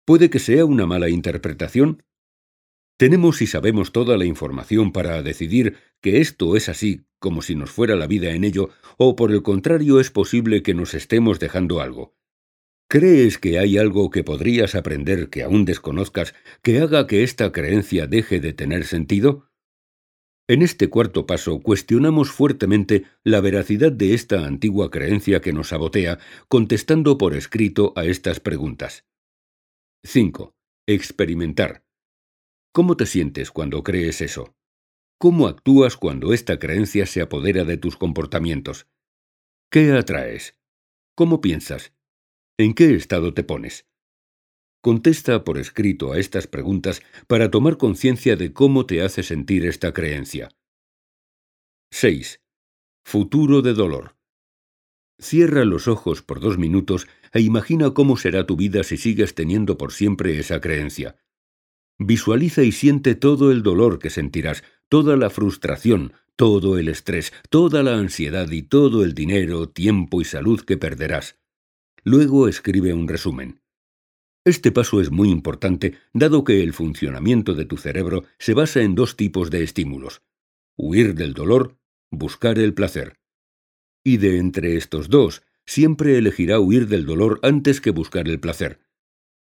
¿Puede 0.03 0.29
que 0.29 0.39
sea 0.39 0.65
una 0.65 0.85
mala 0.85 1.07
interpretación? 1.07 2.03
Tenemos 2.97 3.43
y 3.43 3.47
sabemos 3.47 3.91
toda 3.91 4.17
la 4.17 4.25
información 4.25 4.91
para 4.91 5.21
decidir 5.21 5.77
que 6.01 6.19
esto 6.19 6.55
es 6.55 6.67
así, 6.67 7.05
como 7.19 7.43
si 7.43 7.53
nos 7.53 7.69
fuera 7.69 7.95
la 7.95 8.07
vida 8.07 8.31
en 8.31 8.43
ello, 8.43 8.69
o 8.97 9.15
por 9.15 9.31
el 9.31 9.43
contrario 9.43 9.99
es 9.99 10.09
posible 10.09 10.63
que 10.63 10.73
nos 10.73 10.95
estemos 10.95 11.39
dejando 11.39 11.79
algo. 11.79 12.15
¿Crees 12.89 13.37
que 13.37 13.59
hay 13.59 13.77
algo 13.77 14.09
que 14.09 14.23
podrías 14.23 14.73
aprender 14.73 15.29
que 15.29 15.43
aún 15.43 15.65
desconozcas 15.65 16.33
que 16.63 16.79
haga 16.79 17.05
que 17.05 17.21
esta 17.21 17.51
creencia 17.51 18.07
deje 18.07 18.39
de 18.39 18.53
tener 18.53 18.85
sentido? 18.85 19.51
En 20.47 20.61
este 20.61 20.89
cuarto 20.89 21.27
paso 21.27 21.59
cuestionamos 21.59 22.31
fuertemente 22.31 23.03
la 23.23 23.41
veracidad 23.41 23.91
de 23.91 24.13
esta 24.13 24.45
antigua 24.45 24.89
creencia 24.89 25.41
que 25.41 25.53
nos 25.53 25.67
sabotea, 25.67 26.17
contestando 26.47 27.17
por 27.17 27.35
escrito 27.35 27.93
a 27.95 28.05
estas 28.05 28.39
preguntas. 28.39 29.05
5. 30.03 30.55
Experimentar. 30.87 31.86
¿Cómo 32.77 32.95
te 32.95 33.07
sientes 33.07 33.49
cuando 33.49 33.81
crees 33.81 34.21
eso? 34.21 34.55
¿Cómo 35.17 35.47
actúas 35.47 35.97
cuando 35.97 36.31
esta 36.31 36.59
creencia 36.59 37.07
se 37.07 37.21
apodera 37.21 37.63
de 37.63 37.75
tus 37.77 37.97
comportamientos? 37.97 38.85
¿Qué 39.71 39.93
atraes? 39.93 40.55
¿Cómo 41.15 41.41
piensas? 41.41 41.91
¿En 42.55 42.75
qué 42.75 42.93
estado 42.93 43.33
te 43.33 43.43
pones? 43.43 43.87
Contesta 44.83 45.43
por 45.43 45.57
escrito 45.57 46.13
a 46.13 46.19
estas 46.19 46.45
preguntas 46.45 47.01
para 47.25 47.49
tomar 47.49 47.77
conciencia 47.77 48.35
de 48.35 48.53
cómo 48.53 48.85
te 48.85 49.01
hace 49.01 49.23
sentir 49.23 49.65
esta 49.65 49.91
creencia. 49.91 50.49
6. 51.89 52.43
Futuro 53.03 53.63
de 53.63 53.73
dolor. 53.73 54.17
Cierra 55.17 55.65
los 55.65 55.87
ojos 55.87 56.21
por 56.21 56.39
dos 56.39 56.59
minutos 56.59 57.07
e 57.33 57.41
imagina 57.41 57.95
cómo 57.95 58.17
será 58.17 58.45
tu 58.45 58.55
vida 58.55 58.83
si 58.83 58.97
sigues 58.97 59.33
teniendo 59.33 59.79
por 59.79 59.91
siempre 59.93 60.37
esa 60.37 60.61
creencia. 60.61 61.17
Visualiza 61.99 62.63
y 62.63 62.71
siente 62.71 63.15
todo 63.15 63.51
el 63.51 63.63
dolor 63.63 63.97
que 63.99 64.09
sentirás, 64.09 64.63
toda 64.87 65.17
la 65.17 65.29
frustración, 65.29 66.13
todo 66.35 66.77
el 66.77 66.87
estrés, 66.89 67.33
toda 67.49 67.81
la 67.81 67.97
ansiedad 67.97 68.49
y 68.51 68.61
todo 68.61 69.03
el 69.03 69.13
dinero, 69.13 69.67
tiempo 69.69 70.21
y 70.21 70.25
salud 70.25 70.61
que 70.61 70.77
perderás. 70.77 71.39
Luego 72.03 72.47
escribe 72.47 72.93
un 72.93 73.07
resumen. 73.07 73.61
Este 74.45 74.71
paso 74.71 75.01
es 75.01 75.11
muy 75.11 75.29
importante, 75.29 75.95
dado 76.13 76.43
que 76.43 76.63
el 76.63 76.71
funcionamiento 76.71 77.53
de 77.53 77.65
tu 77.65 77.75
cerebro 77.75 78.23
se 78.39 78.53
basa 78.53 78.81
en 78.81 78.95
dos 78.95 79.17
tipos 79.17 79.49
de 79.49 79.63
estímulos. 79.63 80.21
Huir 80.77 81.15
del 81.15 81.33
dolor, 81.33 81.77
buscar 82.11 82.59
el 82.59 82.73
placer. 82.73 83.19
Y 84.05 84.17
de 84.17 84.37
entre 84.37 84.77
estos 84.77 85.09
dos, 85.09 85.41
siempre 85.65 86.17
elegirá 86.17 86.59
huir 86.61 86.87
del 86.87 87.05
dolor 87.05 87.39
antes 87.43 87.81
que 87.81 87.91
buscar 87.91 88.29
el 88.29 88.39
placer. 88.39 88.79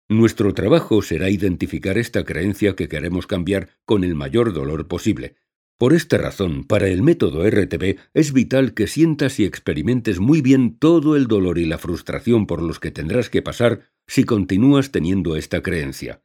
Nuestro 0.09 0.53
trabajo 0.53 1.01
será 1.01 1.29
identificar 1.29 1.97
esta 1.97 2.23
creencia 2.23 2.75
que 2.75 2.87
queremos 2.87 3.25
cambiar 3.25 3.69
con 3.85 4.03
el 4.03 4.15
mayor 4.15 4.53
dolor 4.53 4.87
posible. 4.87 5.35
Por 5.77 5.93
esta 5.93 6.17
razón, 6.17 6.65
para 6.65 6.87
el 6.87 7.01
método 7.01 7.49
RTB 7.49 7.97
es 8.13 8.31
vital 8.31 8.73
que 8.73 8.87
sientas 8.87 9.39
y 9.39 9.45
experimentes 9.45 10.19
muy 10.19 10.41
bien 10.41 10.77
todo 10.77 11.15
el 11.15 11.27
dolor 11.27 11.57
y 11.57 11.65
la 11.65 11.77
frustración 11.77 12.45
por 12.47 12.61
los 12.61 12.79
que 12.79 12.91
tendrás 12.91 13.29
que 13.29 13.41
pasar 13.41 13.89
si 14.07 14.23
continúas 14.23 14.91
teniendo 14.91 15.35
esta 15.35 15.61
creencia. 15.61 16.23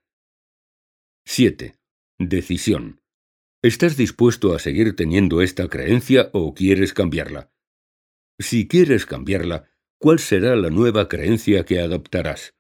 7. 1.24 1.74
Decisión. 2.18 3.00
¿Estás 3.62 3.96
dispuesto 3.96 4.54
a 4.54 4.58
seguir 4.58 4.94
teniendo 4.94 5.42
esta 5.42 5.68
creencia 5.68 6.30
o 6.32 6.54
quieres 6.54 6.94
cambiarla? 6.94 7.50
Si 8.38 8.68
quieres 8.68 9.06
cambiarla, 9.06 9.68
¿cuál 9.98 10.20
será 10.20 10.54
la 10.54 10.70
nueva 10.70 11.08
creencia 11.08 11.64
que 11.64 11.80
adoptarás? 11.80 12.57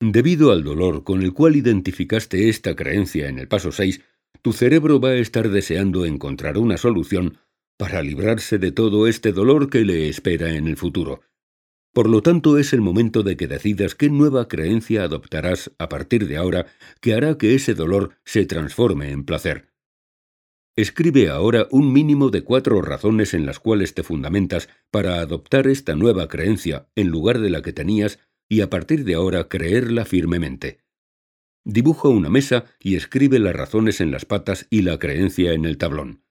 Debido 0.00 0.52
al 0.52 0.62
dolor 0.62 1.04
con 1.04 1.22
el 1.22 1.32
cual 1.32 1.56
identificaste 1.56 2.50
esta 2.50 2.76
creencia 2.76 3.28
en 3.28 3.38
el 3.38 3.48
paso 3.48 3.72
6, 3.72 4.02
tu 4.42 4.52
cerebro 4.52 5.00
va 5.00 5.10
a 5.10 5.16
estar 5.16 5.48
deseando 5.48 6.04
encontrar 6.04 6.58
una 6.58 6.76
solución 6.76 7.38
para 7.78 8.02
librarse 8.02 8.58
de 8.58 8.72
todo 8.72 9.06
este 9.06 9.32
dolor 9.32 9.70
que 9.70 9.84
le 9.84 10.08
espera 10.08 10.54
en 10.54 10.66
el 10.66 10.76
futuro. 10.76 11.22
Por 11.94 12.10
lo 12.10 12.20
tanto, 12.20 12.58
es 12.58 12.74
el 12.74 12.82
momento 12.82 13.22
de 13.22 13.38
que 13.38 13.48
decidas 13.48 13.94
qué 13.94 14.10
nueva 14.10 14.48
creencia 14.48 15.02
adoptarás 15.02 15.72
a 15.78 15.88
partir 15.88 16.28
de 16.28 16.36
ahora 16.36 16.66
que 17.00 17.14
hará 17.14 17.38
que 17.38 17.54
ese 17.54 17.72
dolor 17.72 18.16
se 18.26 18.44
transforme 18.44 19.12
en 19.12 19.24
placer. 19.24 19.72
Escribe 20.76 21.30
ahora 21.30 21.68
un 21.70 21.90
mínimo 21.90 22.28
de 22.28 22.44
cuatro 22.44 22.82
razones 22.82 23.32
en 23.32 23.46
las 23.46 23.60
cuales 23.60 23.94
te 23.94 24.02
fundamentas 24.02 24.68
para 24.90 25.20
adoptar 25.20 25.66
esta 25.68 25.94
nueva 25.94 26.28
creencia 26.28 26.86
en 26.96 27.08
lugar 27.08 27.38
de 27.40 27.48
la 27.48 27.62
que 27.62 27.72
tenías 27.72 28.18
y 28.48 28.60
a 28.60 28.70
partir 28.70 29.04
de 29.04 29.14
ahora 29.14 29.48
creerla 29.48 30.04
firmemente. 30.04 30.80
Dibuja 31.64 32.08
una 32.08 32.28
mesa 32.28 32.64
y 32.78 32.94
escribe 32.94 33.38
las 33.38 33.56
razones 33.56 34.00
en 34.00 34.10
las 34.10 34.24
patas 34.24 34.66
y 34.70 34.82
la 34.82 34.98
creencia 34.98 35.52
en 35.52 35.64
el 35.64 35.78
tablón. 35.78 36.22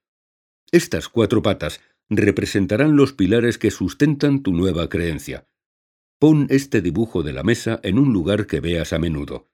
Estas 0.72 1.10
cuatro 1.10 1.42
patas 1.42 1.82
representarán 2.10 2.96
los 2.96 3.14
pilares 3.14 3.58
que 3.58 3.72
sustentan 3.72 4.44
tu 4.44 4.54
nueva 4.54 4.88
creencia. 4.90 5.48
Pon 6.20 6.48
este 6.50 6.82
dibujo 6.82 7.24
de 7.24 7.34
la 7.34 7.44
mesa 7.44 7.80
en 7.84 8.00
un 8.00 8.14
lugar 8.14 8.48
que 8.48 8.62
veas 8.62 8.94
a 8.94 9.00
menudo. 9.00 9.52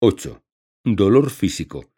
8. 0.00 0.44
Dolor 0.84 1.30
físico. 1.30 1.90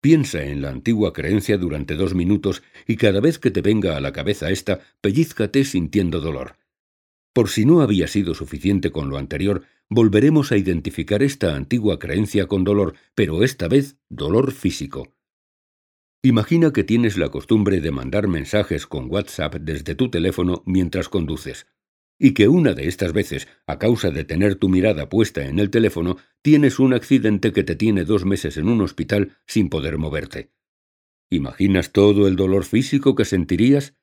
Piensa 0.00 0.44
en 0.44 0.62
la 0.62 0.70
antigua 0.70 1.12
creencia 1.12 1.58
durante 1.58 1.94
dos 1.94 2.14
minutos 2.14 2.62
y 2.86 2.96
cada 2.96 3.20
vez 3.20 3.38
que 3.38 3.50
te 3.50 3.60
venga 3.60 3.96
a 3.96 4.00
la 4.00 4.12
cabeza 4.12 4.50
esta, 4.50 4.80
pellízcate 5.00 5.64
sintiendo 5.64 6.20
dolor. 6.20 6.56
Por 7.36 7.50
si 7.50 7.66
no 7.66 7.82
había 7.82 8.08
sido 8.08 8.32
suficiente 8.32 8.90
con 8.90 9.10
lo 9.10 9.18
anterior, 9.18 9.64
volveremos 9.90 10.52
a 10.52 10.56
identificar 10.56 11.22
esta 11.22 11.54
antigua 11.54 11.98
creencia 11.98 12.46
con 12.46 12.64
dolor, 12.64 12.94
pero 13.14 13.44
esta 13.44 13.68
vez 13.68 13.98
dolor 14.08 14.52
físico. 14.52 15.14
Imagina 16.22 16.72
que 16.72 16.82
tienes 16.82 17.18
la 17.18 17.28
costumbre 17.28 17.82
de 17.82 17.90
mandar 17.90 18.26
mensajes 18.26 18.86
con 18.86 19.10
WhatsApp 19.10 19.56
desde 19.56 19.94
tu 19.94 20.08
teléfono 20.08 20.62
mientras 20.64 21.10
conduces 21.10 21.66
y 22.18 22.32
que 22.32 22.48
una 22.48 22.72
de 22.72 22.88
estas 22.88 23.12
veces, 23.12 23.48
a 23.66 23.78
causa 23.78 24.10
de 24.10 24.24
tener 24.24 24.54
tu 24.54 24.70
mirada 24.70 25.10
puesta 25.10 25.44
en 25.44 25.58
el 25.58 25.68
teléfono, 25.68 26.16
tienes 26.40 26.78
un 26.78 26.94
accidente 26.94 27.52
que 27.52 27.64
te 27.64 27.76
tiene 27.76 28.06
dos 28.06 28.24
meses 28.24 28.56
en 28.56 28.70
un 28.70 28.80
hospital 28.80 29.36
sin 29.46 29.68
poder 29.68 29.98
moverte. 29.98 30.52
¿Imaginas 31.28 31.92
todo 31.92 32.28
el 32.28 32.36
dolor 32.36 32.64
físico 32.64 33.14
que 33.14 33.26
sentirías? 33.26 33.94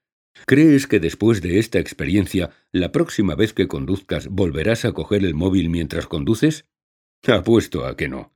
¿Crees 0.45 0.87
que 0.87 0.99
después 0.99 1.41
de 1.41 1.59
esta 1.59 1.79
experiencia, 1.79 2.51
la 2.71 2.91
próxima 2.91 3.35
vez 3.35 3.53
que 3.53 3.67
conduzcas 3.67 4.27
volverás 4.27 4.83
a 4.85 4.91
coger 4.91 5.23
el 5.23 5.35
móvil 5.35 5.69
mientras 5.69 6.07
conduces? 6.07 6.65
Apuesto 7.25 7.85
a 7.85 7.95
que 7.95 8.09
no. 8.09 8.33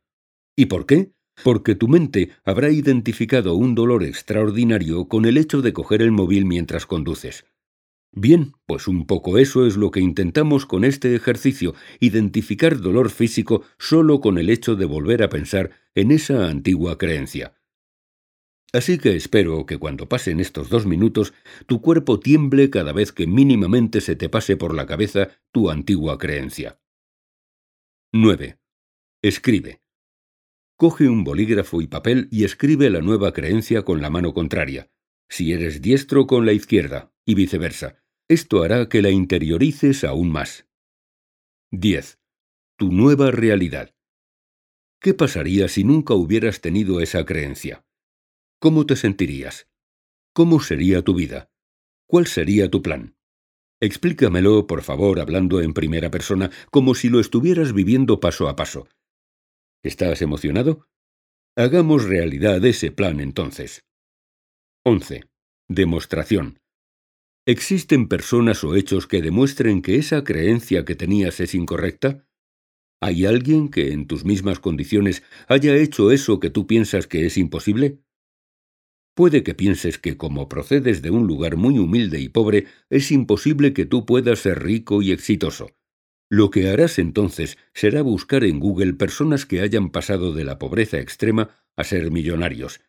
¿Y 0.56 0.68
por 0.68 0.86
qué? 0.86 1.12
Porque 1.44 1.76
tu 1.76 1.88
mente 1.88 2.32
habrá 2.44 2.70
identificado 2.70 3.56
un 3.56 3.76
dolor 3.76 4.04
extraordinario 4.04 5.08
con 5.08 5.26
el 5.26 5.38
hecho 5.38 5.62
de 5.62 5.74
coger 5.74 6.02
el 6.02 6.12
móvil 6.12 6.46
mientras 6.46 6.86
conduces. 6.86 7.46
Bien, 8.12 8.54
pues 8.66 8.88
un 8.88 9.06
poco 9.06 9.38
eso 9.38 9.68
es 9.68 9.76
lo 9.76 9.92
que 9.92 10.00
intentamos 10.00 10.66
con 10.66 10.86
este 10.86 11.14
ejercicio, 11.14 11.76
identificar 12.00 12.80
dolor 12.80 13.10
físico 13.10 13.64
solo 13.78 14.22
con 14.22 14.38
el 14.38 14.50
hecho 14.50 14.76
de 14.76 14.86
volver 14.86 15.22
a 15.22 15.30
pensar 15.30 15.72
en 15.94 16.12
esa 16.12 16.48
antigua 16.48 16.98
creencia. 16.98 17.57
Así 18.74 18.98
que 18.98 19.16
espero 19.16 19.66
que 19.66 19.78
cuando 19.78 20.10
pasen 20.10 20.40
estos 20.40 20.70
dos 20.70 20.86
minutos 20.86 21.34
tu 21.68 21.82
cuerpo 21.82 22.20
tiemble 22.20 22.70
cada 22.70 22.92
vez 22.92 23.12
que 23.12 23.26
mínimamente 23.26 24.02
se 24.02 24.16
te 24.16 24.30
pase 24.30 24.58
por 24.58 24.76
la 24.76 24.86
cabeza 24.86 25.30
tu 25.52 25.70
antigua 25.70 26.18
creencia. 26.18 26.80
9. 28.14 28.60
Escribe. 29.22 29.82
Coge 30.78 31.10
un 31.10 31.24
bolígrafo 31.24 31.82
y 31.82 31.88
papel 31.88 32.28
y 32.30 32.44
escribe 32.44 32.90
la 32.90 33.02
nueva 33.02 33.34
creencia 33.34 33.84
con 33.84 34.02
la 34.02 34.10
mano 34.10 34.34
contraria. 34.34 34.92
Si 35.30 35.52
eres 35.52 35.82
diestro 35.82 36.28
con 36.28 36.46
la 36.46 36.54
izquierda, 36.54 37.12
y 37.26 37.36
viceversa. 37.36 38.04
Esto 38.30 38.64
hará 38.64 38.90
que 38.90 39.02
la 39.02 39.10
interiorices 39.10 40.04
aún 40.04 40.32
más. 40.32 40.68
10. 41.72 42.20
Tu 42.78 42.92
nueva 42.92 43.32
realidad. 43.32 43.96
¿Qué 45.00 45.14
pasaría 45.14 45.68
si 45.68 45.84
nunca 45.84 46.14
hubieras 46.14 46.62
tenido 46.62 47.02
esa 47.02 47.26
creencia? 47.26 47.87
¿Cómo 48.60 48.88
te 48.88 48.96
sentirías? 48.96 49.68
¿Cómo 50.34 50.60
sería 50.60 51.04
tu 51.04 51.14
vida? 51.14 51.52
¿Cuál 52.08 52.26
sería 52.26 52.72
tu 52.72 52.82
plan? 52.82 53.16
Explícamelo, 53.80 54.66
por 54.66 54.82
favor, 54.82 55.20
hablando 55.20 55.62
en 55.62 55.76
primera 55.76 56.10
persona, 56.10 56.50
como 56.72 56.96
si 56.96 57.10
lo 57.10 57.20
estuvieras 57.20 57.74
viviendo 57.74 58.20
paso 58.20 58.50
a 58.50 58.56
paso. 58.56 58.88
¿Estás 59.84 60.24
emocionado? 60.24 60.88
Hagamos 61.56 62.06
realidad 62.06 62.66
ese 62.66 62.90
plan 62.92 63.20
entonces. 63.20 63.86
11. 64.84 65.26
Demostración. 65.70 66.58
¿Existen 67.46 68.08
personas 68.08 68.64
o 68.64 68.76
hechos 68.76 69.06
que 69.06 69.22
demuestren 69.22 69.84
que 69.84 69.98
esa 69.98 70.24
creencia 70.24 70.84
que 70.84 70.96
tenías 70.96 71.40
es 71.40 71.54
incorrecta? 71.54 72.28
¿Hay 73.02 73.28
alguien 73.28 73.70
que 73.70 73.92
en 73.92 74.08
tus 74.08 74.26
mismas 74.26 74.60
condiciones 74.60 75.22
haya 75.48 75.76
hecho 75.76 76.12
eso 76.12 76.40
que 76.40 76.50
tú 76.50 76.66
piensas 76.66 77.06
que 77.06 77.28
es 77.28 77.38
imposible? 77.38 78.02
Puede 79.18 79.42
que 79.42 79.56
pienses 79.56 79.98
que 79.98 80.16
como 80.16 80.48
procedes 80.48 81.02
de 81.02 81.10
un 81.10 81.26
lugar 81.26 81.58
muy 81.58 81.80
humilde 81.80 82.20
y 82.20 82.30
pobre, 82.30 82.68
es 82.92 83.12
imposible 83.12 83.74
que 83.74 83.88
tú 83.88 84.06
puedas 84.06 84.38
ser 84.38 84.62
rico 84.62 85.02
y 85.02 85.12
exitoso. 85.12 85.72
Lo 86.30 86.52
que 86.52 86.70
harás 86.70 87.00
entonces 87.00 87.58
será 87.74 88.04
buscar 88.04 88.44
en 88.44 88.60
Google 88.60 88.94
personas 88.94 89.48
que 89.48 89.62
hayan 89.62 89.90
pasado 89.90 90.34
de 90.34 90.44
la 90.44 90.60
pobreza 90.60 91.00
extrema 91.00 91.50
a 91.76 91.84
ser 91.84 92.12
millonarios. 92.12 92.80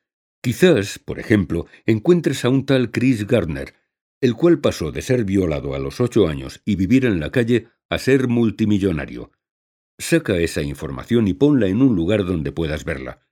Quizás, 0.43 0.99
por 0.99 1.19
ejemplo, 1.19 1.67
encuentres 1.87 2.45
a 2.45 2.51
un 2.51 2.67
tal 2.67 2.91
Chris 2.91 3.27
Gardner, 3.27 3.73
el 4.21 4.35
cual 4.35 4.61
pasó 4.61 4.93
de 4.93 5.01
ser 5.01 5.25
violado 5.25 5.75
a 5.75 5.79
los 5.79 5.99
ocho 5.99 6.29
años 6.29 6.61
y 6.67 6.77
vivir 6.77 7.07
en 7.07 7.21
la 7.21 7.31
calle 7.31 7.69
a 7.88 7.97
ser 7.97 8.29
multimillonario. 8.29 9.31
Saca 9.99 10.37
esa 10.37 10.61
información 10.61 11.27
y 11.27 11.33
ponla 11.33 11.69
en 11.69 11.81
un 11.81 11.97
lugar 11.97 12.27
donde 12.27 12.53
puedas 12.53 12.85
verla. 12.85 13.28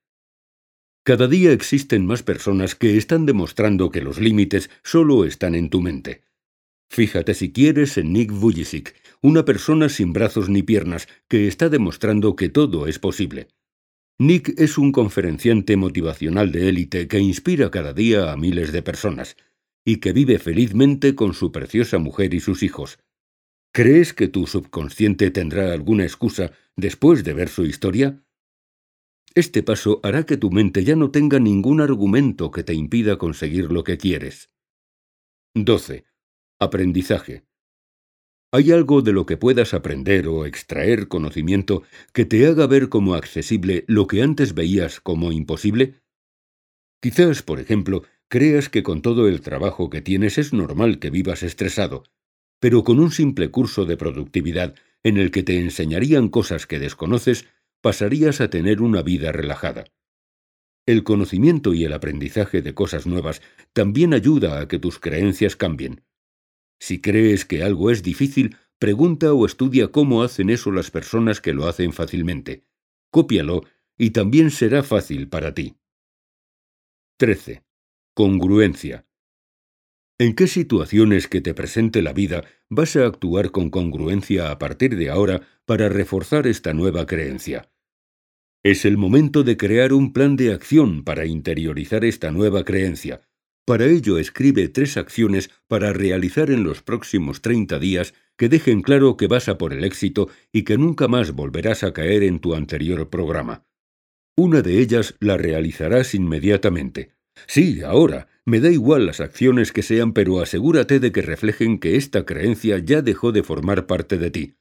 Cada 1.07 1.29
día 1.29 1.53
existen 1.53 2.05
más 2.05 2.25
personas 2.25 2.75
que 2.75 2.97
están 2.97 3.27
demostrando 3.27 3.91
que 3.91 4.01
los 4.01 4.19
límites 4.19 4.71
solo 4.83 5.25
están 5.25 5.55
en 5.55 5.71
tu 5.71 5.81
mente. 5.81 6.23
Fíjate 6.91 7.35
si 7.35 7.53
quieres 7.53 7.97
en 7.97 8.13
Nick 8.13 8.33
Vujicic, 8.33 8.93
una 9.23 9.45
persona 9.45 9.89
sin 9.89 10.13
brazos 10.13 10.49
ni 10.49 10.65
piernas 10.65 11.07
que 11.29 11.47
está 11.47 11.69
demostrando 11.69 12.35
que 12.35 12.49
todo 12.49 12.89
es 12.89 12.99
posible. 12.99 13.47
Nick 14.19 14.59
es 14.59 14.79
un 14.79 14.91
conferenciante 14.91 15.77
motivacional 15.77 16.51
de 16.51 16.71
élite 16.71 17.07
que 17.07 17.21
inspira 17.21 17.71
cada 17.71 17.93
día 17.93 18.33
a 18.33 18.37
miles 18.37 18.73
de 18.73 18.83
personas 18.83 19.37
y 19.85 19.99
que 19.99 20.13
vive 20.13 20.41
felizmente 20.41 21.15
con 21.15 21.35
su 21.35 21.53
preciosa 21.53 21.99
mujer 21.99 22.35
y 22.35 22.41
sus 22.41 22.65
hijos. 22.65 22.99
¿Crees 23.73 24.13
que 24.13 24.27
tu 24.27 24.49
subconsciente 24.49 25.31
tendrá 25.31 25.73
alguna 25.73 26.03
excusa 26.03 26.51
después 26.75 27.23
de 27.23 27.33
ver 27.33 27.49
su 27.49 27.65
historia? 27.65 28.26
Este 29.37 29.63
paso 29.63 30.01
hará 30.03 30.25
que 30.25 30.39
tu 30.39 30.51
mente 30.51 30.83
ya 30.83 30.97
no 30.97 31.11
tenga 31.11 31.39
ningún 31.39 31.83
argumento 31.83 32.51
que 32.51 32.65
te 32.65 32.73
impida 32.73 33.19
conseguir 33.19 33.71
lo 33.71 33.85
que 33.85 33.99
quieres. 33.99 34.51
12. 35.55 36.07
Aprendizaje. 36.59 37.45
¿Hay 38.51 38.73
algo 38.73 39.03
de 39.03 39.13
lo 39.13 39.27
que 39.27 39.37
puedas 39.37 39.75
aprender 39.75 40.27
o 40.27 40.47
extraer 40.47 41.09
conocimiento 41.09 41.83
que 42.15 42.25
te 42.25 42.47
haga 42.47 42.67
ver 42.67 42.89
como 42.89 43.15
accesible 43.15 43.85
lo 43.89 44.07
que 44.07 44.23
antes 44.23 44.55
veías 44.55 45.03
como 45.03 45.33
imposible? 45.33 46.01
Quizás, 47.03 47.43
por 47.43 47.61
ejemplo, 47.61 48.05
creas 48.29 48.71
que 48.71 48.83
con 48.83 49.03
todo 49.03 49.29
el 49.29 49.43
trabajo 49.43 49.91
que 49.91 50.01
tienes 50.01 50.39
es 50.39 50.55
normal 50.55 50.99
que 50.99 51.11
vivas 51.11 51.43
estresado, 51.43 52.05
pero 52.59 52.85
con 52.85 53.01
un 53.01 53.11
simple 53.11 53.51
curso 53.51 53.85
de 53.85 53.99
productividad 53.99 54.75
en 55.03 55.19
el 55.19 55.31
que 55.31 55.43
te 55.43 55.59
enseñarían 55.59 56.31
cosas 56.31 56.67
que 56.67 56.79
desconoces, 56.79 57.47
pasarías 57.81 58.41
a 58.41 58.51
tener 58.51 58.83
una 58.83 59.03
vida 59.03 59.33
relajada. 59.33 59.85
El 60.87 61.03
conocimiento 61.03 61.75
y 61.75 61.85
el 61.85 61.93
aprendizaje 61.93 62.63
de 62.63 62.75
cosas 62.75 63.07
nuevas 63.07 63.43
también 63.73 64.15
ayuda 64.15 64.61
a 64.61 64.69
que 64.69 64.79
tus 64.79 64.99
creencias 64.99 65.57
cambien. 65.57 66.05
Si 66.79 67.01
crees 67.01 67.45
que 67.45 67.63
algo 67.63 67.91
es 67.91 68.03
difícil, 68.03 68.57
pregunta 68.79 69.33
o 69.33 69.47
estudia 69.47 69.89
cómo 69.89 70.23
hacen 70.23 70.51
eso 70.51 70.71
las 70.71 70.91
personas 70.91 71.41
que 71.41 71.55
lo 71.55 71.67
hacen 71.67 71.93
fácilmente. 71.93 72.65
Cópialo 73.11 73.63
y 73.99 74.11
también 74.11 74.51
será 74.51 74.83
fácil 74.83 75.29
para 75.29 75.55
ti. 75.55 75.77
13. 77.19 77.65
Congruencia. 78.15 79.06
¿En 80.19 80.35
qué 80.35 80.47
situaciones 80.47 81.29
que 81.29 81.43
te 81.43 81.53
presente 81.53 82.01
la 82.01 82.15
vida 82.15 82.43
vas 82.71 82.97
a 82.97 83.05
actuar 83.05 83.51
con 83.51 83.69
congruencia 83.69 84.51
a 84.51 84.59
partir 84.59 84.97
de 84.97 85.11
ahora 85.11 85.43
para 85.67 85.91
reforzar 85.91 86.47
esta 86.47 86.73
nueva 86.73 87.05
creencia? 87.05 87.71
Es 88.65 88.87
el 88.87 88.97
momento 88.97 89.43
de 89.43 89.59
crear 89.59 89.93
un 89.93 90.15
plan 90.15 90.37
de 90.37 90.55
acción 90.55 91.05
para 91.05 91.27
interiorizar 91.27 92.03
esta 92.03 92.31
nueva 92.31 92.65
creencia. 92.65 93.21
Para 93.67 93.85
ello 93.85 94.17
escribe 94.17 94.69
tres 94.69 94.97
acciones 94.97 95.51
para 95.69 95.93
realizar 95.93 96.51
en 96.51 96.65
los 96.65 96.81
próximos 96.81 97.43
30 97.43 97.79
días 97.79 98.15
que 98.39 98.49
dejen 98.49 98.81
claro 98.81 99.19
que 99.19 99.27
vas 99.27 99.51
a 99.51 99.59
por 99.59 99.75
el 99.75 99.85
éxito 99.85 100.31
y 100.51 100.63
que 100.63 100.79
nunca 100.79 101.09
más 101.09 101.33
volverás 101.33 101.85
a 101.85 101.93
caer 101.93 102.23
en 102.23 102.39
tu 102.39 102.55
anterior 102.55 103.11
programa. 103.11 103.67
Una 104.35 104.63
de 104.63 104.81
ellas 104.81 105.15
la 105.21 105.37
realizarás 105.37 106.15
inmediatamente. 106.15 107.16
Sí, 107.47 107.83
ahora. 107.83 108.29
Me 108.49 108.61
da 108.61 108.71
igual 108.71 109.07
las 109.07 109.19
acciones 109.19 109.73
que 109.73 109.83
sean, 109.83 110.13
pero 110.13 110.41
asegúrate 110.41 111.01
de 111.01 111.11
que 111.11 111.21
reflejen 111.21 111.81
que 111.81 111.97
esta 111.97 112.25
creencia 112.25 112.79
ya 112.79 113.03
dejó 113.03 113.33
de 113.33 113.43
formar 113.43 113.89
parte 113.89 114.19
de 114.19 114.31
ti. 114.31 114.55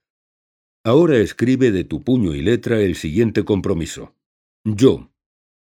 Ahora 0.84 1.18
escribe 1.18 1.72
de 1.72 1.84
tu 1.84 2.04
puño 2.04 2.34
y 2.34 2.42
letra 2.42 2.82
el 2.82 2.96
siguiente 2.96 3.46
compromiso. 3.46 4.16
Yo, 4.64 5.12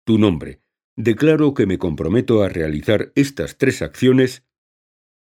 tu 0.05 0.17
nombre, 0.17 0.61
declaro 0.95 1.53
que 1.53 1.65
me 1.65 1.77
comprometo 1.77 2.43
a 2.43 2.49
realizar 2.49 3.11
estas 3.15 3.57
tres 3.57 3.81
acciones 3.81 4.45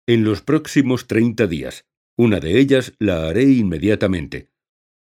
en 0.08 0.24
los 0.24 0.44
próximos 0.44 1.08
treinta 1.08 1.48
días. 1.48 1.86
Una 2.18 2.40
de 2.40 2.60
ellas 2.60 2.94
la 3.00 3.28
haré 3.28 3.46
inmediatamente. 3.46 4.50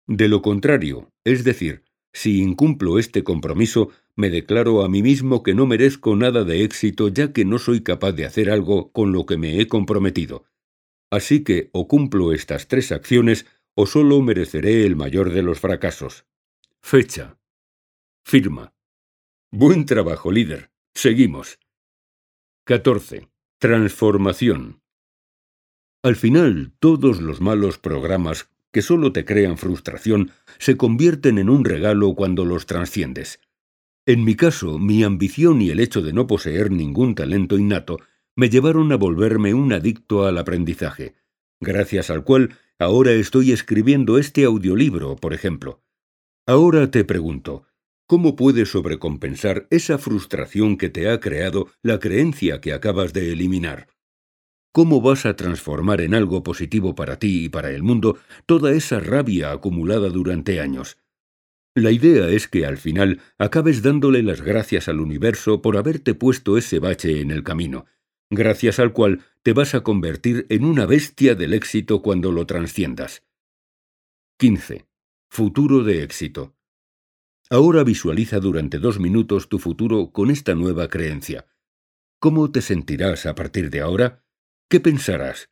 De 0.08 0.30
lo 0.30 0.42
contrario, 0.42 1.12
es 1.26 1.44
decir, 1.44 1.84
si 2.14 2.42
incumplo 2.42 3.00
este 3.00 3.24
compromiso, 3.24 3.90
me 4.16 4.30
declaro 4.30 4.84
a 4.84 4.90
mí 4.90 5.02
mismo 5.02 5.44
que 5.44 5.54
no 5.54 5.66
merezco 5.66 6.16
nada 6.16 6.44
de 6.44 6.64
éxito 6.64 7.08
ya 7.08 7.32
que 7.32 7.46
no 7.46 7.60
soy 7.60 7.82
capaz 7.82 8.14
de 8.14 8.26
hacer 8.26 8.50
algo 8.50 8.92
con 8.92 9.12
lo 9.12 9.26
que 9.26 9.38
me 9.38 9.60
he 9.60 9.68
comprometido. 9.68 10.46
Así 11.12 11.44
que 11.44 11.70
o 11.74 11.88
cumplo 11.88 12.34
estas 12.34 12.68
tres 12.68 12.92
acciones 12.92 13.46
o 13.76 13.86
solo 13.86 14.22
mereceré 14.22 14.86
el 14.86 14.96
mayor 14.96 15.32
de 15.32 15.42
los 15.42 15.60
fracasos. 15.60 16.26
Fecha. 16.82 17.38
Firma. 18.24 18.74
Buen 19.52 19.86
trabajo, 19.86 20.32
líder. 20.32 20.72
Seguimos. 20.94 21.60
14. 22.66 23.30
Transformación. 23.58 24.82
Al 26.04 26.16
final, 26.16 26.74
todos 26.80 27.22
los 27.22 27.42
malos 27.42 27.78
programas 27.78 28.50
que 28.72 28.82
solo 28.82 29.12
te 29.12 29.26
crean 29.26 29.58
frustración, 29.58 30.32
se 30.58 30.78
convierten 30.78 31.38
en 31.38 31.50
un 31.50 31.66
regalo 31.66 32.14
cuando 32.16 32.46
los 32.46 32.66
transciendes. 32.66 33.40
En 34.06 34.24
mi 34.24 34.36
caso, 34.36 34.80
mi 34.80 35.04
ambición 35.04 35.62
y 35.62 35.70
el 35.70 35.80
hecho 35.80 36.02
de 36.02 36.14
no 36.14 36.28
poseer 36.28 36.72
ningún 36.72 37.16
talento 37.16 37.58
innato 37.58 38.00
me 38.36 38.50
llevaron 38.50 38.92
a 38.92 38.96
volverme 38.96 39.54
un 39.54 39.74
adicto 39.74 40.26
al 40.26 40.38
aprendizaje, 40.38 41.16
gracias 41.60 42.10
al 42.10 42.24
cual 42.24 42.56
ahora 42.80 43.12
estoy 43.12 43.52
escribiendo 43.52 44.18
este 44.18 44.46
audiolibro, 44.46 45.16
por 45.16 45.34
ejemplo. 45.34 45.84
Ahora 46.48 46.90
te 46.90 47.04
pregunto, 47.04 47.66
¿cómo 48.08 48.36
puedes 48.36 48.70
sobrecompensar 48.70 49.68
esa 49.70 49.98
frustración 49.98 50.78
que 50.78 50.90
te 50.90 51.10
ha 51.10 51.20
creado 51.20 51.68
la 51.84 52.00
creencia 52.00 52.62
que 52.62 52.74
acabas 52.74 53.14
de 53.14 53.32
eliminar? 53.32 53.88
¿Cómo 54.72 55.02
vas 55.02 55.26
a 55.26 55.36
transformar 55.36 56.02
en 56.02 56.14
algo 56.14 56.44
positivo 56.44 56.94
para 56.94 57.18
ti 57.18 57.46
y 57.46 57.50
para 57.50 57.72
el 57.72 57.82
mundo 57.82 58.20
toda 58.46 58.72
esa 58.72 59.00
rabia 59.00 59.52
acumulada 59.52 60.10
durante 60.10 60.62
años? 60.62 60.98
La 61.76 61.92
idea 61.92 62.30
es 62.30 62.48
que 62.48 62.66
al 62.66 62.78
final 62.78 63.22
acabes 63.38 63.82
dándole 63.82 64.22
las 64.22 64.42
gracias 64.42 64.88
al 64.88 65.00
universo 65.00 65.62
por 65.62 65.78
haberte 65.78 66.14
puesto 66.14 66.58
ese 66.58 66.80
bache 66.80 67.22
en 67.22 67.32
el 67.32 67.44
camino, 67.44 67.86
gracias 68.30 68.80
al 68.80 68.94
cual 68.94 69.24
te 69.44 69.54
vas 69.54 69.74
a 69.74 69.82
convertir 69.82 70.46
en 70.50 70.66
una 70.66 70.86
bestia 70.86 71.36
del 71.36 71.54
éxito 71.54 72.02
cuando 72.02 72.32
lo 72.32 72.46
transciendas. 72.46 73.24
15. 74.38 74.88
Futuro 75.30 75.84
de 75.84 76.04
éxito. 76.04 76.56
Ahora 77.50 77.84
visualiza 77.84 78.40
durante 78.40 78.78
dos 78.78 79.00
minutos 79.00 79.50
tu 79.50 79.58
futuro 79.58 80.12
con 80.12 80.30
esta 80.30 80.54
nueva 80.54 80.88
creencia. 80.88 81.48
¿Cómo 82.20 82.52
te 82.52 82.62
sentirás 82.62 83.26
a 83.26 83.34
partir 83.34 83.70
de 83.72 83.82
ahora? 83.82 84.24
¿Qué 84.72 84.80
pensarás? 84.80 85.50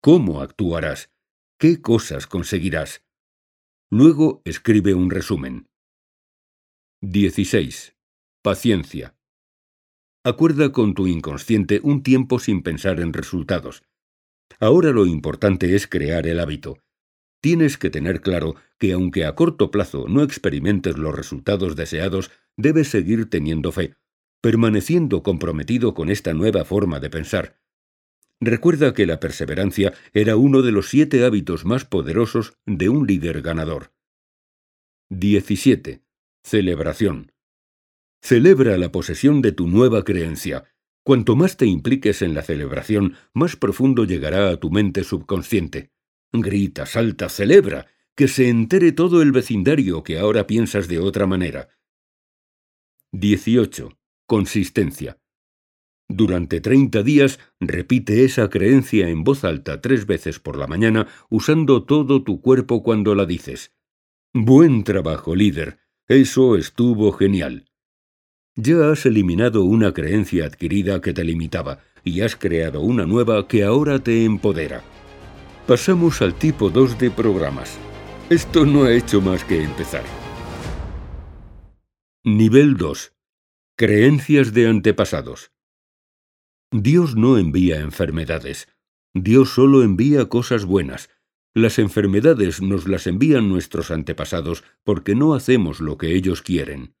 ¿Cómo 0.00 0.42
actuarás? 0.42 1.10
¿Qué 1.58 1.82
cosas 1.82 2.28
conseguirás? 2.28 3.02
Luego 3.90 4.42
escribe 4.44 4.94
un 4.94 5.10
resumen. 5.10 5.68
16. 7.00 7.96
Paciencia. 8.42 9.16
Acuerda 10.22 10.70
con 10.70 10.94
tu 10.94 11.08
inconsciente 11.08 11.80
un 11.82 12.04
tiempo 12.04 12.38
sin 12.38 12.62
pensar 12.62 13.00
en 13.00 13.12
resultados. 13.12 13.82
Ahora 14.60 14.92
lo 14.92 15.04
importante 15.04 15.74
es 15.74 15.88
crear 15.88 16.28
el 16.28 16.38
hábito. 16.38 16.78
Tienes 17.42 17.76
que 17.76 17.90
tener 17.90 18.20
claro 18.20 18.54
que 18.78 18.92
aunque 18.92 19.24
a 19.24 19.34
corto 19.34 19.72
plazo 19.72 20.06
no 20.06 20.22
experimentes 20.22 20.96
los 20.96 21.12
resultados 21.12 21.74
deseados, 21.74 22.30
debes 22.56 22.86
seguir 22.86 23.28
teniendo 23.28 23.72
fe, 23.72 23.96
permaneciendo 24.40 25.24
comprometido 25.24 25.92
con 25.92 26.08
esta 26.08 26.34
nueva 26.34 26.64
forma 26.64 27.00
de 27.00 27.10
pensar. 27.10 27.60
Recuerda 28.40 28.94
que 28.94 29.04
la 29.04 29.20
perseverancia 29.20 29.92
era 30.14 30.36
uno 30.36 30.62
de 30.62 30.72
los 30.72 30.88
siete 30.88 31.24
hábitos 31.26 31.66
más 31.66 31.84
poderosos 31.84 32.54
de 32.64 32.88
un 32.88 33.06
líder 33.06 33.42
ganador. 33.42 33.92
17. 35.10 36.02
Celebración. 36.42 37.32
Celebra 38.22 38.78
la 38.78 38.90
posesión 38.90 39.42
de 39.42 39.52
tu 39.52 39.68
nueva 39.68 40.04
creencia. 40.04 40.64
Cuanto 41.02 41.36
más 41.36 41.58
te 41.58 41.66
impliques 41.66 42.22
en 42.22 42.32
la 42.32 42.40
celebración, 42.40 43.16
más 43.34 43.56
profundo 43.56 44.04
llegará 44.04 44.48
a 44.48 44.56
tu 44.56 44.70
mente 44.70 45.04
subconsciente. 45.04 45.90
Grita, 46.32 46.86
salta, 46.86 47.28
celebra, 47.28 47.88
que 48.14 48.26
se 48.26 48.48
entere 48.48 48.92
todo 48.92 49.20
el 49.20 49.32
vecindario 49.32 50.02
que 50.02 50.18
ahora 50.18 50.46
piensas 50.46 50.88
de 50.88 50.98
otra 50.98 51.26
manera. 51.26 51.68
18. 53.12 53.98
Consistencia. 54.26 55.19
Durante 56.12 56.60
treinta 56.60 57.04
días 57.04 57.38
repite 57.60 58.24
esa 58.24 58.50
creencia 58.50 59.08
en 59.08 59.22
voz 59.22 59.44
alta 59.44 59.80
tres 59.80 60.06
veces 60.06 60.40
por 60.40 60.58
la 60.58 60.66
mañana 60.66 61.06
usando 61.28 61.84
todo 61.84 62.24
tu 62.24 62.40
cuerpo 62.40 62.82
cuando 62.82 63.14
la 63.14 63.26
dices. 63.26 63.70
Buen 64.34 64.82
trabajo, 64.82 65.36
líder. 65.36 65.78
Eso 66.08 66.56
estuvo 66.56 67.12
genial. 67.12 67.66
Ya 68.56 68.90
has 68.90 69.06
eliminado 69.06 69.62
una 69.62 69.94
creencia 69.94 70.46
adquirida 70.46 71.00
que 71.00 71.12
te 71.12 71.22
limitaba 71.22 71.78
y 72.02 72.22
has 72.22 72.34
creado 72.34 72.80
una 72.80 73.06
nueva 73.06 73.46
que 73.46 73.62
ahora 73.62 74.00
te 74.00 74.24
empodera. 74.24 74.82
Pasamos 75.68 76.22
al 76.22 76.34
tipo 76.34 76.70
2 76.70 76.98
de 76.98 77.12
programas. 77.12 77.78
Esto 78.30 78.66
no 78.66 78.82
ha 78.82 78.92
hecho 78.92 79.20
más 79.20 79.44
que 79.44 79.62
empezar. 79.62 80.02
Nivel 82.24 82.76
2. 82.76 83.12
Creencias 83.76 84.52
de 84.52 84.66
antepasados. 84.66 85.52
Dios 86.72 87.16
no 87.16 87.36
envía 87.36 87.80
enfermedades. 87.80 88.68
Dios 89.12 89.50
solo 89.50 89.82
envía 89.82 90.28
cosas 90.28 90.64
buenas. 90.64 91.10
Las 91.52 91.80
enfermedades 91.80 92.62
nos 92.62 92.86
las 92.86 93.08
envían 93.08 93.48
nuestros 93.48 93.90
antepasados 93.90 94.62
porque 94.84 95.16
no 95.16 95.34
hacemos 95.34 95.80
lo 95.80 95.98
que 95.98 96.14
ellos 96.14 96.42
quieren. 96.42 96.94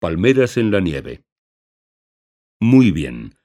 Palmeras 0.00 0.58
en 0.58 0.70
la 0.70 0.80
nieve. 0.80 1.24
Muy 2.60 2.90
bien. 2.90 3.36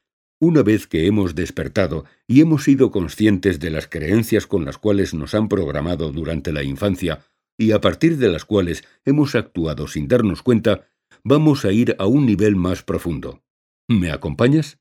Una 0.41 0.61
vez 0.61 0.87
que 0.87 1.05
hemos 1.05 1.35
despertado 1.35 2.03
y 2.27 2.41
hemos 2.41 2.65
sido 2.65 2.91
conscientes 2.91 3.61
de 3.61 3.69
las 3.69 3.87
creencias 3.87 4.45
con 4.45 4.65
las 4.65 4.77
cuales 4.77 5.13
nos 5.13 5.35
han 5.35 5.47
programado 5.47 6.11
durante 6.11 6.51
la 6.51 6.63
infancia 6.63 7.25
y 7.57 7.71
a 7.71 7.79
partir 7.79 8.17
de 8.17 8.29
las 8.29 8.43
cuales 8.43 8.83
hemos 9.05 9.35
actuado 9.35 9.87
sin 9.87 10.09
darnos 10.09 10.43
cuenta, 10.43 10.89
vamos 11.23 11.63
a 11.63 11.71
ir 11.71 11.95
a 11.97 12.07
un 12.07 12.25
nivel 12.25 12.57
más 12.57 12.83
profundo. 12.83 13.41
¿Me 13.87 14.11
acompañas? 14.11 14.79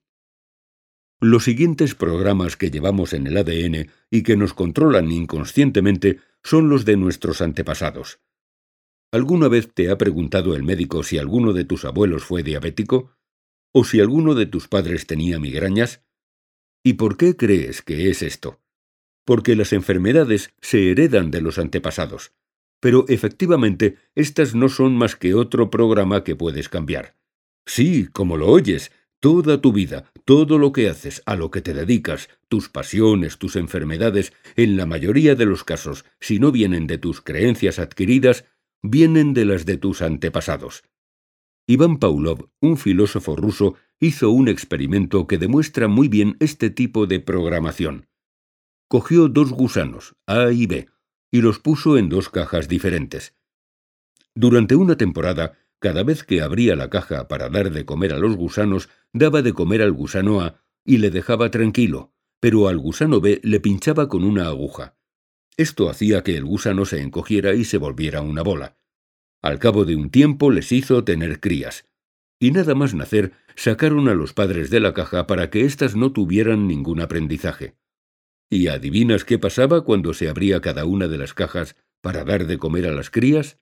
Los 1.20 1.44
siguientes 1.44 1.96
programas 1.96 2.56
que 2.56 2.70
llevamos 2.70 3.12
en 3.12 3.26
el 3.26 3.36
ADN 3.36 3.90
y 4.08 4.22
que 4.22 4.36
nos 4.36 4.54
controlan 4.54 5.10
inconscientemente 5.10 6.20
son 6.44 6.68
los 6.68 6.84
de 6.84 6.96
nuestros 6.96 7.40
antepasados. 7.40 8.20
¿Alguna 9.10 9.48
vez 9.48 9.74
te 9.74 9.90
ha 9.90 9.98
preguntado 9.98 10.54
el 10.54 10.62
médico 10.62 11.02
si 11.02 11.18
alguno 11.18 11.52
de 11.52 11.64
tus 11.64 11.84
abuelos 11.84 12.22
fue 12.22 12.44
diabético? 12.44 13.16
¿O 13.72 13.84
si 13.84 13.98
alguno 13.98 14.36
de 14.36 14.46
tus 14.46 14.68
padres 14.68 15.08
tenía 15.08 15.40
migrañas? 15.40 16.04
¿Y 16.84 16.92
por 16.92 17.16
qué 17.16 17.36
crees 17.36 17.82
que 17.82 18.10
es 18.10 18.22
esto? 18.22 18.60
Porque 19.24 19.56
las 19.56 19.72
enfermedades 19.72 20.54
se 20.60 20.92
heredan 20.92 21.32
de 21.32 21.40
los 21.40 21.58
antepasados. 21.58 22.32
Pero 22.78 23.06
efectivamente, 23.08 23.96
estas 24.14 24.54
no 24.54 24.68
son 24.68 24.96
más 24.96 25.16
que 25.16 25.34
otro 25.34 25.68
programa 25.68 26.22
que 26.22 26.36
puedes 26.36 26.68
cambiar. 26.68 27.16
Sí, 27.66 28.06
como 28.06 28.36
lo 28.36 28.46
oyes, 28.46 28.92
Toda 29.20 29.60
tu 29.60 29.72
vida, 29.72 30.12
todo 30.24 30.58
lo 30.58 30.72
que 30.72 30.88
haces, 30.88 31.22
a 31.26 31.34
lo 31.34 31.50
que 31.50 31.60
te 31.60 31.74
dedicas, 31.74 32.28
tus 32.46 32.68
pasiones, 32.68 33.38
tus 33.38 33.56
enfermedades, 33.56 34.32
en 34.54 34.76
la 34.76 34.86
mayoría 34.86 35.34
de 35.34 35.44
los 35.44 35.64
casos, 35.64 36.04
si 36.20 36.38
no 36.38 36.52
vienen 36.52 36.86
de 36.86 36.98
tus 36.98 37.20
creencias 37.20 37.80
adquiridas, 37.80 38.44
vienen 38.80 39.34
de 39.34 39.44
las 39.44 39.66
de 39.66 39.76
tus 39.76 40.02
antepasados. 40.02 40.84
Iván 41.66 41.98
Pavlov, 41.98 42.48
un 42.60 42.76
filósofo 42.76 43.34
ruso, 43.34 43.74
hizo 43.98 44.30
un 44.30 44.48
experimento 44.48 45.26
que 45.26 45.36
demuestra 45.36 45.88
muy 45.88 46.06
bien 46.08 46.36
este 46.38 46.70
tipo 46.70 47.06
de 47.06 47.18
programación. 47.18 48.06
Cogió 48.88 49.28
dos 49.28 49.50
gusanos, 49.50 50.14
A 50.26 50.52
y 50.52 50.66
B, 50.66 50.88
y 51.32 51.40
los 51.42 51.58
puso 51.58 51.98
en 51.98 52.08
dos 52.08 52.28
cajas 52.30 52.68
diferentes. 52.68 53.34
Durante 54.34 54.76
una 54.76 54.96
temporada, 54.96 55.58
cada 55.80 56.02
vez 56.02 56.24
que 56.24 56.42
abría 56.42 56.76
la 56.76 56.90
caja 56.90 57.28
para 57.28 57.48
dar 57.48 57.70
de 57.70 57.84
comer 57.84 58.12
a 58.12 58.18
los 58.18 58.36
gusanos, 58.36 58.88
daba 59.12 59.42
de 59.42 59.52
comer 59.52 59.82
al 59.82 59.92
gusano 59.92 60.40
A 60.40 60.62
y 60.84 60.98
le 60.98 61.10
dejaba 61.10 61.50
tranquilo, 61.50 62.12
pero 62.40 62.68
al 62.68 62.78
gusano 62.78 63.20
B 63.20 63.40
le 63.42 63.60
pinchaba 63.60 64.08
con 64.08 64.24
una 64.24 64.46
aguja. 64.46 64.96
Esto 65.56 65.90
hacía 65.90 66.22
que 66.22 66.36
el 66.36 66.44
gusano 66.44 66.84
se 66.84 67.00
encogiera 67.00 67.54
y 67.54 67.64
se 67.64 67.78
volviera 67.78 68.22
una 68.22 68.42
bola. 68.42 68.76
Al 69.42 69.58
cabo 69.58 69.84
de 69.84 69.96
un 69.96 70.10
tiempo 70.10 70.50
les 70.50 70.72
hizo 70.72 71.04
tener 71.04 71.40
crías. 71.40 71.88
Y 72.40 72.52
nada 72.52 72.74
más 72.74 72.94
nacer, 72.94 73.32
sacaron 73.56 74.08
a 74.08 74.14
los 74.14 74.32
padres 74.32 74.70
de 74.70 74.80
la 74.80 74.94
caja 74.94 75.26
para 75.26 75.50
que 75.50 75.64
éstas 75.64 75.96
no 75.96 76.12
tuvieran 76.12 76.68
ningún 76.68 77.00
aprendizaje. 77.00 77.76
¿Y 78.48 78.68
adivinas 78.68 79.24
qué 79.24 79.38
pasaba 79.38 79.84
cuando 79.84 80.14
se 80.14 80.28
abría 80.28 80.60
cada 80.60 80.84
una 80.84 81.08
de 81.08 81.18
las 81.18 81.34
cajas 81.34 81.76
para 82.00 82.24
dar 82.24 82.46
de 82.46 82.58
comer 82.58 82.86
a 82.86 82.92
las 82.92 83.10
crías? 83.10 83.58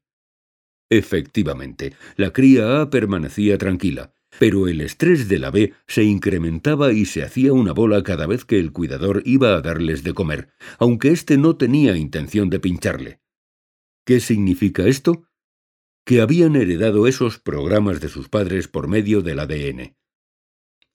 Efectivamente, 0.91 1.95
la 2.16 2.32
cría 2.32 2.80
A 2.80 2.91
permanecía 2.91 3.59
tranquila, 3.59 4.12
pero 4.39 4.68
el 4.68 4.80
estrés 4.80 5.28
de 5.28 5.39
la 5.39 5.51
B 5.51 5.74
se 5.87 6.05
incrementaba 6.05 6.93
y 6.93 7.07
se 7.07 7.22
hacía 7.22 7.53
una 7.53 7.72
bola 7.72 8.03
cada 8.03 8.26
vez 8.26 8.45
que 8.45 8.59
el 8.59 8.72
cuidador 8.72 9.22
iba 9.24 9.55
a 9.55 9.61
darles 9.61 10.05
de 10.05 10.14
comer, 10.14 10.51
aunque 10.78 11.11
éste 11.11 11.39
no 11.39 11.57
tenía 11.57 11.97
intención 11.97 12.51
de 12.51 12.61
pincharle. 12.61 13.20
¿Qué 14.05 14.20
significa 14.20 14.87
esto? 14.87 15.28
Que 16.05 16.20
habían 16.20 16.55
heredado 16.55 17.09
esos 17.09 17.41
programas 17.41 18.01
de 18.01 18.09
sus 18.09 18.28
padres 18.28 18.68
por 18.68 18.87
medio 18.87 19.22
del 19.22 19.41
ADN. 19.41 19.97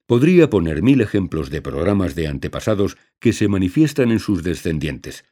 Podría 0.06 0.50
poner 0.50 0.82
mil 0.82 1.02
ejemplos 1.02 1.50
de 1.50 1.62
programas 1.62 2.16
de 2.16 2.28
antepasados 2.28 2.98
que 3.20 3.34
se 3.34 3.48
manifiestan 3.48 4.12
en 4.12 4.20
sus 4.20 4.44
descendientes. 4.44 5.26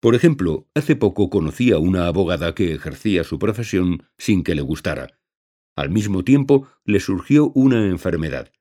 Por 0.00 0.14
ejemplo, 0.14 0.68
hace 0.74 0.94
poco 0.94 1.28
conocí 1.28 1.72
a 1.72 1.78
una 1.78 2.06
abogada 2.06 2.54
que 2.54 2.72
ejercía 2.72 3.24
su 3.24 3.38
profesión 3.38 4.04
sin 4.16 4.44
que 4.44 4.54
le 4.54 4.62
gustara. 4.62 5.18
Al 5.76 5.90
mismo 5.90 6.24
tiempo 6.24 6.68
le 6.84 7.00
surgió 7.00 7.50
una 7.54 7.86
enfermedad. 7.86 8.52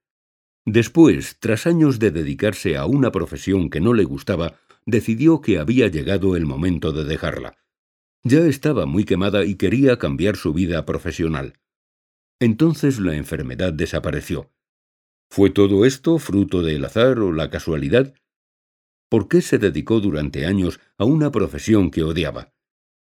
Después, 0.66 1.38
tras 1.40 1.68
años 1.68 2.00
de 2.00 2.12
dedicarse 2.12 2.76
a 2.76 2.86
una 2.86 3.12
profesión 3.12 3.70
que 3.70 3.80
no 3.80 3.94
le 3.94 4.04
gustaba, 4.04 4.60
decidió 4.86 5.42
que 5.42 5.60
había 5.60 5.88
llegado 5.88 6.36
el 6.36 6.46
momento 6.46 6.92
de 6.92 7.04
dejarla. 7.04 7.58
Ya 8.24 8.40
estaba 8.40 8.86
muy 8.86 9.06
quemada 9.06 9.46
y 9.46 9.56
quería 9.56 9.98
cambiar 9.98 10.36
su 10.36 10.54
vida 10.54 10.86
profesional. 10.86 11.54
Entonces 12.40 13.00
la 13.00 13.16
enfermedad 13.16 13.74
desapareció. 13.74 14.52
¿Fue 15.30 15.50
todo 15.50 15.86
esto 15.86 16.18
fruto 16.20 16.62
del 16.62 16.86
azar 16.86 17.20
o 17.20 17.32
la 17.32 17.50
casualidad? 17.50 18.14
¿Por 19.10 19.30
qué 19.30 19.42
se 19.42 19.58
dedicó 19.58 20.02
durante 20.02 20.46
años 20.46 20.80
a 20.98 21.06
una 21.06 21.32
profesión 21.32 21.92
que 21.92 22.04
odiaba? 22.04 22.54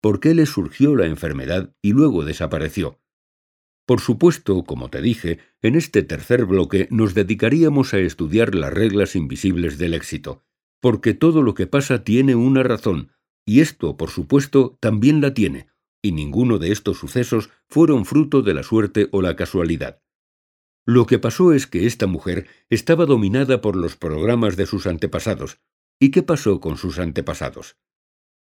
¿Por 0.03 0.20
qué 0.20 0.34
le 0.34 0.44
surgió 0.44 0.94
la 0.94 1.07
enfermedad 1.07 1.74
y 1.80 1.92
luego 1.92 2.24
desapareció? 2.24 3.01
Por 3.86 4.01
supuesto, 4.01 4.64
como 4.64 4.90
te 4.90 5.01
dije, 5.01 5.38
en 5.62 5.74
este 5.74 6.03
tercer 6.03 6.44
bloque 6.44 6.88
nos 6.90 7.14
dedicaríamos 7.14 7.94
a 7.94 7.99
estudiar 7.99 8.55
las 8.55 8.72
reglas 8.72 9.16
invisibles 9.16 9.78
del 9.78 9.94
éxito, 9.94 10.44
porque 10.82 11.14
todo 11.14 11.40
lo 11.40 11.55
que 11.55 11.66
pasa 11.66 12.05
tiene 12.05 12.34
una 12.34 12.62
razón, 12.62 13.12
y 13.47 13.61
esto, 13.61 13.97
por 13.97 14.11
supuesto, 14.11 14.76
también 14.80 15.20
la 15.20 15.32
tiene, 15.32 15.68
y 16.03 16.12
ninguno 16.12 16.59
de 16.59 16.72
estos 16.72 16.99
sucesos 16.99 17.51
fueron 17.68 18.05
fruto 18.05 18.42
de 18.42 18.55
la 18.55 18.64
suerte 18.64 19.09
o 19.12 19.22
la 19.22 19.34
casualidad. 19.34 20.03
Lo 20.84 21.07
que 21.07 21.18
pasó 21.18 21.53
es 21.53 21.66
que 21.66 21.86
esta 21.86 22.07
mujer 22.07 22.47
estaba 22.68 23.07
dominada 23.07 23.61
por 23.61 23.76
los 23.76 23.97
programas 23.97 24.57
de 24.57 24.66
sus 24.66 24.86
antepasados. 24.86 25.59
¿Y 25.99 26.11
qué 26.11 26.22
pasó 26.22 26.61
con 26.61 26.76
sus 26.76 26.99
antepasados? 26.99 27.76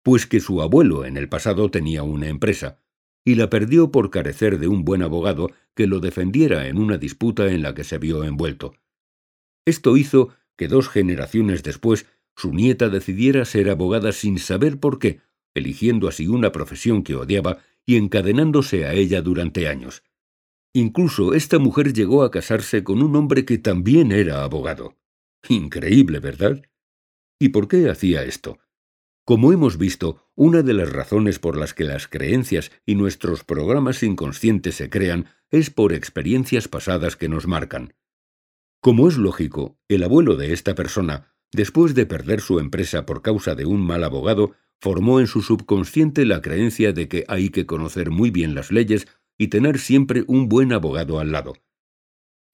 Pues 0.03 0.25
que 0.25 0.39
su 0.39 0.61
abuelo 0.61 1.05
en 1.05 1.17
el 1.17 1.27
pasado 1.27 1.69
tenía 1.69 2.03
una 2.03 2.27
empresa, 2.27 2.81
y 3.25 3.35
la 3.35 3.49
perdió 3.49 3.91
por 3.91 4.09
carecer 4.09 4.57
de 4.57 4.67
un 4.67 4.83
buen 4.83 5.03
abogado 5.03 5.51
que 5.75 5.87
lo 5.87 5.99
defendiera 5.99 6.67
en 6.67 6.77
una 6.77 6.97
disputa 6.97 7.51
en 7.51 7.61
la 7.61 7.73
que 7.73 7.83
se 7.83 7.97
vio 7.97 8.23
envuelto. 8.23 8.73
Esto 9.65 9.97
hizo 9.97 10.33
que 10.57 10.67
dos 10.67 10.89
generaciones 10.89 11.61
después 11.63 12.07
su 12.35 12.53
nieta 12.53 12.89
decidiera 12.89 13.45
ser 13.45 13.69
abogada 13.69 14.11
sin 14.11 14.39
saber 14.39 14.79
por 14.79 14.97
qué, 14.97 15.21
eligiendo 15.53 16.07
así 16.07 16.27
una 16.27 16.51
profesión 16.51 17.03
que 17.03 17.15
odiaba 17.15 17.59
y 17.85 17.97
encadenándose 17.97 18.85
a 18.85 18.93
ella 18.93 19.21
durante 19.21 19.67
años. 19.67 20.03
Incluso 20.73 21.33
esta 21.33 21.59
mujer 21.59 21.93
llegó 21.93 22.23
a 22.23 22.31
casarse 22.31 22.83
con 22.83 23.03
un 23.03 23.15
hombre 23.15 23.43
que 23.43 23.57
también 23.57 24.11
era 24.11 24.43
abogado. 24.43 24.97
Increíble, 25.49 26.19
¿verdad? 26.19 26.63
¿Y 27.41 27.49
por 27.49 27.67
qué 27.67 27.89
hacía 27.89 28.23
esto? 28.23 28.59
Como 29.25 29.51
hemos 29.51 29.79
visto, 29.79 30.29
una 30.35 30.61
de 30.61 30.75
las 30.75 30.91
razones 30.91 31.39
por 31.39 31.57
las 31.57 31.73
que 31.73 31.85
las 31.85 32.07
creencias 32.07 32.71
y 32.85 32.93
nuestros 32.93 33.43
programas 33.43 34.03
inconscientes 34.03 34.75
se 34.75 34.91
crean 34.91 35.25
es 35.49 35.71
por 35.71 35.91
experiencias 35.91 36.67
pasadas 36.67 37.15
que 37.15 37.29
nos 37.29 37.47
marcan. 37.47 37.95
Como 38.79 39.07
es 39.07 39.17
lógico, 39.17 39.79
el 39.87 40.03
abuelo 40.03 40.35
de 40.35 40.53
esta 40.53 40.75
persona, 40.75 41.33
después 41.51 41.95
de 41.95 42.05
perder 42.05 42.41
su 42.41 42.59
empresa 42.59 43.07
por 43.07 43.23
causa 43.23 43.55
de 43.55 43.65
un 43.65 43.81
mal 43.81 44.03
abogado, 44.03 44.51
formó 44.79 45.19
en 45.19 45.25
su 45.25 45.41
subconsciente 45.41 46.27
la 46.27 46.43
creencia 46.43 46.93
de 46.93 47.07
que 47.07 47.25
hay 47.27 47.49
que 47.49 47.65
conocer 47.65 48.11
muy 48.11 48.29
bien 48.29 48.53
las 48.53 48.71
leyes 48.71 49.07
y 49.39 49.47
tener 49.47 49.79
siempre 49.79 50.25
un 50.27 50.47
buen 50.47 50.73
abogado 50.73 51.19
al 51.19 51.31
lado. 51.31 51.53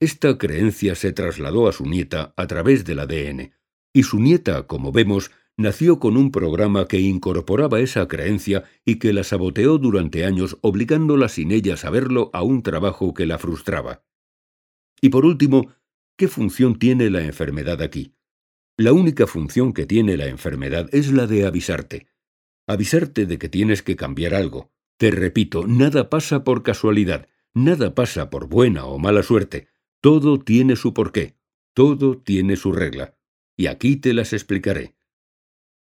Esta 0.00 0.38
creencia 0.38 0.94
se 0.94 1.12
trasladó 1.12 1.68
a 1.68 1.72
su 1.72 1.84
nieta 1.84 2.32
a 2.38 2.46
través 2.46 2.86
del 2.86 3.00
ADN, 3.00 3.52
y 3.92 4.02
su 4.02 4.20
nieta, 4.20 4.66
como 4.66 4.92
vemos, 4.92 5.30
nació 5.56 5.98
con 5.98 6.16
un 6.16 6.30
programa 6.30 6.86
que 6.86 7.00
incorporaba 7.00 7.80
esa 7.80 8.06
creencia 8.06 8.64
y 8.84 9.00
que 9.00 9.12
la 9.12 9.24
saboteó 9.24 9.78
durante 9.78 10.24
años 10.24 10.56
obligándola 10.62 11.28
sin 11.28 11.50
ella 11.50 11.76
saberlo 11.76 12.30
a 12.32 12.42
un 12.42 12.62
trabajo 12.62 13.12
que 13.12 13.26
la 13.26 13.38
frustraba. 13.38 14.04
Y 15.00 15.08
por 15.10 15.26
último, 15.26 15.72
¿qué 16.16 16.28
función 16.28 16.78
tiene 16.78 17.10
la 17.10 17.24
enfermedad 17.24 17.82
aquí? 17.82 18.14
La 18.76 18.92
única 18.92 19.26
función 19.26 19.72
que 19.72 19.86
tiene 19.86 20.16
la 20.16 20.28
enfermedad 20.28 20.88
es 20.92 21.10
la 21.12 21.26
de 21.26 21.46
avisarte. 21.46 22.06
Avisarte 22.68 23.26
de 23.26 23.38
que 23.38 23.48
tienes 23.48 23.82
que 23.82 23.96
cambiar 23.96 24.34
algo, 24.34 24.70
te 24.98 25.10
repito, 25.10 25.66
nada 25.66 26.10
pasa 26.10 26.44
por 26.44 26.62
casualidad, 26.62 27.28
nada 27.54 27.94
pasa 27.94 28.30
por 28.30 28.48
buena 28.48 28.84
o 28.84 28.98
mala 28.98 29.24
suerte, 29.24 29.68
todo 30.00 30.38
tiene 30.38 30.76
su 30.76 30.94
porqué, 30.94 31.36
todo 31.74 32.18
tiene 32.18 32.56
su 32.56 32.72
regla, 32.72 33.17
y 33.58 33.66
aquí 33.66 33.96
te 33.96 34.14
las 34.14 34.32
explicaré. 34.32 34.94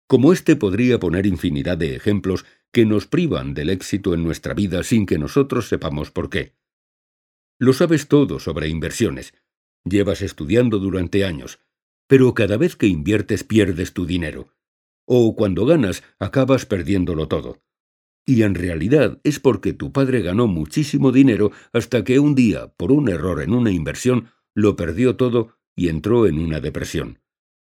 Como 0.08 0.32
este 0.32 0.56
podría 0.56 0.98
poner 0.98 1.26
infinidad 1.26 1.76
de 1.76 1.94
ejemplos 1.94 2.46
que 2.72 2.86
nos 2.86 3.06
privan 3.06 3.54
del 3.54 3.70
éxito 3.70 4.14
en 4.14 4.24
nuestra 4.24 4.54
vida 4.54 4.82
sin 4.82 5.04
que 5.04 5.18
nosotros 5.18 5.68
sepamos 5.68 6.10
por 6.10 6.30
qué. 6.30 6.54
Lo 7.58 7.74
sabes 7.74 8.08
todo 8.08 8.40
sobre 8.40 8.68
inversiones, 8.68 9.34
llevas 9.84 10.22
estudiando 10.22 10.78
durante 10.78 11.24
años, 11.24 11.58
pero 12.06 12.34
cada 12.34 12.56
vez 12.56 12.76
que 12.76 12.86
inviertes 12.86 13.44
pierdes 13.44 13.92
tu 13.92 14.06
dinero, 14.06 14.54
o 15.04 15.36
cuando 15.36 15.66
ganas 15.66 16.02
acabas 16.18 16.64
perdiéndolo 16.64 17.28
todo. 17.28 17.62
Y 18.24 18.42
en 18.42 18.54
realidad 18.54 19.20
es 19.22 19.38
porque 19.38 19.74
tu 19.74 19.92
padre 19.92 20.22
ganó 20.22 20.46
muchísimo 20.46 21.12
dinero 21.12 21.52
hasta 21.72 22.04
que 22.04 22.18
un 22.18 22.34
día, 22.34 22.68
por 22.68 22.90
un 22.90 23.08
error 23.08 23.42
en 23.42 23.52
una 23.52 23.70
inversión, 23.70 24.30
lo 24.54 24.76
perdió 24.76 25.16
todo 25.16 25.58
y 25.76 25.88
entró 25.88 26.26
en 26.26 26.38
una 26.38 26.60
depresión. 26.60 27.20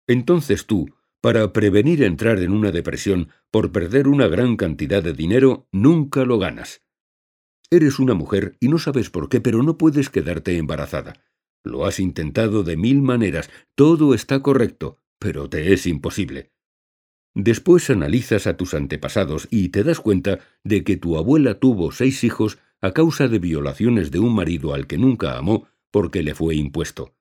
Entonces 0.07 0.67
tú, 0.67 0.91
para 1.21 1.53
prevenir 1.53 2.03
entrar 2.03 2.39
en 2.39 2.53
una 2.53 2.71
depresión 2.71 3.29
por 3.51 3.73
perder 3.73 4.07
una 4.09 4.29
gran 4.29 4.57
cantidad 4.57 5.03
de 5.03 5.13
dinero, 5.13 5.67
nunca 5.73 6.25
lo 6.25 6.39
ganas. 6.39 6.83
Eres 7.71 7.99
una 7.99 8.15
mujer 8.15 8.57
y 8.61 8.69
no 8.69 8.79
sabes 8.79 9.11
por 9.11 9.29
qué, 9.29 9.41
pero 9.41 9.63
no 9.63 9.77
puedes 9.77 10.09
quedarte 10.09 10.57
embarazada. 10.57 11.15
Lo 11.65 11.85
has 11.85 11.99
intentado 11.99 12.63
de 12.63 12.77
mil 12.77 13.03
maneras, 13.03 13.51
todo 13.75 14.15
está 14.15 14.41
correcto, 14.41 15.01
pero 15.19 15.49
te 15.49 15.73
es 15.73 15.87
imposible. 15.87 16.53
Después 17.35 17.91
analizas 17.91 18.47
a 18.47 18.57
tus 18.57 18.73
antepasados 18.73 19.49
y 19.51 19.71
te 19.71 19.83
das 19.83 20.01
cuenta 20.01 20.39
de 20.63 20.85
que 20.85 20.97
tu 20.97 21.19
abuela 21.19 21.59
tuvo 21.59 21.91
seis 21.91 22.23
hijos 22.23 22.59
a 22.81 22.93
causa 22.93 23.27
de 23.27 23.41
violaciones 23.41 24.11
de 24.11 24.21
un 24.21 24.35
marido 24.35 24.73
al 24.73 24.87
que 24.87 24.97
nunca 24.97 25.37
amó 25.37 25.67
porque 25.91 26.23
le 26.23 26.35
fue 26.35 26.55
impuesto. 26.55 27.15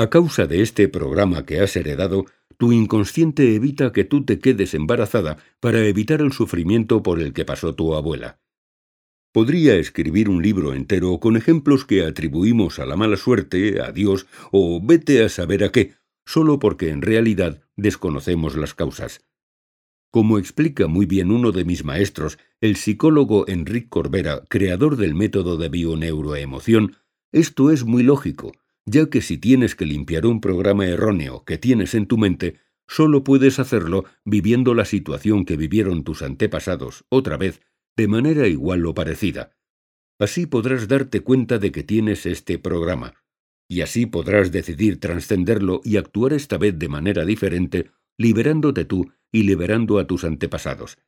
A 0.00 0.08
causa 0.08 0.46
de 0.46 0.62
este 0.62 0.88
programa 0.88 1.44
que 1.44 1.60
has 1.60 1.76
heredado, 1.76 2.24
tu 2.56 2.72
inconsciente 2.72 3.54
evita 3.54 3.92
que 3.92 4.04
tú 4.04 4.24
te 4.24 4.38
quedes 4.38 4.72
embarazada 4.72 5.36
para 5.60 5.84
evitar 5.84 6.22
el 6.22 6.32
sufrimiento 6.32 7.02
por 7.02 7.20
el 7.20 7.34
que 7.34 7.44
pasó 7.44 7.74
tu 7.74 7.94
abuela. 7.94 8.40
Podría 9.30 9.76
escribir 9.76 10.30
un 10.30 10.40
libro 10.40 10.72
entero 10.72 11.20
con 11.20 11.36
ejemplos 11.36 11.84
que 11.84 12.02
atribuimos 12.06 12.78
a 12.78 12.86
la 12.86 12.96
mala 12.96 13.18
suerte, 13.18 13.82
a 13.82 13.92
Dios 13.92 14.26
o 14.50 14.80
vete 14.82 15.22
a 15.22 15.28
saber 15.28 15.64
a 15.64 15.70
qué, 15.70 15.92
solo 16.24 16.58
porque 16.58 16.88
en 16.88 17.02
realidad 17.02 17.60
desconocemos 17.76 18.56
las 18.56 18.72
causas. 18.72 19.20
Como 20.10 20.38
explica 20.38 20.86
muy 20.86 21.04
bien 21.04 21.30
uno 21.30 21.52
de 21.52 21.66
mis 21.66 21.84
maestros, 21.84 22.38
el 22.62 22.76
psicólogo 22.76 23.46
Enrique 23.48 23.90
Corbera, 23.90 24.44
creador 24.48 24.96
del 24.96 25.14
método 25.14 25.58
de 25.58 25.68
bioneuroemoción, 25.68 26.96
esto 27.32 27.70
es 27.70 27.84
muy 27.84 28.02
lógico, 28.02 28.52
ya 28.86 29.06
que 29.06 29.20
si 29.20 29.38
tienes 29.38 29.74
que 29.74 29.86
limpiar 29.86 30.26
un 30.26 30.40
programa 30.40 30.86
erróneo 30.86 31.44
que 31.44 31.58
tienes 31.58 31.94
en 31.94 32.06
tu 32.06 32.18
mente, 32.18 32.58
solo 32.88 33.22
puedes 33.22 33.58
hacerlo 33.58 34.04
viviendo 34.24 34.74
la 34.74 34.84
situación 34.84 35.44
que 35.44 35.56
vivieron 35.56 36.02
tus 36.04 36.22
antepasados 36.22 37.04
otra 37.08 37.36
vez, 37.36 37.60
de 37.96 38.08
manera 38.08 38.48
igual 38.48 38.84
o 38.86 38.94
parecida. 38.94 39.56
Así 40.18 40.46
podrás 40.46 40.88
darte 40.88 41.20
cuenta 41.20 41.58
de 41.58 41.72
que 41.72 41.82
tienes 41.82 42.26
este 42.26 42.58
programa, 42.58 43.14
y 43.68 43.82
así 43.82 44.06
podrás 44.06 44.50
decidir 44.50 44.98
trascenderlo 44.98 45.80
y 45.84 45.96
actuar 45.96 46.32
esta 46.32 46.58
vez 46.58 46.76
de 46.78 46.88
manera 46.88 47.24
diferente, 47.24 47.90
liberándote 48.18 48.84
tú 48.84 49.12
y 49.30 49.44
liberando 49.44 49.98
a 50.00 50.06
tus 50.06 50.24
antepasados. 50.24 50.98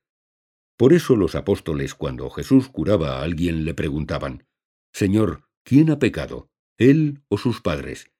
Por 0.77 0.93
eso 0.93 1.17
los 1.17 1.35
apóstoles, 1.35 1.95
cuando 1.95 2.31
Jesús 2.31 2.69
curaba 2.69 3.19
a 3.19 3.23
alguien, 3.23 3.65
le 3.65 3.75
preguntaban, 3.75 4.47
Señor, 4.93 5.49
¿quién 5.65 5.91
ha 5.91 5.99
pecado? 5.99 6.52
¿Él 6.79 7.23
o 7.29 7.39
sus 7.39 7.61
padres? 7.61 8.11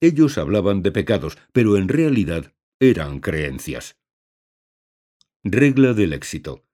Ellos 0.00 0.38
hablaban 0.38 0.82
de 0.82 0.92
pecados, 0.92 1.36
pero 1.52 1.76
en 1.76 1.88
realidad 1.88 2.54
eran 2.80 3.20
creencias. 3.20 3.98
Regla 5.44 5.92
del 5.92 6.12
éxito. 6.12 6.64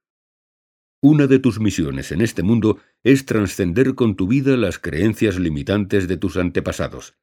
Una 1.02 1.26
de 1.26 1.38
tus 1.38 1.60
misiones 1.60 2.10
en 2.12 2.20
este 2.20 2.42
mundo 2.42 2.78
es 3.04 3.26
trascender 3.26 3.94
con 3.94 4.16
tu 4.16 4.26
vida 4.26 4.56
las 4.56 4.78
creencias 4.78 5.38
limitantes 5.38 6.08
de 6.08 6.16
tus 6.16 6.36
antepasados. 6.36 7.14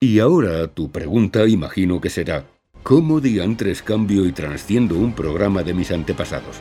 Y 0.00 0.18
ahora 0.18 0.66
tu 0.68 0.90
pregunta 0.90 1.46
imagino 1.46 2.00
que 2.00 2.10
será, 2.10 2.46
¿cómo 2.82 3.20
diantres 3.20 3.82
cambio 3.82 4.26
y 4.26 4.32
trasciendo 4.32 4.96
un 4.96 5.14
programa 5.14 5.62
de 5.62 5.74
mis 5.74 5.90
antepasados? 5.90 6.58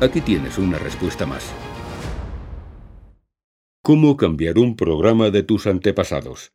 Aquí 0.00 0.20
tienes 0.20 0.58
una 0.58 0.78
respuesta 0.78 1.26
más. 1.26 1.52
¿Cómo 3.86 4.16
cambiar 4.16 4.58
un 4.58 4.74
programa 4.74 5.30
de 5.30 5.44
tus 5.44 5.68
antepasados? 5.68 6.52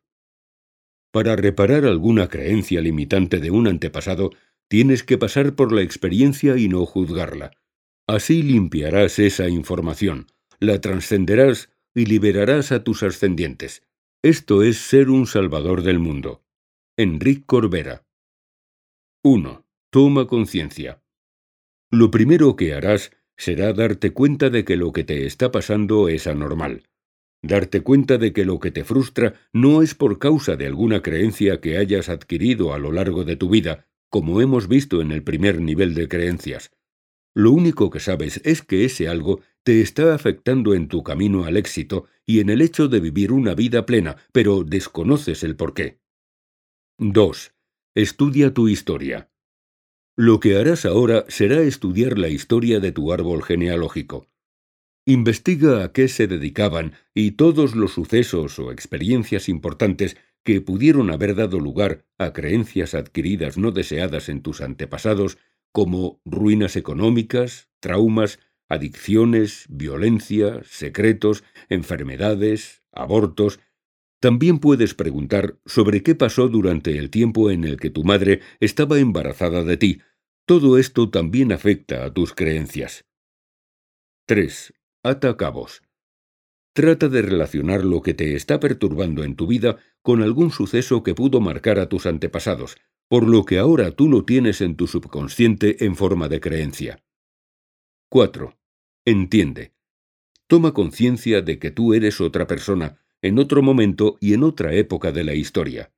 Para 1.14 1.38
reparar 1.38 1.86
alguna 1.86 2.28
creencia 2.28 2.82
limitante 2.82 3.40
de 3.40 3.52
un 3.52 3.70
antepasado, 3.70 4.32
tienes 4.68 5.04
que 5.04 5.18
pasar 5.18 5.56
por 5.56 5.72
la 5.72 5.82
experiencia 5.82 6.58
y 6.58 6.68
no 6.68 6.86
juzgarla. 6.86 7.52
Así 8.06 8.44
limpiarás 8.44 9.18
esa 9.18 9.48
información, 9.48 10.28
la 10.60 10.82
trascenderás 10.82 11.70
y 11.96 12.06
liberarás 12.06 12.74
a 12.74 12.84
tus 12.84 13.02
ascendientes. 13.02 13.88
Esto 14.22 14.62
es 14.62 14.76
ser 14.80 15.10
un 15.10 15.26
salvador 15.26 15.84
del 15.84 16.00
mundo. 16.00 16.44
Enrique 16.98 17.46
Corbera 17.46 18.04
1. 19.24 19.66
Toma 19.90 20.28
conciencia. 20.28 21.02
Lo 21.92 22.12
primero 22.12 22.58
que 22.58 22.74
harás 22.74 23.12
será 23.38 23.72
darte 23.72 24.12
cuenta 24.12 24.50
de 24.50 24.66
que 24.66 24.76
lo 24.76 24.92
que 24.92 25.06
te 25.06 25.26
está 25.26 25.50
pasando 25.50 26.10
es 26.10 26.28
anormal. 26.28 26.84
Darte 27.44 27.82
cuenta 27.82 28.18
de 28.18 28.34
que 28.34 28.46
lo 28.46 28.60
que 28.60 28.72
te 28.72 28.84
frustra 28.84 29.34
no 29.52 29.82
es 29.82 29.96
por 29.96 30.20
causa 30.20 30.56
de 30.56 30.68
alguna 30.68 31.02
creencia 31.02 31.60
que 31.60 31.78
hayas 31.78 32.10
adquirido 32.10 32.74
a 32.74 32.80
lo 32.80 32.92
largo 32.92 33.24
de 33.24 33.36
tu 33.36 33.50
vida, 33.50 33.88
como 34.10 34.42
hemos 34.42 34.68
visto 34.68 35.02
en 35.02 35.12
el 35.12 35.24
primer 35.24 35.60
nivel 35.60 35.96
de 35.96 36.08
creencias. 36.08 36.72
Lo 37.34 37.52
único 37.52 37.90
que 37.90 38.00
sabes 38.00 38.42
es 38.44 38.62
que 38.62 38.86
ese 38.86 39.08
algo 39.08 39.42
te 39.64 39.82
está 39.82 40.14
afectando 40.14 40.74
en 40.74 40.88
tu 40.88 41.04
camino 41.04 41.46
al 41.46 41.58
éxito 41.58 42.06
y 42.26 42.40
en 42.42 42.50
el 42.50 42.62
hecho 42.62 42.88
de 42.88 43.00
vivir 43.00 43.32
una 43.32 43.56
vida 43.56 43.86
plena, 43.86 44.18
pero 44.32 44.64
desconoces 44.64 45.44
el 45.44 45.56
porqué. 45.56 46.00
2. 46.98 47.54
Estudia 47.96 48.54
tu 48.54 48.68
historia. 48.68 49.32
Lo 50.16 50.40
que 50.40 50.58
harás 50.58 50.86
ahora 50.86 51.26
será 51.30 51.62
estudiar 51.62 52.20
la 52.20 52.30
historia 52.30 52.80
de 52.80 52.92
tu 52.92 53.12
árbol 53.12 53.44
genealógico. 53.44 54.31
Investiga 55.06 55.84
a 55.84 55.92
qué 55.94 56.08
se 56.08 56.28
dedicaban 56.28 56.94
y 57.14 57.32
todos 57.32 57.76
los 57.76 57.94
sucesos 57.94 58.60
o 58.60 58.72
experiencias 58.72 59.50
importantes 59.50 60.16
que 60.44 60.62
pudieron 60.62 61.12
haber 61.12 61.36
dado 61.36 61.60
lugar 61.60 62.06
a 62.18 62.34
creencias 62.34 62.94
adquiridas 62.94 63.58
no 63.58 63.72
deseadas 63.72 64.30
en 64.30 64.42
tus 64.42 64.62
antepasados, 64.62 65.38
como 65.72 66.22
ruinas 66.26 66.76
económicas, 66.76 67.70
traumas, 67.80 68.40
adicciones, 68.70 69.66
violencia, 69.70 70.62
secretos, 70.64 71.44
enfermedades, 71.70 72.84
abortos. 72.92 73.60
También 74.20 74.60
puedes 74.60 74.94
preguntar 74.94 75.58
sobre 75.66 76.04
qué 76.04 76.16
pasó 76.16 76.48
durante 76.48 76.98
el 76.98 77.10
tiempo 77.10 77.50
en 77.50 77.64
el 77.64 77.78
que 77.78 77.90
tu 77.90 78.04
madre 78.04 78.42
estaba 78.60 79.00
embarazada 79.00 79.64
de 79.64 79.78
ti, 79.78 80.02
todo 80.46 80.78
esto 80.78 81.10
también 81.10 81.52
afecta 81.52 82.06
a 82.06 82.14
tus 82.14 82.34
creencias. 82.34 83.06
3. 84.26 84.74
Ata 85.04 85.36
cabos. 85.36 85.82
Trata 86.74 87.10
de 87.10 87.24
relacionar 87.24 87.84
lo 87.84 88.04
que 88.04 88.14
te 88.14 88.36
está 88.36 88.60
perturbando 88.60 89.24
en 89.24 89.36
tu 89.36 89.48
vida 89.48 89.78
con 90.04 90.22
algún 90.22 90.52
suceso 90.52 91.02
que 91.02 91.16
pudo 91.16 91.42
marcar 91.42 91.80
a 91.80 91.90
tus 91.90 92.06
antepasados, 92.06 92.78
por 93.08 93.28
lo 93.28 93.44
que 93.44 93.58
ahora 93.58 93.90
tú 93.90 94.08
lo 94.08 94.26
tienes 94.26 94.62
en 94.62 94.76
tu 94.76 94.86
subconsciente 94.86 95.86
en 95.86 95.96
forma 95.96 96.30
de 96.30 96.40
creencia. 96.40 97.04
4. 98.10 98.56
Entiende. 99.04 99.74
Toma 100.46 100.72
conciencia 100.72 101.42
de 101.42 101.58
que 101.58 101.72
tú 101.72 101.96
eres 101.96 102.22
otra 102.22 102.46
persona, 102.46 103.00
en 103.24 103.40
otro 103.40 103.64
momento 103.64 104.18
y 104.22 104.36
en 104.36 104.44
otra 104.44 104.76
época 104.76 105.12
de 105.12 105.24
la 105.24 105.34
historia. 105.34 105.92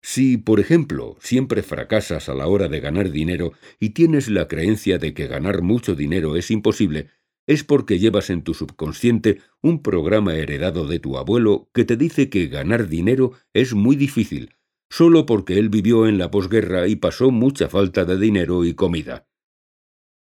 Si, 0.00 0.38
por 0.38 0.60
ejemplo, 0.60 1.18
siempre 1.20 1.62
fracasas 1.62 2.30
a 2.30 2.34
la 2.34 2.46
hora 2.46 2.68
de 2.68 2.80
ganar 2.80 3.10
dinero 3.10 3.52
y 3.78 3.90
tienes 3.90 4.28
la 4.28 4.48
creencia 4.48 4.96
de 4.96 5.12
que 5.12 5.26
ganar 5.26 5.60
mucho 5.60 5.94
dinero 5.94 6.36
es 6.36 6.50
imposible, 6.50 7.10
es 7.46 7.64
porque 7.64 7.98
llevas 7.98 8.30
en 8.30 8.42
tu 8.42 8.54
subconsciente 8.54 9.40
un 9.60 9.82
programa 9.82 10.34
heredado 10.34 10.86
de 10.86 10.98
tu 10.98 11.18
abuelo 11.18 11.70
que 11.74 11.84
te 11.84 11.96
dice 11.96 12.30
que 12.30 12.46
ganar 12.46 12.88
dinero 12.88 13.32
es 13.52 13.74
muy 13.74 13.96
difícil, 13.96 14.56
solo 14.90 15.26
porque 15.26 15.58
él 15.58 15.68
vivió 15.68 16.06
en 16.06 16.18
la 16.18 16.30
posguerra 16.30 16.88
y 16.88 16.96
pasó 16.96 17.30
mucha 17.30 17.68
falta 17.68 18.04
de 18.04 18.18
dinero 18.18 18.64
y 18.64 18.74
comida. 18.74 19.26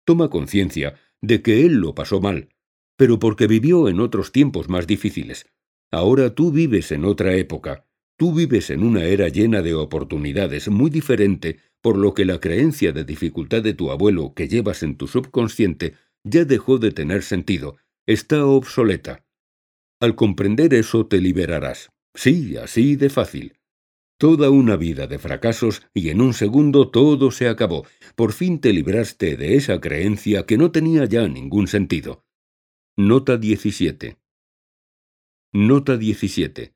Toma 0.06 0.30
conciencia 0.30 0.96
de 1.22 1.42
que 1.42 1.66
él 1.66 1.76
lo 1.76 1.94
pasó 1.94 2.22
mal, 2.22 2.50
pero 2.98 3.20
porque 3.20 3.48
vivió 3.48 3.88
en 3.88 4.00
otros 4.00 4.32
tiempos 4.32 4.70
más 4.70 4.88
difíciles. 4.88 5.46
Ahora 5.92 6.34
tú 6.34 6.52
vives 6.52 6.92
en 6.92 7.06
otra 7.06 7.36
época, 7.36 7.86
Tú 8.22 8.36
vives 8.36 8.70
en 8.70 8.84
una 8.84 9.06
era 9.06 9.30
llena 9.30 9.64
de 9.64 9.74
oportunidades 9.74 10.70
muy 10.70 10.92
diferente, 10.92 11.58
por 11.82 11.98
lo 11.98 12.14
que 12.14 12.24
la 12.24 12.40
creencia 12.40 12.92
de 12.92 13.04
dificultad 13.04 13.64
de 13.64 13.74
tu 13.74 13.90
abuelo 13.90 14.36
que 14.36 14.48
llevas 14.48 14.84
en 14.84 14.96
tu 14.96 15.08
subconsciente 15.08 15.96
ya 16.24 16.46
dejó 16.46 16.78
de 16.78 16.92
tener 16.92 17.24
sentido, 17.24 17.78
está 18.06 18.46
obsoleta. 18.46 19.26
Al 20.00 20.16
comprender 20.16 20.74
eso 20.74 21.08
te 21.08 21.20
liberarás. 21.20 21.92
Sí, 22.16 22.58
así 22.58 22.96
de 22.96 23.10
fácil. 23.10 23.60
Toda 24.18 24.50
una 24.52 24.76
vida 24.76 25.08
de 25.08 25.18
fracasos 25.18 25.88
y 25.94 26.10
en 26.10 26.22
un 26.22 26.34
segundo 26.34 26.92
todo 26.92 27.32
se 27.32 27.48
acabó. 27.48 27.88
Por 28.16 28.34
fin 28.34 28.60
te 28.60 28.72
libraste 28.72 29.36
de 29.36 29.56
esa 29.56 29.80
creencia 29.82 30.46
que 30.46 30.58
no 30.58 30.72
tenía 30.72 31.06
ya 31.06 31.28
ningún 31.28 31.68
sentido. 31.68 32.24
Nota 32.98 33.38
17. 33.38 34.18
Nota 35.54 35.98
17. 35.98 36.76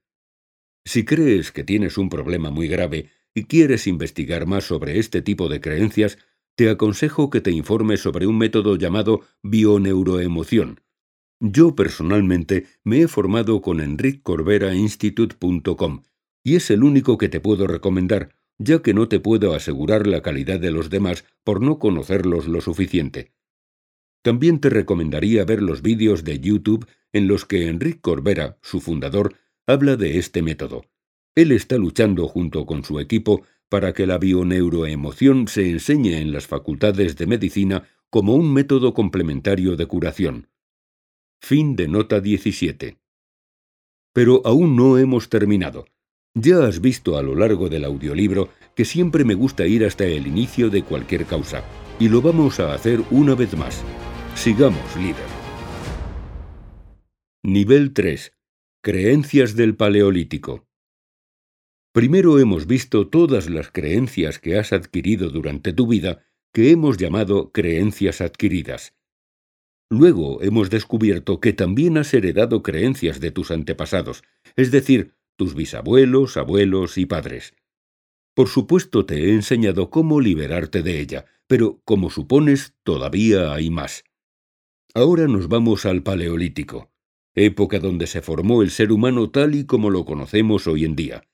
Si 0.86 1.06
crees 1.06 1.52
que 1.52 1.64
tienes 1.64 1.98
un 1.98 2.10
problema 2.10 2.50
muy 2.52 2.68
grave 2.68 3.10
y 3.34 3.46
quieres 3.46 3.86
investigar 3.86 4.48
más 4.48 4.64
sobre 4.64 4.98
este 4.98 5.22
tipo 5.22 5.50
de 5.50 5.62
creencias, 5.62 6.18
te 6.56 6.70
aconsejo 6.70 7.30
que 7.30 7.42
te 7.42 7.52
informes 7.52 8.00
sobre 8.02 8.28
un 8.28 8.38
método 8.38 8.78
llamado 8.78 9.22
bioneuroemoción. 9.44 10.80
Yo 11.40 11.76
personalmente 11.76 12.66
me 12.84 13.02
he 13.02 13.08
formado 13.08 13.62
con 13.62 13.80
enriccorberainstitute.com 13.82 16.04
y 16.44 16.56
es 16.56 16.72
el 16.72 16.84
único 16.84 17.18
que 17.18 17.28
te 17.28 17.42
puedo 17.42 17.68
recomendar, 17.68 18.36
ya 18.58 18.82
que 18.82 18.94
no 18.94 19.10
te 19.10 19.20
puedo 19.20 19.54
asegurar 19.54 20.08
la 20.08 20.22
calidad 20.22 20.58
de 20.60 20.72
los 20.72 20.90
demás 20.90 21.26
por 21.44 21.62
no 21.62 21.78
conocerlos 21.78 22.48
lo 22.48 22.62
suficiente. 22.62 23.34
También 24.22 24.60
te 24.60 24.70
recomendaría 24.70 25.44
ver 25.44 25.62
los 25.62 25.82
vídeos 25.82 26.24
de 26.24 26.40
YouTube 26.40 26.88
en 27.12 27.28
los 27.28 27.44
que 27.46 27.68
Enrique 27.68 28.00
Corbera, 28.02 28.58
su 28.62 28.80
fundador, 28.80 29.36
habla 29.68 29.98
de 29.98 30.18
este 30.18 30.42
método. 30.42 30.86
Él 31.36 31.52
está 31.52 31.78
luchando 31.78 32.28
junto 32.28 32.66
con 32.66 32.86
su 32.86 33.00
equipo 33.00 33.44
para 33.70 33.94
que 33.94 34.06
la 34.06 34.18
bioneuroemoción 34.18 35.48
se 35.48 35.70
enseñe 35.70 36.18
en 36.18 36.32
las 36.32 36.48
facultades 36.48 37.16
de 37.16 37.28
medicina 37.28 37.88
como 38.10 38.36
un 38.36 38.54
método 38.54 38.94
complementario 38.94 39.76
de 39.76 39.86
curación. 39.86 40.48
Fin 41.42 41.76
de 41.76 41.88
nota 41.88 42.22
17. 42.22 42.98
Pero 44.14 44.42
aún 44.46 44.76
no 44.76 44.98
hemos 44.98 45.30
terminado. 45.30 45.86
Ya 46.34 46.66
has 46.66 46.82
visto 46.82 47.18
a 47.18 47.24
lo 47.24 47.36
largo 47.36 47.70
del 47.70 47.86
audiolibro 47.86 48.50
que 48.76 48.86
siempre 48.86 49.24
me 49.24 49.36
gusta 49.36 49.66
ir 49.66 49.86
hasta 49.86 50.06
el 50.06 50.28
inicio 50.28 50.70
de 50.70 50.84
cualquier 50.84 51.26
causa, 51.26 51.64
y 52.00 52.10
lo 52.10 52.22
vamos 52.22 52.60
a 52.60 52.74
hacer 52.74 53.02
una 53.10 53.36
vez 53.36 53.56
más. 53.58 53.84
Sigamos, 54.36 54.96
líder. 54.98 55.16
Nivel 57.42 57.94
3. 57.94 58.34
Creencias 58.82 59.56
del 59.56 59.76
Paleolítico. 59.76 60.65
Primero 61.96 62.40
hemos 62.40 62.68
visto 62.68 63.08
todas 63.08 63.50
las 63.50 63.72
creencias 63.72 64.38
que 64.38 64.58
has 64.58 64.74
adquirido 64.74 65.30
durante 65.30 65.72
tu 65.72 65.88
vida 65.88 66.26
que 66.52 66.72
hemos 66.72 66.98
llamado 66.98 67.54
creencias 67.54 68.20
adquiridas. 68.20 68.94
Luego 69.90 70.44
hemos 70.44 70.70
descubierto 70.70 71.40
que 71.40 71.54
también 71.54 71.98
has 71.98 72.14
heredado 72.14 72.64
creencias 72.64 73.22
de 73.22 73.32
tus 73.32 73.50
antepasados, 73.50 74.24
es 74.58 74.72
decir, 74.72 75.16
tus 75.38 75.56
bisabuelos, 75.56 76.36
abuelos 76.36 76.98
y 76.98 77.06
padres. 77.06 77.56
Por 78.34 78.50
supuesto 78.50 79.06
te 79.06 79.30
he 79.30 79.34
enseñado 79.34 79.90
cómo 79.90 80.20
liberarte 80.20 80.84
de 80.84 81.00
ella, 81.00 81.28
pero, 81.48 81.80
como 81.86 82.10
supones, 82.10 82.74
todavía 82.84 83.54
hay 83.54 83.70
más. 83.70 84.04
Ahora 84.94 85.30
nos 85.30 85.48
vamos 85.48 85.86
al 85.86 86.04
Paleolítico 86.04 86.92
época 87.36 87.80
donde 87.80 88.08
se 88.08 88.22
formó 88.22 88.64
el 88.64 88.72
ser 88.72 88.92
humano 88.92 89.30
tal 89.30 89.56
y 89.56 89.66
como 89.66 89.90
lo 89.90 90.04
conocemos 90.04 90.68
hoy 90.68 90.86
en 90.86 90.96
día, 90.96 91.28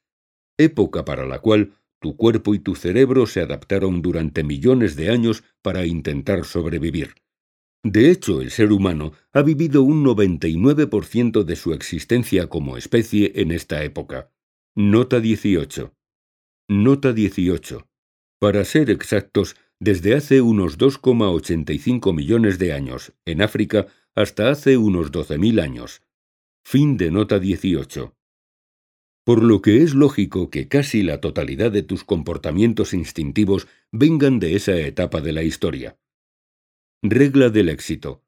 época 0.58 1.06
para 1.06 1.26
la 1.26 1.39
cual 1.39 1.74
tu 1.99 2.16
cuerpo 2.18 2.56
y 2.56 2.60
tu 2.60 2.76
cerebro 2.76 3.28
se 3.28 3.41
adaptaron 3.41 4.02
durante 4.02 4.43
millones 4.43 4.95
de 4.95 5.12
años 5.12 5.43
para 5.62 5.86
intentar 5.86 6.45
sobrevivir. 6.45 7.14
De 7.84 8.12
hecho, 8.12 8.41
el 8.41 8.52
ser 8.52 8.72
humano 8.72 9.14
ha 9.34 9.41
vivido 9.41 9.84
un 9.84 10.04
99% 10.04 11.43
de 11.43 11.56
su 11.56 11.74
existencia 11.74 12.47
como 12.47 12.78
especie 12.78 13.32
en 13.36 13.52
esta 13.52 13.84
época. 13.84 14.32
Nota 14.76 15.20
18. 15.20 15.93
Nota 16.70 17.14
18. 17.14 17.88
Para 18.39 18.66
ser 18.66 18.89
exactos, 18.89 19.56
desde 19.80 20.16
hace 20.16 20.41
unos 20.41 20.78
2,85 20.78 22.14
millones 22.16 22.60
de 22.60 22.74
años 22.74 23.14
en 23.26 23.41
África 23.41 23.88
hasta 24.16 24.49
hace 24.49 24.78
unos 24.78 25.12
12.000 25.12 25.62
años. 25.62 26.04
Fin 26.64 26.97
de 26.97 27.10
nota 27.10 27.39
18. 27.39 28.16
Por 29.24 29.43
lo 29.43 29.61
que 29.61 29.84
es 29.84 29.93
lógico 29.93 30.49
que 30.49 30.67
casi 30.67 31.03
la 31.03 31.22
totalidad 31.22 31.72
de 31.72 31.84
tus 31.84 32.03
comportamientos 32.03 32.93
instintivos 32.93 33.67
vengan 33.91 34.39
de 34.39 34.55
esa 34.55 34.76
etapa 34.78 35.22
de 35.22 35.32
la 35.32 35.43
historia. 35.43 35.97
Regla 37.03 37.49
del 37.49 37.69
éxito. 37.69 38.24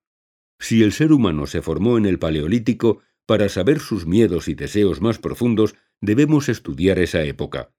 Si 0.59 0.83
el 0.83 0.93
ser 0.93 1.11
humano 1.11 1.47
se 1.47 1.61
formó 1.61 1.97
en 1.97 2.05
el 2.05 2.19
Paleolítico, 2.19 3.01
para 3.25 3.49
saber 3.49 3.79
sus 3.79 4.05
miedos 4.05 4.47
y 4.47 4.53
deseos 4.53 5.01
más 5.01 5.17
profundos 5.17 5.75
debemos 6.01 6.49
estudiar 6.49 6.99
esa 6.99 7.23
época. 7.23 7.73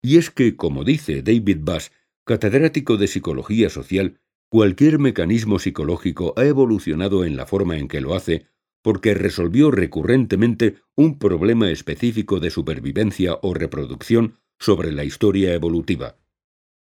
Y 0.00 0.16
es 0.16 0.30
que, 0.30 0.56
como 0.56 0.84
dice 0.84 1.22
David 1.22 1.58
Bass, 1.60 1.92
catedrático 2.24 2.96
de 2.96 3.06
Psicología 3.06 3.68
Social, 3.68 4.20
cualquier 4.48 4.98
mecanismo 4.98 5.58
psicológico 5.58 6.32
ha 6.36 6.44
evolucionado 6.44 7.24
en 7.24 7.36
la 7.36 7.46
forma 7.46 7.76
en 7.76 7.88
que 7.88 8.00
lo 8.00 8.14
hace 8.14 8.46
porque 8.84 9.14
resolvió 9.14 9.70
recurrentemente 9.70 10.76
un 10.94 11.18
problema 11.18 11.70
específico 11.70 12.38
de 12.38 12.50
supervivencia 12.50 13.38
o 13.40 13.54
reproducción 13.54 14.34
sobre 14.58 14.92
la 14.92 15.04
historia 15.04 15.54
evolutiva. 15.54 16.18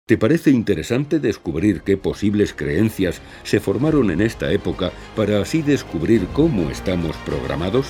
¿Te 0.05 0.17
parece 0.17 0.51
interesante 0.51 1.19
descubrir 1.19 1.83
qué 1.83 1.95
posibles 1.95 2.53
creencias 2.53 3.21
se 3.43 3.61
formaron 3.61 4.11
en 4.11 4.19
esta 4.19 4.51
época 4.51 4.91
para 5.15 5.41
así 5.41 5.61
descubrir 5.61 6.27
cómo 6.33 6.69
estamos 6.69 7.15
programados? 7.25 7.87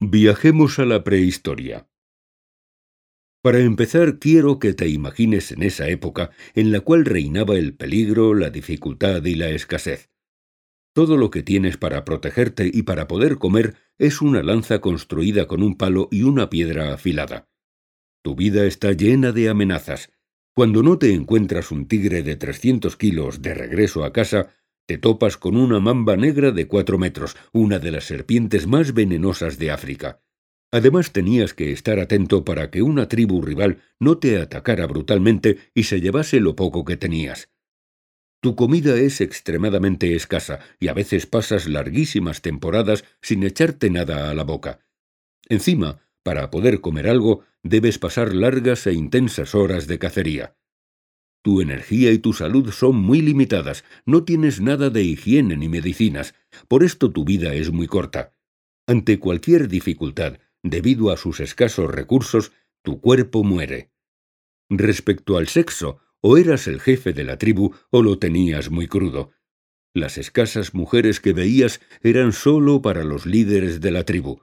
Viajemos 0.00 0.78
a 0.78 0.84
la 0.84 1.02
prehistoria. 1.02 1.88
Para 3.42 3.60
empezar, 3.60 4.18
quiero 4.18 4.58
que 4.58 4.74
te 4.74 4.88
imagines 4.88 5.50
en 5.50 5.62
esa 5.62 5.88
época 5.88 6.30
en 6.54 6.72
la 6.72 6.80
cual 6.80 7.06
reinaba 7.06 7.56
el 7.56 7.74
peligro, 7.74 8.34
la 8.34 8.50
dificultad 8.50 9.24
y 9.24 9.34
la 9.34 9.48
escasez. 9.48 10.10
Todo 10.92 11.16
lo 11.16 11.30
que 11.30 11.42
tienes 11.42 11.76
para 11.76 12.04
protegerte 12.04 12.70
y 12.72 12.82
para 12.82 13.06
poder 13.06 13.38
comer 13.38 13.76
es 13.98 14.20
una 14.20 14.42
lanza 14.42 14.80
construida 14.80 15.46
con 15.46 15.62
un 15.62 15.76
palo 15.76 16.08
y 16.10 16.22
una 16.22 16.50
piedra 16.50 16.92
afilada. 16.92 17.48
Tu 18.22 18.34
vida 18.34 18.64
está 18.64 18.92
llena 18.92 19.32
de 19.32 19.48
amenazas. 19.48 20.10
Cuando 20.52 20.82
no 20.82 20.98
te 20.98 21.14
encuentras 21.14 21.70
un 21.70 21.86
tigre 21.86 22.22
de 22.22 22.36
300 22.36 22.96
kilos 22.96 23.40
de 23.40 23.54
regreso 23.54 24.04
a 24.04 24.12
casa, 24.12 24.52
te 24.86 24.98
topas 24.98 25.36
con 25.36 25.56
una 25.56 25.78
mamba 25.78 26.16
negra 26.16 26.50
de 26.50 26.66
cuatro 26.66 26.98
metros, 26.98 27.36
una 27.52 27.78
de 27.78 27.92
las 27.92 28.04
serpientes 28.04 28.66
más 28.66 28.92
venenosas 28.92 29.58
de 29.58 29.70
África. 29.70 30.20
Además 30.72 31.12
tenías 31.12 31.54
que 31.54 31.70
estar 31.70 32.00
atento 32.00 32.44
para 32.44 32.70
que 32.70 32.82
una 32.82 33.08
tribu 33.08 33.40
rival 33.42 33.78
no 34.00 34.18
te 34.18 34.38
atacara 34.38 34.86
brutalmente 34.86 35.58
y 35.74 35.84
se 35.84 36.00
llevase 36.00 36.40
lo 36.40 36.56
poco 36.56 36.84
que 36.84 36.96
tenías. 36.96 37.48
Tu 38.40 38.56
comida 38.56 38.96
es 38.96 39.20
extremadamente 39.20 40.14
escasa 40.14 40.60
y 40.78 40.88
a 40.88 40.94
veces 40.94 41.26
pasas 41.26 41.68
larguísimas 41.68 42.40
temporadas 42.40 43.04
sin 43.20 43.42
echarte 43.42 43.90
nada 43.90 44.30
a 44.30 44.34
la 44.34 44.44
boca. 44.44 44.80
Encima, 45.48 46.00
para 46.22 46.50
poder 46.50 46.80
comer 46.80 47.08
algo, 47.08 47.44
debes 47.62 47.98
pasar 47.98 48.34
largas 48.34 48.86
e 48.86 48.94
intensas 48.94 49.54
horas 49.54 49.86
de 49.86 49.98
cacería. 49.98 50.56
Tu 51.42 51.60
energía 51.60 52.12
y 52.12 52.18
tu 52.18 52.32
salud 52.32 52.70
son 52.70 52.96
muy 52.96 53.20
limitadas, 53.20 53.84
no 54.04 54.24
tienes 54.24 54.60
nada 54.60 54.90
de 54.90 55.02
higiene 55.02 55.56
ni 55.56 55.68
medicinas, 55.68 56.34
por 56.68 56.82
esto 56.82 57.10
tu 57.12 57.24
vida 57.24 57.54
es 57.54 57.72
muy 57.72 57.86
corta. 57.86 58.34
Ante 58.86 59.18
cualquier 59.18 59.68
dificultad, 59.68 60.38
debido 60.62 61.10
a 61.10 61.16
sus 61.16 61.40
escasos 61.40 61.90
recursos, 61.90 62.52
tu 62.82 63.00
cuerpo 63.00 63.44
muere. 63.44 63.90
Respecto 64.68 65.36
al 65.36 65.48
sexo, 65.48 66.00
o 66.20 66.36
eras 66.36 66.66
el 66.66 66.80
jefe 66.80 67.12
de 67.12 67.24
la 67.24 67.38
tribu 67.38 67.74
o 67.90 68.02
lo 68.02 68.18
tenías 68.18 68.70
muy 68.70 68.86
crudo. 68.86 69.30
Las 69.94 70.18
escasas 70.18 70.74
mujeres 70.74 71.20
que 71.20 71.32
veías 71.32 71.80
eran 72.02 72.32
sólo 72.32 72.82
para 72.82 73.04
los 73.04 73.26
líderes 73.26 73.80
de 73.80 73.90
la 73.90 74.04
tribu. 74.04 74.40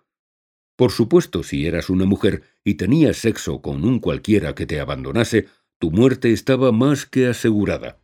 Por 0.75 0.91
supuesto, 0.91 1.41
si 1.41 1.65
eras 1.65 1.89
una 1.89 2.05
mujer 2.05 2.43
y 2.63 2.75
tenías 2.75 3.17
sexo 3.17 3.61
con 3.61 3.83
un 3.83 3.99
cualquiera 3.99 4.53
que 4.53 4.65
te 4.65 4.79
abandonase, 4.79 5.47
tu 5.79 5.91
muerte 5.91 6.31
estaba 6.31 6.71
más 6.71 7.05
que 7.05 7.27
asegurada. 7.27 7.99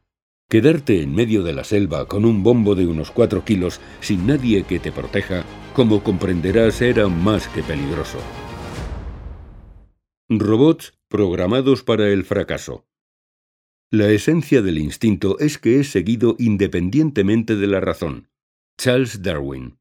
Quedarte 0.49 1.01
en 1.01 1.13
medio 1.13 1.43
de 1.43 1.53
la 1.53 1.63
selva 1.63 2.07
con 2.07 2.25
un 2.25 2.43
bombo 2.43 2.75
de 2.75 2.87
unos 2.87 3.11
cuatro 3.11 3.43
kilos 3.43 3.79
sin 4.01 4.27
nadie 4.27 4.63
que 4.63 4.79
te 4.79 4.91
proteja, 4.91 5.45
como 5.73 6.03
comprenderás, 6.03 6.81
era 6.81 7.07
más 7.07 7.47
que 7.47 7.63
peligroso. 7.63 8.19
Robots 10.29 10.93
programados 11.07 11.83
para 11.83 12.09
el 12.09 12.23
fracaso. 12.23 12.85
La 13.93 14.09
esencia 14.09 14.63
del 14.63 14.79
instinto 14.79 15.37
es 15.37 15.59
que 15.59 15.79
es 15.79 15.91
seguido 15.91 16.35
independientemente 16.39 17.55
de 17.55 17.67
la 17.67 17.79
razón. 17.79 18.27
Charles 18.75 19.21
Darwin 19.21 19.77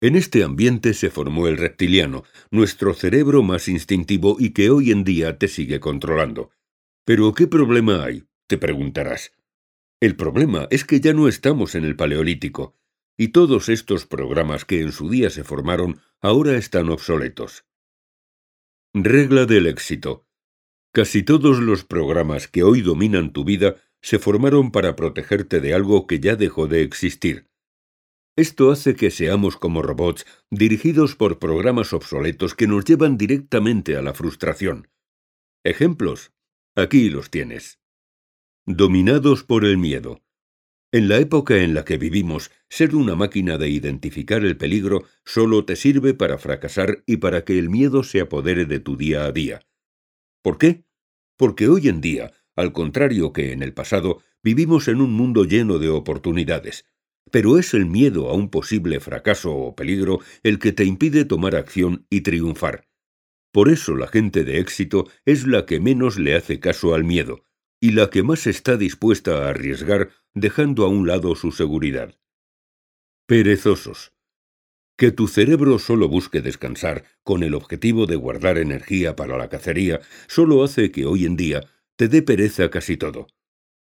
en 0.00 0.16
este 0.16 0.42
ambiente 0.42 0.92
se 0.94 1.08
formó 1.08 1.46
el 1.46 1.56
reptiliano, 1.56 2.24
nuestro 2.50 2.92
cerebro 2.92 3.44
más 3.44 3.68
instintivo 3.68 4.38
y 4.40 4.50
que 4.50 4.70
hoy 4.70 4.90
en 4.90 5.04
día 5.04 5.38
te 5.38 5.46
sigue 5.46 5.78
controlando. 5.78 6.50
Pero 7.04 7.32
¿qué 7.32 7.46
problema 7.46 8.02
hay? 8.02 8.24
te 8.48 8.58
preguntarás. 8.58 9.34
El 10.00 10.16
problema 10.16 10.66
es 10.70 10.84
que 10.84 10.98
ya 10.98 11.12
no 11.12 11.28
estamos 11.28 11.76
en 11.76 11.84
el 11.84 11.94
Paleolítico, 11.94 12.74
y 13.16 13.28
todos 13.28 13.68
estos 13.68 14.04
programas 14.04 14.64
que 14.64 14.80
en 14.80 14.90
su 14.90 15.08
día 15.08 15.30
se 15.30 15.44
formaron 15.44 16.00
ahora 16.20 16.56
están 16.56 16.88
obsoletos. 16.88 17.66
Regla 18.94 19.46
del 19.46 19.68
éxito. 19.68 20.26
Casi 20.92 21.22
todos 21.22 21.60
los 21.60 21.84
programas 21.84 22.48
que 22.48 22.64
hoy 22.64 22.80
dominan 22.80 23.32
tu 23.32 23.44
vida 23.44 23.76
se 24.02 24.18
formaron 24.18 24.72
para 24.72 24.96
protegerte 24.96 25.60
de 25.60 25.72
algo 25.72 26.08
que 26.08 26.18
ya 26.18 26.34
dejó 26.34 26.66
de 26.66 26.82
existir. 26.82 27.46
Esto 28.36 28.72
hace 28.72 28.96
que 28.96 29.12
seamos 29.12 29.56
como 29.56 29.82
robots, 29.82 30.26
dirigidos 30.50 31.14
por 31.14 31.38
programas 31.38 31.92
obsoletos 31.92 32.56
que 32.56 32.66
nos 32.66 32.84
llevan 32.84 33.16
directamente 33.16 33.96
a 33.96 34.02
la 34.02 34.14
frustración. 34.14 34.88
Ejemplos. 35.64 36.32
Aquí 36.74 37.08
los 37.08 37.30
tienes. 37.30 37.78
Dominados 38.66 39.44
por 39.44 39.64
el 39.64 39.78
miedo. 39.78 40.22
En 40.92 41.08
la 41.08 41.18
época 41.18 41.58
en 41.58 41.72
la 41.74 41.84
que 41.84 41.98
vivimos, 41.98 42.50
ser 42.68 42.96
una 42.96 43.14
máquina 43.14 43.58
de 43.58 43.68
identificar 43.68 44.44
el 44.44 44.56
peligro 44.56 45.04
solo 45.24 45.64
te 45.64 45.76
sirve 45.76 46.14
para 46.14 46.38
fracasar 46.38 47.04
y 47.06 47.18
para 47.18 47.44
que 47.44 47.60
el 47.60 47.70
miedo 47.70 48.02
se 48.02 48.20
apodere 48.20 48.64
de 48.64 48.80
tu 48.80 48.96
día 48.96 49.24
a 49.24 49.32
día. 49.32 49.60
¿Por 50.42 50.58
qué? 50.58 50.84
Porque 51.36 51.68
hoy 51.68 51.88
en 51.88 52.00
día, 52.00 52.32
al 52.56 52.72
contrario 52.72 53.32
que 53.32 53.52
en 53.52 53.62
el 53.62 53.72
pasado, 53.72 54.22
vivimos 54.42 54.88
en 54.88 55.00
un 55.00 55.12
mundo 55.12 55.44
lleno 55.44 55.78
de 55.78 55.88
oportunidades 55.88 56.84
pero 57.30 57.58
es 57.58 57.74
el 57.74 57.86
miedo 57.86 58.28
a 58.28 58.34
un 58.34 58.50
posible 58.50 59.00
fracaso 59.00 59.54
o 59.54 59.76
peligro 59.76 60.20
el 60.42 60.58
que 60.58 60.72
te 60.72 60.84
impide 60.84 61.24
tomar 61.24 61.56
acción 61.56 62.06
y 62.10 62.22
triunfar. 62.22 62.88
Por 63.52 63.68
eso 63.68 63.96
la 63.96 64.06
gente 64.06 64.44
de 64.44 64.58
éxito 64.58 65.08
es 65.24 65.46
la 65.46 65.66
que 65.66 65.80
menos 65.80 66.18
le 66.18 66.34
hace 66.36 66.60
caso 66.60 66.94
al 66.94 67.04
miedo, 67.04 67.44
y 67.80 67.92
la 67.92 68.10
que 68.10 68.22
más 68.22 68.46
está 68.46 68.76
dispuesta 68.76 69.44
a 69.44 69.50
arriesgar 69.50 70.10
dejando 70.34 70.84
a 70.84 70.88
un 70.88 71.06
lado 71.06 71.34
su 71.34 71.50
seguridad. 71.50 72.16
Perezosos. 73.26 74.12
Que 75.00 75.12
tu 75.12 75.28
cerebro 75.28 75.78
solo 75.78 76.10
busque 76.10 76.42
descansar 76.42 77.04
con 77.22 77.42
el 77.42 77.54
objetivo 77.54 78.04
de 78.04 78.16
guardar 78.16 78.58
energía 78.58 79.16
para 79.16 79.38
la 79.38 79.48
cacería 79.48 80.02
solo 80.28 80.62
hace 80.62 80.90
que 80.90 81.06
hoy 81.06 81.24
en 81.24 81.36
día 81.36 81.62
te 81.96 82.08
dé 82.08 82.20
pereza 82.20 82.68
casi 82.68 82.98
todo. 82.98 83.26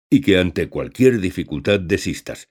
Y 0.08 0.20
que 0.20 0.38
ante 0.38 0.68
cualquier 0.68 1.18
dificultad 1.18 1.80
desistas, 1.80 2.48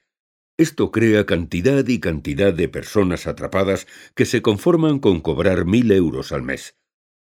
esto 0.58 0.90
crea 0.90 1.24
cantidad 1.24 1.88
y 1.88 2.00
cantidad 2.00 2.52
de 2.52 2.68
personas 2.68 3.26
atrapadas 3.26 3.86
que 4.14 4.26
se 4.26 4.42
conforman 4.42 4.98
con 4.98 5.22
cobrar 5.22 5.64
mil 5.64 5.90
euros 5.90 6.30
al 6.30 6.42
mes. 6.42 6.76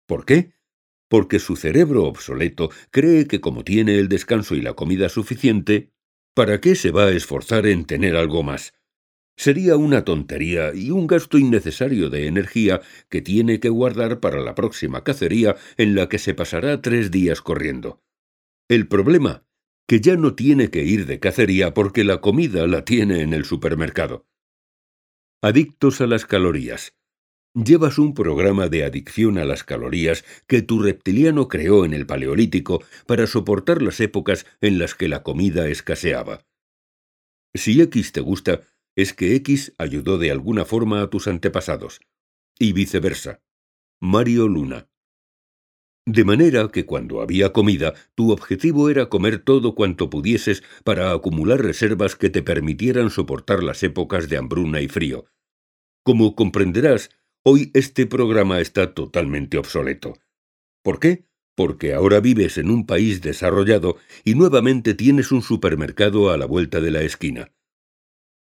¿Por 0.05 0.25
qué? 0.25 0.51
Porque 1.07 1.39
su 1.39 1.55
cerebro 1.55 2.03
obsoleto 2.03 2.69
cree 2.91 3.27
que 3.27 3.39
como 3.39 3.63
tiene 3.63 3.97
el 3.97 4.09
descanso 4.09 4.55
y 4.55 4.61
la 4.61 4.73
comida 4.73 5.07
suficiente, 5.07 5.93
¿para 6.35 6.59
qué 6.59 6.75
se 6.75 6.91
va 6.91 7.05
a 7.05 7.11
esforzar 7.11 7.65
en 7.65 7.85
tener 7.85 8.17
algo 8.17 8.43
más? 8.43 8.73
Sería 9.35 9.77
una 9.77 10.05
tontería 10.05 10.73
y 10.73 10.91
un 10.91 11.07
gasto 11.07 11.37
innecesario 11.37 12.09
de 12.09 12.27
energía 12.27 12.81
que 13.09 13.21
tiene 13.21 13.59
que 13.59 13.69
guardar 13.69 14.19
para 14.19 14.39
la 14.41 14.55
próxima 14.55 15.03
cacería 15.03 15.55
en 15.77 15.95
la 15.95 16.07
que 16.07 16.19
se 16.19 16.33
pasará 16.33 16.81
tres 16.81 17.09
días 17.09 17.41
corriendo. 17.41 18.01
El 18.69 18.87
problema 18.87 19.43
que 19.87 19.99
ya 19.99 20.15
no 20.15 20.33
tiene 20.35 20.69
que 20.69 20.83
ir 20.83 21.05
de 21.05 21.19
cacería 21.19 21.73
porque 21.73 22.03
la 22.03 22.21
comida 22.21 22.67
la 22.67 22.85
tiene 22.85 23.21
en 23.21 23.33
el 23.33 23.45
supermercado. 23.45 24.25
Adictos 25.41 25.99
a 25.99 26.07
las 26.07 26.25
calorías. 26.25 26.95
Llevas 27.53 27.99
un 27.99 28.13
programa 28.13 28.67
de 28.67 28.83
adicción 28.83 29.37
a 29.37 29.45
las 29.45 29.63
calorías 29.63 30.23
que 30.47 30.61
tu 30.61 30.81
reptiliano 30.81 31.47
creó 31.47 31.85
en 31.85 31.93
el 31.93 32.07
Paleolítico 32.07 32.83
para 33.05 33.27
soportar 33.27 33.81
las 33.81 33.99
épocas 33.99 34.45
en 34.61 34.79
las 34.79 34.95
que 34.95 35.07
la 35.07 35.21
comida 35.21 35.67
escaseaba. 35.67 36.45
Si 37.53 37.79
X 37.79 38.13
te 38.13 38.21
gusta, 38.21 38.61
es 38.95 39.13
que 39.13 39.35
X 39.35 39.73
ayudó 39.77 40.17
de 40.17 40.31
alguna 40.31 40.65
forma 40.65 41.01
a 41.01 41.09
tus 41.09 41.27
antepasados. 41.27 42.01
Y 42.59 42.73
viceversa. 42.73 43.41
Mario 43.99 44.47
Luna. 44.47 44.89
De 46.05 46.25
manera 46.25 46.67
que 46.69 46.85
cuando 46.85 47.21
había 47.21 47.53
comida, 47.53 47.93
tu 48.15 48.31
objetivo 48.31 48.89
era 48.89 49.07
comer 49.07 49.39
todo 49.39 49.73
cuanto 49.73 50.09
pudieses 50.09 50.63
para 50.83 51.11
acumular 51.11 51.61
reservas 51.61 52.15
que 52.15 52.29
te 52.29 52.43
permitieran 52.43 53.09
soportar 53.09 53.63
las 53.63 53.83
épocas 53.83 54.27
de 54.27 54.37
hambruna 54.37 54.81
y 54.81 54.87
frío. 54.89 55.25
Como 56.03 56.35
comprenderás, 56.35 57.09
Hoy 57.45 57.71
este 57.73 58.07
programa 58.07 58.61
está 58.61 58.93
totalmente 58.93 59.57
obsoleto. 59.57 60.13
¿Por 60.81 61.01
qué? 61.01 61.25
Porque 61.57 61.93
ahora 61.93 62.21
vives 62.21 62.57
en 62.57 62.69
un 62.69 62.85
país 62.85 63.21
desarrollado 63.21 63.97
y 64.23 64.35
nuevamente 64.35 64.93
tienes 64.93 65.29
un 65.33 65.41
supermercado 65.41 66.31
a 66.31 66.37
la 66.37 66.45
vuelta 66.45 66.79
de 66.79 66.91
la 66.91 67.01
esquina. 67.01 67.51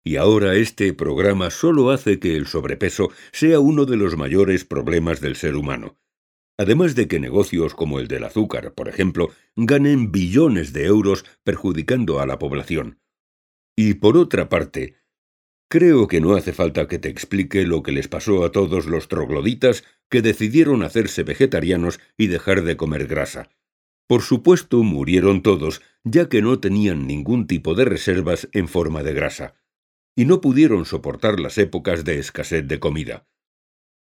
Y 0.05 0.17
ahora 0.17 0.57
este 0.57 0.93
programa 0.93 1.51
solo 1.51 1.91
hace 1.91 2.19
que 2.19 2.37
el 2.37 2.47
sobrepeso 2.47 3.11
sea 3.33 3.61
uno 3.61 3.85
de 3.85 3.97
los 3.97 4.17
mayores 4.17 4.65
problemas 4.65 5.21
del 5.21 5.37
ser 5.37 5.55
humano. 5.55 5.97
Además 6.59 6.95
de 6.95 7.09
que 7.09 7.21
negocios 7.21 7.75
como 7.75 7.99
el 7.99 8.09
del 8.09 8.25
azúcar, 8.25 8.75
por 8.75 8.89
ejemplo, 8.89 9.31
ganen 9.57 10.13
billones 10.13 10.73
de 10.73 10.87
euros 10.87 11.25
perjudicando 11.45 12.21
a 12.21 12.27
la 12.27 12.39
población. 12.39 13.01
Y 13.77 13.95
por 13.95 14.17
otra 14.17 14.49
parte, 14.49 14.97
Creo 15.73 16.07
que 16.07 16.21
no 16.21 16.35
hace 16.35 16.53
falta 16.53 16.87
que 16.87 16.99
te 16.99 17.09
explique 17.09 17.65
lo 17.65 17.83
que 17.83 17.93
les 17.93 18.07
pasó 18.07 18.45
a 18.45 18.53
todos 18.53 18.85
los 18.85 19.09
trogloditas 19.09 19.85
que 20.11 20.21
decidieron 20.21 20.83
hacerse 20.83 21.23
vegetarianos 21.23 21.99
y 22.19 22.27
dejar 22.27 22.63
de 22.63 22.77
comer 22.77 23.07
grasa. 23.07 23.49
Por 24.07 24.21
supuesto, 24.21 24.83
murieron 24.83 25.41
todos, 25.41 25.81
ya 26.05 26.29
que 26.29 26.43
no 26.43 26.61
tenían 26.61 27.07
ningún 27.07 27.47
tipo 27.47 27.75
de 27.75 27.87
reservas 27.87 28.51
en 28.53 28.69
forma 28.69 29.03
de 29.03 29.15
grasa, 29.15 29.55
y 30.17 30.25
no 30.25 30.41
pudieron 30.41 30.85
soportar 30.85 31.41
las 31.41 31.59
épocas 31.59 32.05
de 32.05 32.19
escasez 32.19 32.67
de 32.67 32.81
comida. 32.81 33.27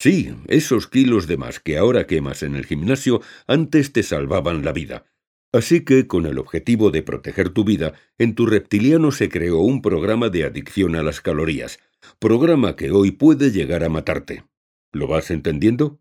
Sí, 0.01 0.35
esos 0.47 0.87
kilos 0.87 1.27
de 1.27 1.37
más 1.37 1.59
que 1.61 1.77
ahora 1.77 2.07
quemas 2.07 2.43
en 2.43 2.55
el 2.55 2.67
gimnasio 2.67 3.21
antes 3.47 3.93
te 3.93 4.03
salvaban 4.03 4.65
la 4.65 4.73
vida, 4.73 5.07
Así 5.53 5.83
que, 5.83 6.07
con 6.07 6.27
el 6.27 6.39
objetivo 6.39 6.91
de 6.91 7.03
proteger 7.03 7.49
tu 7.49 7.65
vida, 7.65 7.95
en 8.19 8.35
tu 8.35 8.45
reptiliano 8.45 9.13
se 9.13 9.31
creó 9.31 9.61
un 9.61 9.81
programa 9.81 10.29
de 10.29 10.45
adicción 10.45 10.95
a 10.95 11.03
las 11.03 11.23
calorías, 11.23 11.79
programa 12.19 12.77
que 12.77 12.91
hoy 12.91 13.13
puede 13.13 13.51
llegar 13.51 13.83
a 13.83 13.89
matarte. 13.89 14.45
¿Lo 14.93 15.07
vas 15.07 15.31
entendiendo? 15.31 16.01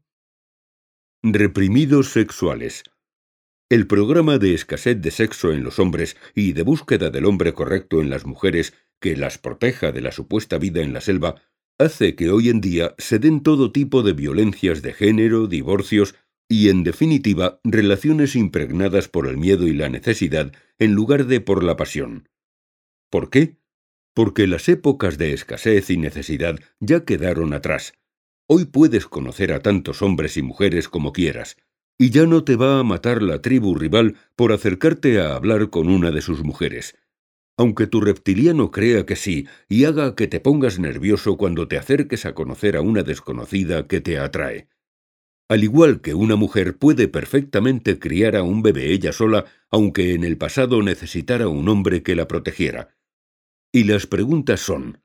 Reprimidos 1.23 2.09
sexuales. 2.09 2.83
El 3.69 3.87
programa 3.87 4.37
de 4.37 4.53
escasez 4.53 5.01
de 5.01 5.11
sexo 5.11 5.53
en 5.53 5.63
los 5.63 5.79
hombres 5.79 6.17
y 6.35 6.53
de 6.53 6.63
búsqueda 6.63 7.09
del 7.09 7.25
hombre 7.25 7.53
correcto 7.53 8.01
en 8.01 8.09
las 8.09 8.25
mujeres 8.25 8.73
que 8.99 9.15
las 9.15 9.37
proteja 9.37 9.91
de 9.91 10.01
la 10.01 10.11
supuesta 10.11 10.57
vida 10.57 10.81
en 10.81 10.93
la 10.93 11.01
selva 11.01 11.35
hace 11.77 12.15
que 12.15 12.29
hoy 12.29 12.49
en 12.49 12.61
día 12.61 12.95
se 12.97 13.19
den 13.19 13.41
todo 13.41 13.71
tipo 13.71 14.01
de 14.03 14.13
violencias 14.13 14.81
de 14.81 14.93
género, 14.93 15.47
divorcios, 15.47 16.15
y, 16.49 16.69
en 16.69 16.83
definitiva, 16.83 17.59
relaciones 17.63 18.35
impregnadas 18.35 19.09
por 19.09 19.27
el 19.27 19.37
miedo 19.37 19.67
y 19.67 19.73
la 19.73 19.89
necesidad 19.89 20.53
en 20.79 20.93
lugar 20.93 21.25
de 21.25 21.41
por 21.41 21.63
la 21.63 21.75
pasión. 21.75 22.29
¿Por 23.09 23.29
qué? 23.29 23.57
Porque 24.13 24.47
las 24.47 24.69
épocas 24.69 25.17
de 25.17 25.33
escasez 25.33 25.89
y 25.89 25.97
necesidad 25.97 26.57
ya 26.79 27.03
quedaron 27.03 27.53
atrás. 27.53 27.93
Hoy 28.47 28.65
puedes 28.65 29.07
conocer 29.07 29.51
a 29.51 29.59
tantos 29.59 30.01
hombres 30.01 30.37
y 30.37 30.41
mujeres 30.41 30.87
como 30.87 31.11
quieras, 31.11 31.57
y 31.97 32.11
ya 32.11 32.25
no 32.25 32.43
te 32.43 32.55
va 32.55 32.79
a 32.79 32.83
matar 32.83 33.21
la 33.21 33.41
tribu 33.41 33.75
rival 33.75 34.15
por 34.35 34.53
acercarte 34.53 35.19
a 35.19 35.35
hablar 35.35 35.69
con 35.69 35.89
una 35.89 36.11
de 36.11 36.21
sus 36.21 36.43
mujeres. 36.43 36.95
Aunque 37.57 37.87
tu 37.87 38.01
reptiliano 38.01 38.69
crea 38.69 39.05
que 39.05 39.15
sí 39.15 39.47
y 39.67 39.85
haga 39.85 40.15
que 40.15 40.27
te 40.27 40.39
pongas 40.39 40.77
nervioso 40.77 41.37
cuando 41.37 41.67
te 41.67 41.77
acerques 41.77 42.25
a 42.27 42.33
conocer 42.35 42.77
a 42.77 42.81
una 42.81 43.01
desconocida 43.01 43.87
que 43.87 43.99
te 43.99 44.19
atrae. 44.19 44.67
Al 45.49 45.63
igual 45.63 46.01
que 46.01 46.13
una 46.13 46.35
mujer 46.35 46.77
puede 46.77 47.07
perfectamente 47.07 47.99
criar 47.99 48.35
a 48.35 48.43
un 48.43 48.61
bebé 48.61 48.91
ella 48.91 49.11
sola, 49.11 49.45
aunque 49.71 50.13
en 50.13 50.23
el 50.23 50.37
pasado 50.37 50.83
necesitara 50.83 51.47
un 51.47 51.67
hombre 51.69 52.03
que 52.03 52.15
la 52.15 52.27
protegiera. 52.27 52.95
Y 53.73 53.85
las 53.85 54.07
preguntas 54.07 54.59
son, 54.59 55.01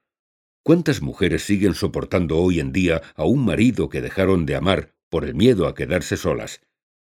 ¿cuántas 0.64 1.00
mujeres 1.00 1.42
siguen 1.44 1.74
soportando 1.74 2.38
hoy 2.38 2.60
en 2.60 2.72
día 2.72 3.02
a 3.14 3.24
un 3.24 3.44
marido 3.44 3.88
que 3.88 4.02
dejaron 4.02 4.46
de 4.46 4.56
amar 4.56 4.94
por 5.08 5.24
el 5.24 5.34
miedo 5.34 5.66
a 5.66 5.74
quedarse 5.74 6.16
solas? 6.16 6.60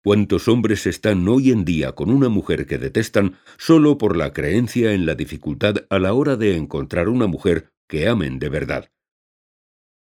¿Cuántos 0.07 0.46
hombres 0.46 0.86
están 0.86 1.26
hoy 1.26 1.50
en 1.50 1.64
día 1.64 1.90
con 1.90 2.11
una 2.11 2.28
mujer 2.28 2.68
que 2.68 2.78
detestan 2.78 3.38
solo 3.59 3.98
por 3.98 4.16
la 4.16 4.32
creencia 4.32 4.92
en 4.92 5.04
la 5.04 5.16
dificultad 5.16 5.78
a 5.90 5.98
la 5.98 6.12
hora 6.12 6.36
de 6.36 6.57
encontrar 6.57 7.09
una 7.09 7.26
mujer 7.26 7.72
que 7.88 8.07
amen 8.07 8.38
de 8.38 8.48
verdad? 8.48 8.92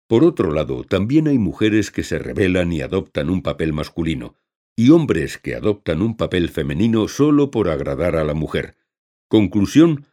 Por 0.06 0.22
otro 0.22 0.52
lado, 0.52 0.84
también 0.84 1.28
hay 1.28 1.38
mujeres 1.38 1.90
que 1.90 2.02
se 2.02 2.18
rebelan 2.18 2.74
y 2.74 2.82
adoptan 2.82 3.30
un 3.30 3.40
papel 3.40 3.72
masculino, 3.72 4.36
y 4.76 4.90
hombres 4.90 5.38
que 5.38 5.54
adoptan 5.54 6.02
un 6.02 6.18
papel 6.18 6.50
femenino 6.50 7.08
solo 7.08 7.50
por 7.50 7.70
agradar 7.70 8.16
a 8.16 8.24
la 8.24 8.34
mujer. 8.34 8.76
Conclusión, 9.28 10.04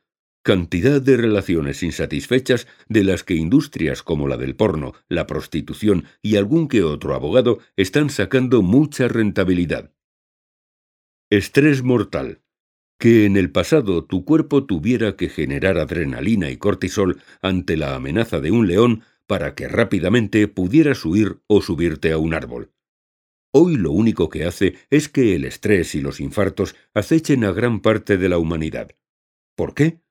cantidad 0.44 1.02
de 1.02 1.18
relaciones 1.18 1.82
insatisfechas 1.84 2.68
de 2.88 3.04
las 3.04 3.24
que 3.24 3.36
industrias 3.36 4.04
como 4.04 4.28
la 4.28 4.38
del 4.38 4.56
porno, 4.56 4.94
la 5.08 5.26
prostitución 5.26 6.06
y 6.22 6.36
algún 6.36 6.68
que 6.68 6.84
otro 6.84 7.16
abogado 7.16 7.60
están 7.78 8.10
sacando 8.10 8.62
mucha 8.62 9.08
rentabilidad. 9.08 9.92
Estrés 11.32 11.82
mortal. 11.82 12.42
Que 13.00 13.26
en 13.26 13.38
el 13.38 13.52
pasado 13.52 14.06
tu 14.06 14.24
cuerpo 14.24 14.66
tuviera 14.66 15.16
que 15.16 15.30
generar 15.30 15.78
adrenalina 15.78 16.52
y 16.52 16.58
cortisol 16.58 17.22
ante 17.42 17.76
la 17.76 17.96
amenaza 17.96 18.40
de 18.40 18.52
un 18.52 18.68
león 18.68 19.04
para 19.26 19.56
que 19.56 19.68
rápidamente 19.68 20.48
pudieras 20.48 21.04
huir 21.04 21.40
o 21.48 21.62
subirte 21.62 22.12
a 22.12 22.18
un 22.18 22.34
árbol. 22.34 22.72
Hoy 23.52 23.78
lo 23.78 23.92
único 23.92 24.30
que 24.30 24.46
hace 24.46 24.76
es 24.90 25.10
que 25.10 25.36
el 25.36 25.46
estrés 25.46 25.96
y 25.96 26.02
los 26.02 26.20
infartos 26.20 26.76
acechen 26.94 27.44
a 27.46 27.52
gran 27.52 27.82
parte 27.82 28.18
de 28.18 28.30
la 28.30 28.38
humanidad. 28.38 28.92
¿Por 29.56 29.74
qué? 29.74 30.03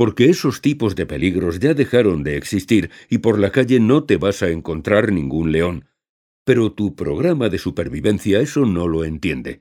Porque 0.00 0.30
esos 0.30 0.62
tipos 0.62 0.96
de 0.96 1.04
peligros 1.04 1.60
ya 1.60 1.74
dejaron 1.74 2.24
de 2.24 2.38
existir 2.38 2.90
y 3.10 3.18
por 3.18 3.38
la 3.38 3.52
calle 3.52 3.80
no 3.80 4.04
te 4.04 4.16
vas 4.16 4.42
a 4.42 4.48
encontrar 4.48 5.12
ningún 5.12 5.52
león. 5.52 5.90
Pero 6.46 6.72
tu 6.72 6.96
programa 6.96 7.50
de 7.50 7.58
supervivencia 7.58 8.40
eso 8.40 8.64
no 8.64 8.88
lo 8.88 9.04
entiende. 9.04 9.60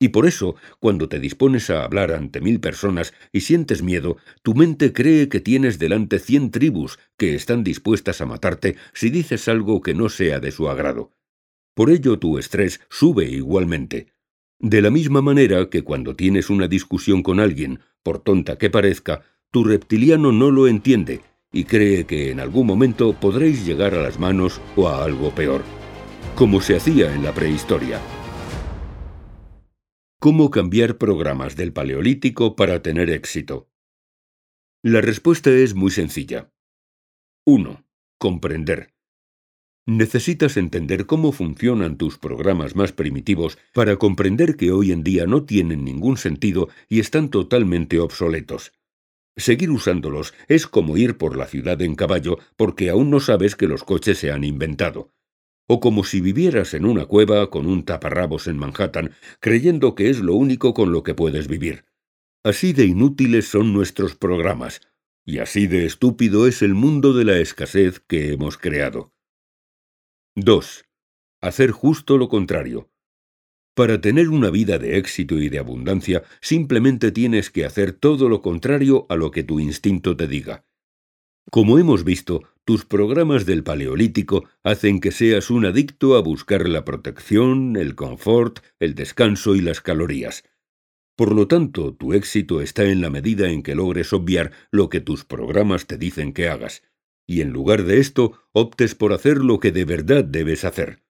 Y 0.00 0.08
por 0.08 0.26
eso, 0.26 0.56
cuando 0.80 1.10
te 1.10 1.20
dispones 1.20 1.68
a 1.68 1.84
hablar 1.84 2.12
ante 2.12 2.40
mil 2.40 2.58
personas 2.58 3.12
y 3.32 3.42
sientes 3.42 3.82
miedo, 3.82 4.16
tu 4.42 4.54
mente 4.54 4.94
cree 4.94 5.28
que 5.28 5.40
tienes 5.40 5.78
delante 5.78 6.20
cien 6.20 6.50
tribus 6.50 6.98
que 7.18 7.34
están 7.34 7.62
dispuestas 7.62 8.22
a 8.22 8.24
matarte 8.24 8.76
si 8.94 9.10
dices 9.10 9.46
algo 9.46 9.82
que 9.82 9.92
no 9.92 10.08
sea 10.08 10.40
de 10.40 10.52
su 10.52 10.70
agrado. 10.70 11.12
Por 11.74 11.90
ello 11.90 12.18
tu 12.18 12.38
estrés 12.38 12.80
sube 12.88 13.26
igualmente. 13.26 14.06
De 14.58 14.80
la 14.80 14.90
misma 14.90 15.20
manera 15.20 15.68
que 15.68 15.82
cuando 15.82 16.16
tienes 16.16 16.48
una 16.48 16.66
discusión 16.66 17.22
con 17.22 17.40
alguien, 17.40 17.80
por 18.02 18.20
tonta 18.20 18.56
que 18.56 18.70
parezca, 18.70 19.22
tu 19.50 19.64
reptiliano 19.64 20.32
no 20.32 20.50
lo 20.50 20.68
entiende 20.68 21.20
y 21.52 21.64
cree 21.64 22.04
que 22.04 22.30
en 22.30 22.40
algún 22.40 22.66
momento 22.66 23.14
podréis 23.14 23.64
llegar 23.64 23.94
a 23.94 24.02
las 24.02 24.18
manos 24.18 24.60
o 24.76 24.88
a 24.88 25.04
algo 25.04 25.34
peor, 25.34 25.62
como 26.34 26.60
se 26.60 26.76
hacía 26.76 27.14
en 27.14 27.24
la 27.24 27.32
prehistoria. 27.32 28.00
¿Cómo 30.18 30.50
cambiar 30.50 30.98
programas 30.98 31.56
del 31.56 31.72
Paleolítico 31.72 32.56
para 32.56 32.82
tener 32.82 33.10
éxito? 33.10 33.70
La 34.82 35.00
respuesta 35.00 35.50
es 35.50 35.74
muy 35.74 35.90
sencilla. 35.90 36.52
1. 37.44 37.84
Comprender. 38.18 38.94
Necesitas 39.86 40.56
entender 40.56 41.06
cómo 41.06 41.30
funcionan 41.32 41.96
tus 41.96 42.18
programas 42.18 42.74
más 42.74 42.92
primitivos 42.92 43.56
para 43.72 43.96
comprender 43.96 44.56
que 44.56 44.72
hoy 44.72 44.90
en 44.90 45.04
día 45.04 45.26
no 45.26 45.44
tienen 45.44 45.84
ningún 45.84 46.16
sentido 46.16 46.68
y 46.88 46.98
están 46.98 47.30
totalmente 47.30 48.00
obsoletos. 48.00 48.72
Seguir 49.36 49.70
usándolos 49.70 50.34
es 50.48 50.66
como 50.66 50.96
ir 50.96 51.18
por 51.18 51.36
la 51.36 51.46
ciudad 51.46 51.80
en 51.82 51.94
caballo 51.94 52.38
porque 52.56 52.90
aún 52.90 53.10
no 53.10 53.20
sabes 53.20 53.56
que 53.56 53.68
los 53.68 53.84
coches 53.84 54.18
se 54.18 54.30
han 54.30 54.44
inventado 54.44 55.12
o 55.68 55.80
como 55.80 56.04
si 56.04 56.20
vivieras 56.20 56.74
en 56.74 56.84
una 56.84 57.06
cueva 57.06 57.50
con 57.50 57.66
un 57.66 57.84
taparrabos 57.84 58.46
en 58.46 58.58
Manhattan, 58.58 59.12
creyendo 59.40 59.94
que 59.94 60.10
es 60.10 60.20
lo 60.20 60.34
único 60.34 60.74
con 60.74 60.92
lo 60.92 61.02
que 61.02 61.14
puedes 61.14 61.48
vivir. 61.48 61.84
Así 62.44 62.72
de 62.72 62.84
inútiles 62.84 63.48
son 63.48 63.72
nuestros 63.72 64.14
programas, 64.14 64.80
y 65.24 65.38
así 65.38 65.66
de 65.66 65.84
estúpido 65.84 66.46
es 66.46 66.62
el 66.62 66.74
mundo 66.74 67.12
de 67.12 67.24
la 67.24 67.38
escasez 67.38 68.00
que 68.00 68.32
hemos 68.32 68.56
creado. 68.58 69.12
2. 70.36 70.84
Hacer 71.40 71.72
justo 71.72 72.18
lo 72.18 72.28
contrario. 72.28 72.88
Para 73.76 74.00
tener 74.00 74.30
una 74.30 74.48
vida 74.48 74.78
de 74.78 74.96
éxito 74.96 75.38
y 75.38 75.50
de 75.50 75.58
abundancia, 75.58 76.22
simplemente 76.40 77.12
tienes 77.12 77.50
que 77.50 77.66
hacer 77.66 77.92
todo 77.92 78.30
lo 78.30 78.40
contrario 78.40 79.04
a 79.10 79.16
lo 79.16 79.30
que 79.30 79.44
tu 79.44 79.60
instinto 79.60 80.16
te 80.16 80.26
diga. 80.26 80.64
Como 81.50 81.78
hemos 81.78 82.02
visto, 82.02 82.44
tus 82.64 82.86
programas 82.86 83.44
del 83.44 83.62
Paleolítico 83.62 84.48
hacen 84.62 84.98
que 84.98 85.12
seas 85.12 85.50
un 85.50 85.66
adicto 85.66 86.16
a 86.16 86.22
buscar 86.22 86.66
la 86.66 86.86
protección, 86.86 87.76
el 87.76 87.94
confort, 87.94 88.60
el 88.80 88.94
descanso 88.94 89.54
y 89.54 89.60
las 89.60 89.82
calorías. 89.82 90.44
Por 91.14 91.34
lo 91.34 91.46
tanto, 91.46 91.92
tu 91.92 92.14
éxito 92.14 92.62
está 92.62 92.84
en 92.84 93.02
la 93.02 93.10
medida 93.10 93.50
en 93.50 93.62
que 93.62 93.74
logres 93.74 94.14
obviar 94.14 94.52
lo 94.70 94.88
que 94.88 95.02
tus 95.02 95.26
programas 95.26 95.86
te 95.86 95.98
dicen 95.98 96.32
que 96.32 96.48
hagas, 96.48 96.82
y 97.26 97.42
en 97.42 97.50
lugar 97.50 97.84
de 97.84 98.00
esto 98.00 98.40
optes 98.52 98.94
por 98.94 99.12
hacer 99.12 99.36
lo 99.36 99.60
que 99.60 99.70
de 99.70 99.84
verdad 99.84 100.24
debes 100.24 100.64
hacer. 100.64 101.02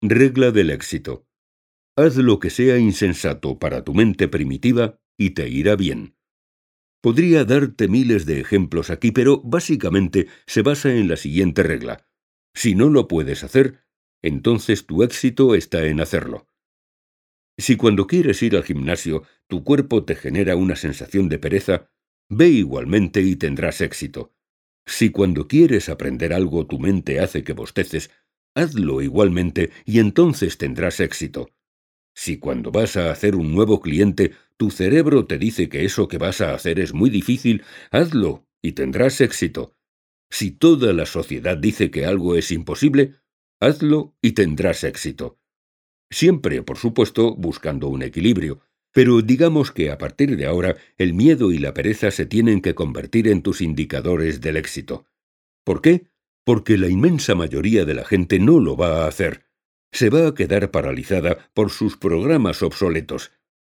Regla 0.00 0.52
del 0.52 0.70
éxito. 0.70 1.25
Haz 1.98 2.16
lo 2.16 2.38
que 2.40 2.50
sea 2.50 2.76
insensato 2.76 3.58
para 3.58 3.82
tu 3.82 3.94
mente 3.94 4.28
primitiva 4.28 5.00
y 5.16 5.30
te 5.30 5.48
irá 5.48 5.76
bien. 5.76 6.14
Podría 7.00 7.44
darte 7.46 7.88
miles 7.88 8.26
de 8.26 8.38
ejemplos 8.38 8.90
aquí, 8.90 9.12
pero 9.12 9.40
básicamente 9.42 10.26
se 10.46 10.60
basa 10.60 10.94
en 10.94 11.08
la 11.08 11.16
siguiente 11.16 11.62
regla. 11.62 12.06
Si 12.54 12.74
no 12.74 12.90
lo 12.90 13.08
puedes 13.08 13.44
hacer, 13.44 13.80
entonces 14.22 14.86
tu 14.86 15.02
éxito 15.04 15.54
está 15.54 15.86
en 15.86 16.00
hacerlo. 16.00 16.46
Si 17.58 17.76
cuando 17.76 18.06
quieres 18.06 18.42
ir 18.42 18.56
al 18.56 18.64
gimnasio 18.64 19.22
tu 19.46 19.64
cuerpo 19.64 20.04
te 20.04 20.16
genera 20.16 20.56
una 20.56 20.76
sensación 20.76 21.30
de 21.30 21.38
pereza, 21.38 21.90
ve 22.28 22.48
igualmente 22.48 23.22
y 23.22 23.36
tendrás 23.36 23.80
éxito. 23.80 24.34
Si 24.84 25.10
cuando 25.10 25.48
quieres 25.48 25.88
aprender 25.88 26.34
algo 26.34 26.66
tu 26.66 26.78
mente 26.78 27.20
hace 27.20 27.42
que 27.42 27.54
bosteces, 27.54 28.10
hazlo 28.54 29.00
igualmente 29.00 29.70
y 29.86 29.98
entonces 30.00 30.58
tendrás 30.58 31.00
éxito. 31.00 31.50
Si 32.16 32.38
cuando 32.38 32.72
vas 32.72 32.96
a 32.96 33.10
hacer 33.10 33.36
un 33.36 33.54
nuevo 33.54 33.80
cliente 33.80 34.32
tu 34.56 34.70
cerebro 34.70 35.26
te 35.26 35.38
dice 35.38 35.68
que 35.68 35.84
eso 35.84 36.08
que 36.08 36.16
vas 36.16 36.40
a 36.40 36.54
hacer 36.54 36.80
es 36.80 36.94
muy 36.94 37.10
difícil, 37.10 37.62
hazlo 37.90 38.46
y 38.62 38.72
tendrás 38.72 39.20
éxito. 39.20 39.74
Si 40.30 40.50
toda 40.50 40.94
la 40.94 41.04
sociedad 41.04 41.58
dice 41.58 41.90
que 41.90 42.06
algo 42.06 42.34
es 42.34 42.50
imposible, 42.50 43.16
hazlo 43.60 44.16
y 44.22 44.32
tendrás 44.32 44.82
éxito. 44.82 45.38
Siempre, 46.10 46.62
por 46.62 46.78
supuesto, 46.78 47.34
buscando 47.34 47.88
un 47.88 48.02
equilibrio. 48.02 48.60
Pero 48.92 49.20
digamos 49.20 49.72
que 49.72 49.90
a 49.90 49.98
partir 49.98 50.38
de 50.38 50.46
ahora 50.46 50.76
el 50.96 51.12
miedo 51.12 51.52
y 51.52 51.58
la 51.58 51.74
pereza 51.74 52.10
se 52.10 52.24
tienen 52.24 52.62
que 52.62 52.74
convertir 52.74 53.28
en 53.28 53.42
tus 53.42 53.60
indicadores 53.60 54.40
del 54.40 54.56
éxito. 54.56 55.06
¿Por 55.64 55.82
qué? 55.82 56.06
Porque 56.44 56.78
la 56.78 56.88
inmensa 56.88 57.34
mayoría 57.34 57.84
de 57.84 57.92
la 57.92 58.06
gente 58.06 58.38
no 58.38 58.58
lo 58.58 58.74
va 58.74 59.04
a 59.04 59.08
hacer. 59.08 59.45
Se 59.92 60.10
va 60.10 60.28
a 60.28 60.34
quedar 60.34 60.70
paralizada 60.70 61.50
por 61.54 61.70
sus 61.70 61.96
programas 61.96 62.62
obsoletos. 62.62 63.32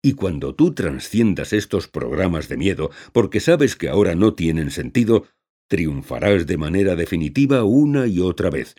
Y 0.02 0.12
cuando 0.14 0.54
tú 0.54 0.72
transciendas 0.72 1.52
estos 1.52 1.88
programas 1.88 2.48
de 2.48 2.56
miedo, 2.56 2.90
porque 3.12 3.40
sabes 3.40 3.76
que 3.76 3.88
ahora 3.88 4.14
no 4.14 4.34
tienen 4.34 4.70
sentido, 4.70 5.26
triunfarás 5.68 6.46
de 6.46 6.56
manera 6.56 6.96
definitiva 6.96 7.64
una 7.64 8.06
y 8.06 8.20
otra 8.20 8.50
vez. 8.50 8.76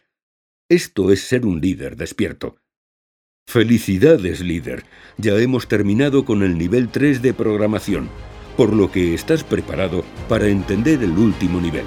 Esto 0.69 1.11
es 1.11 1.21
ser 1.21 1.45
un 1.45 1.61
líder 1.61 1.95
despierto. 1.95 2.57
Felicidades, 3.49 4.41
líder. 4.41 4.83
Ya 5.17 5.37
hemos 5.39 5.67
terminado 5.67 6.25
con 6.25 6.43
el 6.43 6.57
nivel 6.57 6.89
3 6.89 7.21
de 7.21 7.33
programación, 7.33 8.09
por 8.57 8.73
lo 8.73 8.91
que 8.91 9.13
estás 9.13 9.43
preparado 9.45 10.03
para 10.27 10.47
entender 10.47 11.01
el 11.01 11.11
último 11.11 11.61
nivel. 11.61 11.85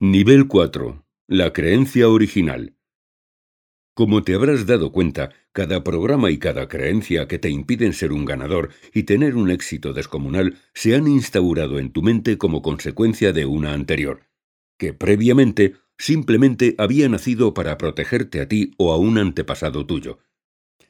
Nivel 0.00 0.48
4. 0.48 1.04
La 1.28 1.52
creencia 1.52 2.08
original. 2.08 2.74
Como 3.94 4.22
te 4.22 4.34
habrás 4.34 4.64
dado 4.66 4.90
cuenta, 4.90 5.30
cada 5.52 5.84
programa 5.84 6.30
y 6.30 6.38
cada 6.38 6.66
creencia 6.66 7.28
que 7.28 7.38
te 7.38 7.50
impiden 7.50 7.92
ser 7.92 8.12
un 8.12 8.24
ganador 8.24 8.70
y 8.94 9.02
tener 9.02 9.36
un 9.36 9.50
éxito 9.50 9.92
descomunal 9.92 10.56
se 10.72 10.94
han 10.94 11.06
instaurado 11.06 11.78
en 11.78 11.92
tu 11.92 12.00
mente 12.00 12.38
como 12.38 12.62
consecuencia 12.62 13.34
de 13.34 13.44
una 13.44 13.74
anterior, 13.74 14.22
que 14.78 14.94
previamente 14.94 15.74
simplemente 15.98 16.74
había 16.78 17.06
nacido 17.10 17.52
para 17.52 17.76
protegerte 17.76 18.40
a 18.40 18.48
ti 18.48 18.72
o 18.78 18.94
a 18.94 18.96
un 18.96 19.18
antepasado 19.18 19.84
tuyo, 19.84 20.20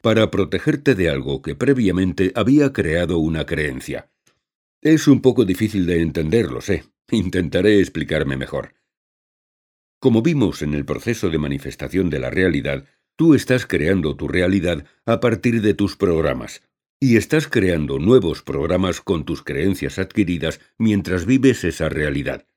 para 0.00 0.30
protegerte 0.30 0.94
de 0.94 1.10
algo 1.10 1.42
que 1.42 1.56
previamente 1.56 2.32
había 2.36 2.72
creado 2.72 3.18
una 3.18 3.46
creencia. 3.46 4.10
Es 4.80 5.08
un 5.08 5.20
poco 5.20 5.44
difícil 5.44 5.86
de 5.86 6.02
entender, 6.02 6.52
lo 6.52 6.60
sé. 6.60 6.84
Intentaré 7.10 7.80
explicarme 7.80 8.36
mejor. 8.36 8.74
Como 10.02 10.20
vimos 10.20 10.62
en 10.62 10.74
el 10.74 10.84
proceso 10.84 11.30
de 11.30 11.38
manifestación 11.38 12.10
de 12.10 12.18
la 12.18 12.28
realidad, 12.28 12.86
tú 13.14 13.34
estás 13.34 13.66
creando 13.66 14.16
tu 14.16 14.26
realidad 14.26 14.84
a 15.06 15.20
partir 15.20 15.62
de 15.62 15.74
tus 15.74 15.96
programas, 15.96 16.60
y 16.98 17.16
estás 17.16 17.46
creando 17.46 18.00
nuevos 18.00 18.42
programas 18.42 19.00
con 19.00 19.24
tus 19.24 19.44
creencias 19.44 20.00
adquiridas 20.00 20.58
mientras 20.76 21.24
vives 21.24 21.62
esa 21.62 21.88
realidad. 21.88 22.48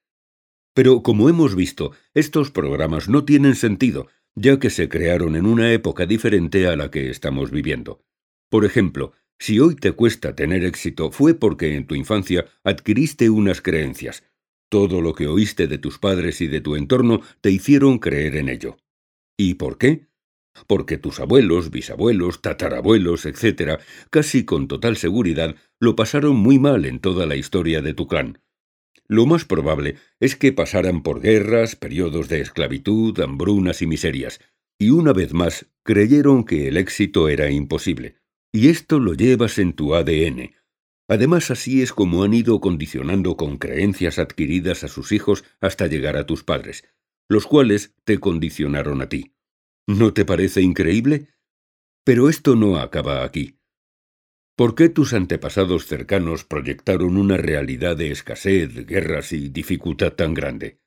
Pero 0.74 1.04
como 1.04 1.30
hemos 1.30 1.56
visto, 1.56 1.91
estos 2.16 2.50
programas 2.50 3.10
no 3.10 3.26
tienen 3.26 3.54
sentido, 3.54 4.08
ya 4.34 4.58
que 4.58 4.72
se 4.72 4.89
crearon 4.89 5.36
en 5.36 5.46
una 5.46 5.72
época 5.72 6.08
diferente 6.08 6.66
a 6.66 6.76
la 6.76 6.89
que 6.89 7.12
estamos 7.12 7.52
viviendo. 7.52 8.04
Por 8.50 8.66
ejemplo, 8.66 9.12
si 9.38 9.60
hoy 9.60 9.76
te 9.76 9.91
cuesta 9.91 10.34
tener 10.34 10.66
éxito 10.66 11.12
fue 11.12 11.36
porque 11.36 11.76
en 11.76 11.86
tu 11.86 11.93
infancia 11.93 12.48
adquiriste 12.64 13.30
unas 13.30 13.62
creencias. 13.62 14.24
Todo 14.70 15.01
lo 15.01 15.13
que 15.13 15.28
oíste 15.28 15.68
de 15.68 15.78
tus 15.78 15.99
padres 15.99 16.41
y 16.41 16.47
de 16.47 16.61
tu 16.61 16.76
entorno 16.76 17.22
te 17.41 17.51
hicieron 17.51 17.99
creer 17.99 18.36
en 18.36 18.49
ello. 18.49 18.78
¿Y 19.38 19.55
por 19.55 19.78
qué? 19.78 20.07
Porque 20.68 20.97
tus 20.97 21.20
abuelos, 21.20 21.70
bisabuelos, 21.70 22.41
tatarabuelos, 22.41 23.26
etc., 23.26 23.80
casi 24.09 24.45
con 24.45 24.68
total 24.68 24.97
seguridad, 24.97 25.55
lo 25.80 25.95
pasaron 25.95 26.36
muy 26.38 26.59
mal 26.59 26.86
en 26.86 26.99
toda 26.99 27.26
la 27.26 27.36
historia 27.36 27.82
de 27.82 27.93
tu 27.93 28.07
clan. 28.07 28.39
Lo 29.07 29.26
más 29.26 29.45
probable 29.45 29.97
es 30.20 30.36
que 30.36 30.51
pasaran 30.51 31.03
por 31.03 31.22
guerras, 31.22 31.76
periodos 31.76 32.28
de 32.30 32.41
esclavitud, 32.41 33.20
hambrunas 33.20 33.82
y 33.82 33.88
miserias, 33.88 34.39
y 34.80 34.89
una 34.89 35.13
vez 35.13 35.34
más 35.34 35.68
creyeron 35.84 36.43
que 36.43 36.68
el 36.68 36.78
éxito 36.78 37.30
era 37.30 37.51
imposible. 37.51 38.16
Y 38.51 38.70
esto 38.70 38.99
lo 38.99 39.13
llevas 39.13 39.59
en 39.59 39.74
tu 39.74 39.93
ADN. 39.93 40.55
Además 41.08 41.51
así 41.51 41.82
es 41.82 41.93
como 41.93 42.24
han 42.24 42.34
ido 42.34 42.60
condicionando 42.60 43.38
con 43.38 43.58
creencias 43.58 44.18
adquiridas 44.18 44.84
a 44.84 44.88
sus 44.88 45.12
hijos 45.12 45.43
hasta 45.62 45.88
llegar 45.88 46.18
a 46.18 46.26
tus 46.26 46.43
padres, 46.43 46.84
los 47.30 47.45
cuales 47.45 47.93
te 48.03 48.20
condicionaron 48.20 49.01
a 49.01 49.10
ti. 49.10 49.36
¿No 49.88 50.14
te 50.14 50.26
parece 50.26 50.62
increíble? 50.62 51.30
Pero 52.03 52.30
esto 52.30 52.56
no 52.56 52.78
acaba 52.78 53.24
aquí. 53.24 53.60
¿Por 54.56 54.74
qué 54.74 54.89
tus 54.89 55.14
antepasados 55.14 55.86
cercanos 55.86 56.43
proyectaron 56.43 57.18
una 57.18 57.38
realidad 57.38 57.97
de 57.97 58.12
escasez, 58.12 58.86
guerras 58.86 59.32
y 59.34 59.49
dificultad 59.49 60.14
tan 60.14 60.34
grande? 60.34 60.80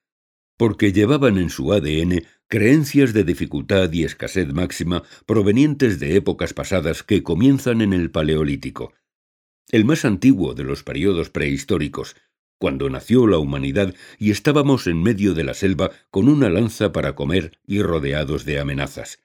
Porque 0.57 0.93
llevaban 0.93 1.39
en 1.39 1.51
su 1.51 1.73
ADN 1.73 2.25
creencias 2.49 3.12
de 3.12 3.25
dificultad 3.25 3.93
y 3.93 4.05
escasez 4.05 4.53
máxima 4.53 5.03
provenientes 5.27 6.01
de 6.01 6.16
épocas 6.16 6.55
pasadas 6.55 7.03
que 7.03 7.23
comienzan 7.23 7.83
en 7.83 7.93
el 7.93 8.11
Paleolítico, 8.11 8.95
el 9.71 9.85
más 9.85 10.05
antiguo 10.05 10.55
de 10.55 10.64
los 10.64 10.83
periodos 10.83 11.31
prehistóricos, 11.31 12.16
cuando 12.59 12.91
nació 12.91 13.27
la 13.27 13.39
humanidad 13.39 13.95
y 14.19 14.31
estábamos 14.31 14.87
en 14.87 15.03
medio 15.03 15.35
de 15.35 15.45
la 15.45 15.55
selva 15.55 15.91
con 16.11 16.29
una 16.29 16.49
lanza 16.49 16.93
para 16.93 17.14
comer 17.14 17.59
y 17.66 17.83
rodeados 17.83 18.45
de 18.45 18.59
amenazas. 18.59 19.23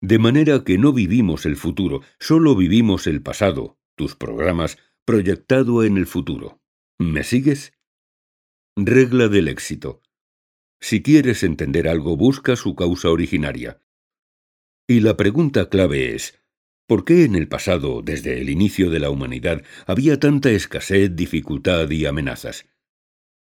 De 0.00 0.18
manera 0.18 0.64
que 0.64 0.76
no 0.76 0.92
vivimos 0.92 1.46
el 1.46 1.56
futuro, 1.56 2.02
solo 2.18 2.56
vivimos 2.56 3.06
el 3.06 3.22
pasado, 3.22 3.78
tus 3.94 4.16
programas, 4.16 4.76
proyectado 5.04 5.84
en 5.84 5.96
el 5.96 6.06
futuro. 6.06 6.60
¿Me 6.98 7.24
sigues? 7.24 7.72
Regla 8.76 9.28
del 9.28 9.48
éxito. 9.48 10.02
Si 10.80 11.02
quieres 11.02 11.42
entender 11.42 11.88
algo, 11.88 12.16
busca 12.16 12.56
su 12.56 12.74
causa 12.74 13.08
originaria. 13.08 13.80
Y 14.86 15.00
la 15.00 15.16
pregunta 15.16 15.70
clave 15.70 16.14
es, 16.14 16.38
¿por 16.86 17.04
qué 17.04 17.24
en 17.24 17.34
el 17.34 17.48
pasado, 17.48 18.02
desde 18.02 18.40
el 18.40 18.50
inicio 18.50 18.90
de 18.90 19.00
la 19.00 19.10
humanidad, 19.10 19.62
había 19.86 20.18
tanta 20.18 20.50
escasez, 20.50 21.14
dificultad 21.14 21.90
y 21.90 22.06
amenazas? 22.06 22.66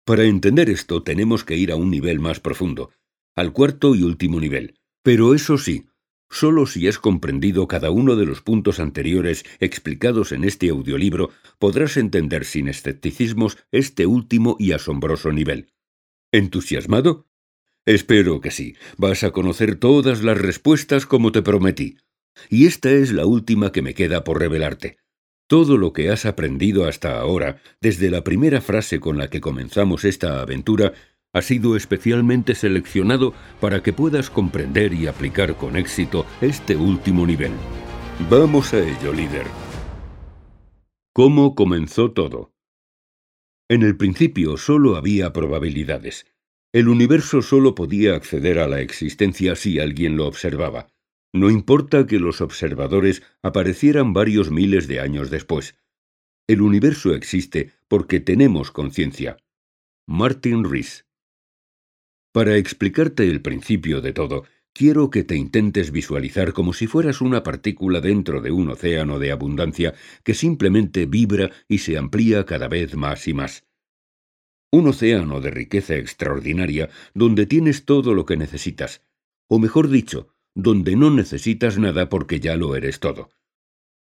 Para 0.05 0.25
entender 0.25 0.71
esto 0.71 1.03
tenemos 1.03 1.45
que 1.45 1.57
ir 1.57 1.73
a 1.73 1.77
un 1.77 1.91
nivel 1.91 2.21
más 2.21 2.41
profundo, 2.41 2.91
al 3.37 3.53
cuarto 3.53 3.95
y 3.95 4.03
último 4.03 4.41
nivel. 4.41 4.75
Pero 5.03 5.35
eso 5.35 5.57
sí, 5.57 5.87
Solo 6.33 6.67
si 6.67 6.87
has 6.87 6.99
comprendido 6.99 7.67
cada 7.67 7.91
uno 7.91 8.15
de 8.15 8.25
los 8.25 8.41
puntos 8.41 8.79
anteriores 8.79 9.45
explicados 9.59 10.31
en 10.31 10.45
este 10.45 10.69
audiolibro 10.69 11.31
podrás 11.59 11.97
entender 11.97 12.45
sin 12.45 12.69
escepticismos 12.69 13.59
este 13.73 14.07
último 14.07 14.57
y 14.61 14.71
asombroso 14.71 15.33
nivel. 15.33 15.73
¿Entusiasmado? 16.31 17.27
Espero 17.85 18.41
que 18.41 18.53
sí. 18.53 18.77
Vas 18.97 19.25
a 19.25 19.33
conocer 19.33 19.75
todas 19.75 20.23
las 20.23 20.39
respuestas 20.39 21.05
como 21.05 21.33
te 21.33 21.43
prometí. 21.43 21.97
Y 22.49 22.67
esta 22.67 22.91
es 22.91 23.13
la 23.13 23.27
última 23.27 23.73
que 23.73 23.83
me 23.83 23.95
queda 23.95 24.25
por 24.25 24.39
revelarte. 24.39 24.99
Todo 25.47 25.77
lo 25.77 25.93
que 25.93 26.11
has 26.11 26.27
aprendido 26.27 26.87
hasta 26.87 27.19
ahora, 27.19 27.61
desde 27.81 28.11
la 28.11 28.23
primera 28.23 28.61
frase 28.61 29.01
con 29.01 29.19
la 29.19 29.29
que 29.29 29.41
comenzamos 29.41 30.05
esta 30.05 30.41
aventura, 30.41 30.93
ha 31.33 31.43
sido 31.43 31.77
especialmente 31.77 32.55
seleccionado 32.55 33.35
para 33.61 33.83
que 33.83 33.93
puedas 33.93 34.31
comprender 34.31 34.93
y 34.93 35.07
aplicar 35.07 35.57
con 35.57 35.77
éxito 35.77 36.27
este 36.41 36.77
último 36.77 37.27
nivel. 37.27 37.53
Vamos 38.29 38.75
a 38.75 38.81
ello, 38.81 39.13
líder. 39.13 39.47
¿Cómo 41.13 41.55
comenzó 41.55 42.13
todo? 42.13 42.53
En 43.69 43.83
el 43.83 43.97
principio 43.97 44.57
solo 44.57 44.97
había 44.97 45.33
probabilidades. 45.33 46.27
El 46.73 46.89
universo 46.89 47.43
solo 47.43 47.75
podía 47.75 48.15
acceder 48.15 48.59
a 48.59 48.69
la 48.69 48.81
existencia 48.81 49.57
si 49.57 49.81
alguien 49.81 50.17
lo 50.17 50.27
observaba. 50.27 50.89
No 51.33 51.51
importa 51.51 52.07
que 52.07 52.19
los 52.19 52.41
observadores 52.41 53.23
aparecieran 53.43 54.13
varios 54.13 54.51
miles 54.51 54.89
de 54.89 55.01
años 55.01 55.31
después. 55.31 55.77
El 56.49 56.61
universo 56.61 57.15
existe 57.15 57.73
porque 57.87 58.19
tenemos 58.19 58.73
conciencia. 58.73 59.37
Martin 60.09 60.69
Rees. 60.69 61.07
Para 62.33 62.57
explicarte 62.57 63.29
el 63.29 63.43
principio 63.43 64.01
de 64.01 64.13
todo, 64.13 64.45
quiero 64.73 65.11
que 65.11 65.23
te 65.23 65.37
intentes 65.37 65.93
visualizar 65.93 66.53
como 66.53 66.73
si 66.73 66.89
fueras 66.89 67.21
una 67.21 67.45
partícula 67.45 68.01
dentro 68.01 68.41
de 68.41 68.51
un 68.51 68.71
océano 68.71 69.21
de 69.21 69.31
abundancia 69.31 69.95
que 70.25 70.35
simplemente 70.35 71.07
vibra 71.07 71.51
y 71.69 71.79
se 71.79 71.97
amplía 71.97 72.45
cada 72.45 72.67
vez 72.67 72.97
más 72.97 73.29
y 73.29 73.35
más. 73.35 73.65
Un 74.73 74.89
océano 74.89 75.41
de 75.41 75.51
riqueza 75.51 75.95
extraordinaria 75.95 76.91
donde 77.15 77.47
tienes 77.47 77.85
todo 77.85 78.15
lo 78.15 78.25
que 78.27 78.37
necesitas, 78.37 79.03
o 79.49 79.59
mejor 79.59 79.89
dicho, 79.89 80.30
donde 80.55 80.97
no 80.97 81.11
necesitas 81.11 81.79
nada 81.79 82.09
porque 82.09 82.41
ya 82.41 82.57
lo 82.57 82.77
eres 82.77 83.01
todo. 83.01 83.31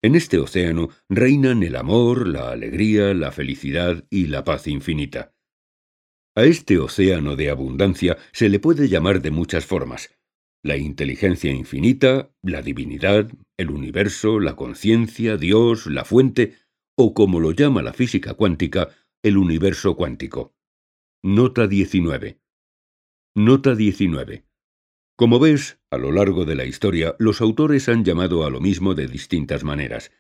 En 0.03 0.15
este 0.15 0.39
océano 0.39 0.89
reinan 1.09 1.63
el 1.63 1.77
amor, 1.77 2.27
la 2.27 2.51
alegría, 2.51 3.13
la 3.13 3.33
felicidad 3.33 4.05
y 4.09 4.29
la 4.29 4.45
paz 4.45 4.67
infinita. 4.67 5.35
A 6.35 6.45
este 6.45 6.79
océano 6.79 7.37
de 7.37 7.51
abundancia 7.51 8.17
se 8.33 8.49
le 8.49 8.61
puede 8.61 8.89
llamar 8.89 9.21
de 9.21 9.31
muchas 9.31 9.67
formas, 9.67 10.17
la 10.63 10.77
inteligencia 10.77 11.51
infinita, 11.51 12.31
la 12.43 12.63
divinidad, 12.63 13.31
el 13.59 13.71
universo, 13.71 14.41
la 14.41 14.57
conciencia, 14.57 15.37
Dios, 15.37 15.87
la 15.87 16.05
fuente, 16.05 16.55
o 16.97 17.15
como 17.15 17.41
lo 17.41 17.53
llama 17.53 17.83
la 17.83 17.93
física 17.93 18.35
cuántica, 18.35 18.91
el 19.23 19.39
universo 19.39 19.97
cuántico. 19.97 20.55
Nota 21.23 21.67
19. 21.67 22.41
Nota 23.35 23.75
19. 23.75 24.45
Como 25.17 25.39
ves, 25.39 25.80
a 25.91 25.99
lo 25.99 26.13
largo 26.13 26.45
de 26.45 26.55
la 26.55 26.65
historia, 26.65 27.17
los 27.19 27.41
autores 27.41 27.89
han 27.89 28.05
llamado 28.05 28.45
a 28.45 28.51
lo 28.51 28.61
mismo 28.61 28.95
de 28.95 29.09
distintas 29.09 29.65
maneras. 29.65 30.13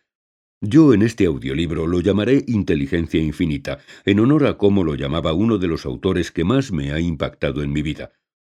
Yo 0.61 0.93
en 0.93 1.03
este 1.03 1.27
audiolibro 1.27 1.87
lo 1.87 2.01
llamaré 2.01 2.45
inteligencia 2.49 3.21
infinita, 3.21 3.79
en 4.05 4.19
honor 4.21 4.47
a 4.47 4.59
cómo 4.59 4.83
lo 4.83 4.97
llamaba 4.97 5.33
uno 5.33 5.59
de 5.59 5.69
los 5.69 5.87
autores 5.87 6.33
que 6.33 6.45
más 6.45 6.73
me 6.73 6.93
ha 6.93 6.99
impactado 6.99 7.63
en 7.63 7.73
mi 7.73 7.83
vida, 7.83 8.13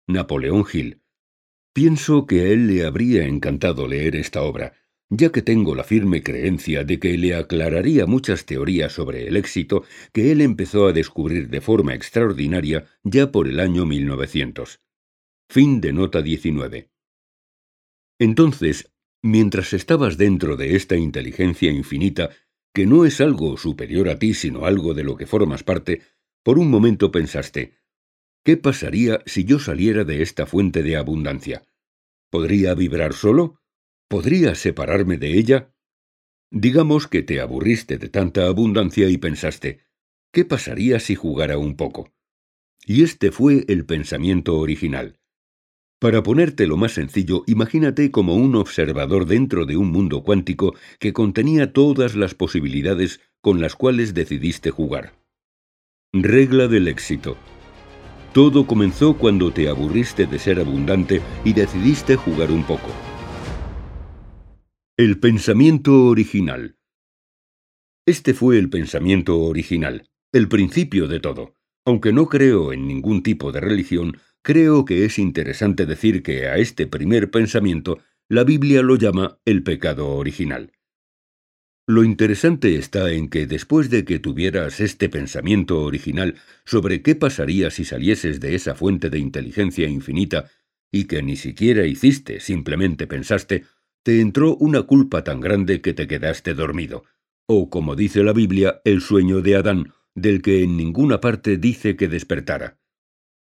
Napoleón 0.09 0.65
Hill. 0.71 1.01
Pienso 1.73 2.27
que 2.27 2.41
a 2.41 2.49
él 2.49 2.67
le 2.67 2.85
habría 2.85 3.27
encantado 3.27 3.87
leer 3.87 4.17
esta 4.17 4.43
obra, 4.43 4.75
ya 5.09 5.31
que 5.31 5.43
tengo 5.43 5.75
la 5.75 5.85
firme 5.85 6.23
creencia 6.23 6.83
de 6.83 6.99
que 6.99 7.17
le 7.17 7.37
aclararía 7.37 8.07
muchas 8.07 8.45
teorías 8.45 8.93
sobre 8.93 9.29
el 9.29 9.37
éxito 9.37 9.85
que 10.13 10.33
él 10.33 10.41
empezó 10.41 10.87
a 10.87 10.93
descubrir 10.93 11.49
de 11.49 11.61
forma 11.61 11.95
extraordinaria 11.95 12.87
ya 13.05 13.31
por 13.31 13.49
el 13.49 13.61
año 13.61 13.87
1900. 13.87 14.81
Fin 15.49 15.81
de 15.81 15.93
nota 15.93 16.21
19. 16.21 16.94
Entonces, 18.25 18.91
mientras 19.23 19.75
estabas 19.75 20.17
dentro 20.17 20.57
de 20.57 20.77
esta 20.77 20.97
inteligencia 20.97 21.71
infinita, 21.71 22.31
que 22.73 22.87
no 22.87 23.05
es 23.05 23.21
algo 23.21 23.59
superior 23.59 24.09
a 24.09 24.19
ti, 24.19 24.33
sino 24.33 24.65
algo 24.65 24.95
de 24.95 25.05
lo 25.05 25.15
que 25.19 25.27
formas 25.27 25.63
parte, 25.63 26.01
por 26.43 26.59
un 26.59 26.71
momento 26.71 27.11
pensaste, 27.11 27.75
¿Qué 28.43 28.57
pasaría 28.57 29.23
si 29.27 29.45
yo 29.45 29.59
saliera 29.59 30.05
de 30.05 30.23
esta 30.23 30.47
fuente 30.47 30.83
de 30.83 30.97
abundancia? 30.97 31.67
¿Podría 32.31 32.75
vibrar 32.75 33.13
solo? 33.13 33.61
¿Podría 34.09 34.55
separarme 34.55 35.19
de 35.19 35.39
ella? 35.39 35.75
Digamos 36.51 37.07
que 37.07 37.23
te 37.23 37.43
aburriste 37.43 37.99
de 37.99 38.09
tanta 38.09 38.47
abundancia 38.47 39.11
y 39.11 39.19
pensaste, 39.19 39.81
¿qué 40.33 40.47
pasaría 40.47 40.99
si 40.99 41.15
jugara 41.15 41.59
un 41.59 41.77
poco? 41.77 42.11
Y 42.87 43.03
este 43.03 43.31
fue 43.31 43.67
el 43.69 43.85
pensamiento 43.85 44.57
original. 44.57 45.21
Para 46.05 46.23
ponértelo 46.23 46.77
más 46.77 46.93
sencillo, 46.93 47.45
imagínate 47.47 48.11
como 48.11 48.35
un 48.35 48.57
observador 48.57 49.25
dentro 49.25 49.65
de 49.65 49.79
un 49.79 49.91
mundo 49.91 50.23
cuántico 50.23 50.75
que 50.99 51.15
contenía 51.15 51.73
todas 51.73 52.15
las 52.15 52.35
posibilidades 52.35 53.23
con 53.41 53.63
las 53.63 53.75
cuales 53.75 54.13
decidiste 54.13 54.71
jugar. 54.71 55.15
Regla 56.13 56.69
del 56.69 56.89
éxito. 56.89 57.39
Todo 58.35 58.67
comenzó 58.67 59.17
cuando 59.17 59.51
te 59.51 59.67
aburriste 59.71 60.27
de 60.27 60.39
ser 60.39 60.61
abundante 60.61 61.23
y 61.43 61.55
decidiste 61.55 62.17
jugar 62.17 62.51
un 62.51 62.65
poco. 62.65 62.91
El 64.99 65.19
pensamiento 65.19 66.05
original. 66.05 66.77
Este 68.05 68.35
fue 68.35 68.59
el 68.59 68.69
pensamiento 68.69 69.41
original, 69.41 70.07
el 70.33 70.49
principio 70.49 71.09
de 71.09 71.21
todo. 71.21 71.55
Aunque 71.87 72.13
no 72.13 72.27
creo 72.27 72.75
en 72.75 72.87
ningún 72.87 73.23
tipo 73.23 73.53
de 73.53 73.61
religión, 73.61 74.19
creo 74.45 74.85
que 74.85 75.07
es 75.07 75.19
interesante 75.19 75.87
decir 75.87 76.23
que 76.23 76.47
a 76.47 76.59
este 76.59 76.87
primer 76.87 77.31
pensamiento 77.31 77.99
la 78.29 78.45
Biblia 78.45 78.83
lo 78.83 78.97
llama 78.97 79.39
el 79.47 79.63
pecado 79.63 80.11
original. 80.11 80.73
Lo 81.87 82.05
interesante 82.05 82.77
está 82.77 83.11
en 83.11 83.29
que 83.29 83.47
después 83.47 83.91
de 83.91 84.05
que 84.05 84.19
tuvieras 84.19 84.81
este 84.81 85.09
pensamiento 85.09 85.83
original 85.83 86.37
sobre 86.65 87.03
qué 87.03 87.15
pasaría 87.15 87.71
si 87.71 87.85
salieses 87.85 88.39
de 88.41 88.55
esa 88.55 88.75
fuente 88.75 89.11
de 89.11 89.19
inteligencia 89.19 89.89
infinita, 89.89 90.51
y 90.93 91.05
que 91.05 91.23
ni 91.23 91.37
siquiera 91.37 91.87
hiciste, 91.87 92.41
simplemente 92.41 93.07
pensaste, 93.07 93.65
te 94.03 94.21
entró 94.21 94.57
una 94.57 94.83
culpa 94.83 95.25
tan 95.25 95.41
grande 95.41 95.81
que 95.81 95.95
te 95.95 96.07
quedaste 96.07 96.55
dormido, 96.55 97.05
o 97.47 97.69
como 97.71 97.97
dice 97.97 98.23
la 98.23 98.33
Biblia, 98.33 98.81
el 98.85 99.01
sueño 99.01 99.41
de 99.41 99.57
Adán, 99.57 99.93
del 100.15 100.43
que 100.43 100.63
en 100.63 100.77
ninguna 100.77 101.21
parte 101.21 101.57
dice 101.57 101.97
que 101.97 102.09
despertara. 102.09 102.79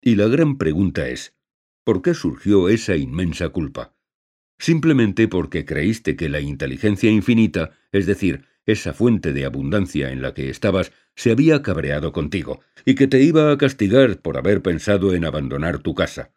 Y 0.06 0.16
la 0.16 0.28
gran 0.28 0.58
pregunta 0.58 1.10
es, 1.10 1.36
¿por 1.84 2.02
qué 2.02 2.14
surgió 2.14 2.70
esa 2.70 2.96
inmensa 2.96 3.50
culpa? 3.50 3.96
simplemente 4.58 5.28
porque 5.28 5.66
creíste 5.66 6.16
que 6.16 6.30
la 6.30 6.40
inteligencia 6.40 7.10
infinita, 7.10 7.72
es 7.92 8.06
decir, 8.06 8.46
esa 8.66 8.94
fuente 8.94 9.34
de 9.34 9.46
abundancia 9.46 10.12
en 10.12 10.22
la 10.22 10.34
que 10.34 10.50
estabas, 10.50 10.92
se 11.16 11.32
había 11.32 11.62
cabreado 11.62 12.12
contigo, 12.12 12.62
y 12.84 12.96
que 12.96 13.08
te 13.08 13.22
iba 13.22 13.52
a 13.52 13.58
castigar 13.58 14.22
por 14.22 14.38
haber 14.38 14.62
pensado 14.62 15.14
en 15.14 15.26
abandonar 15.26 15.80
tu 15.80 15.94
casa. 15.94 16.34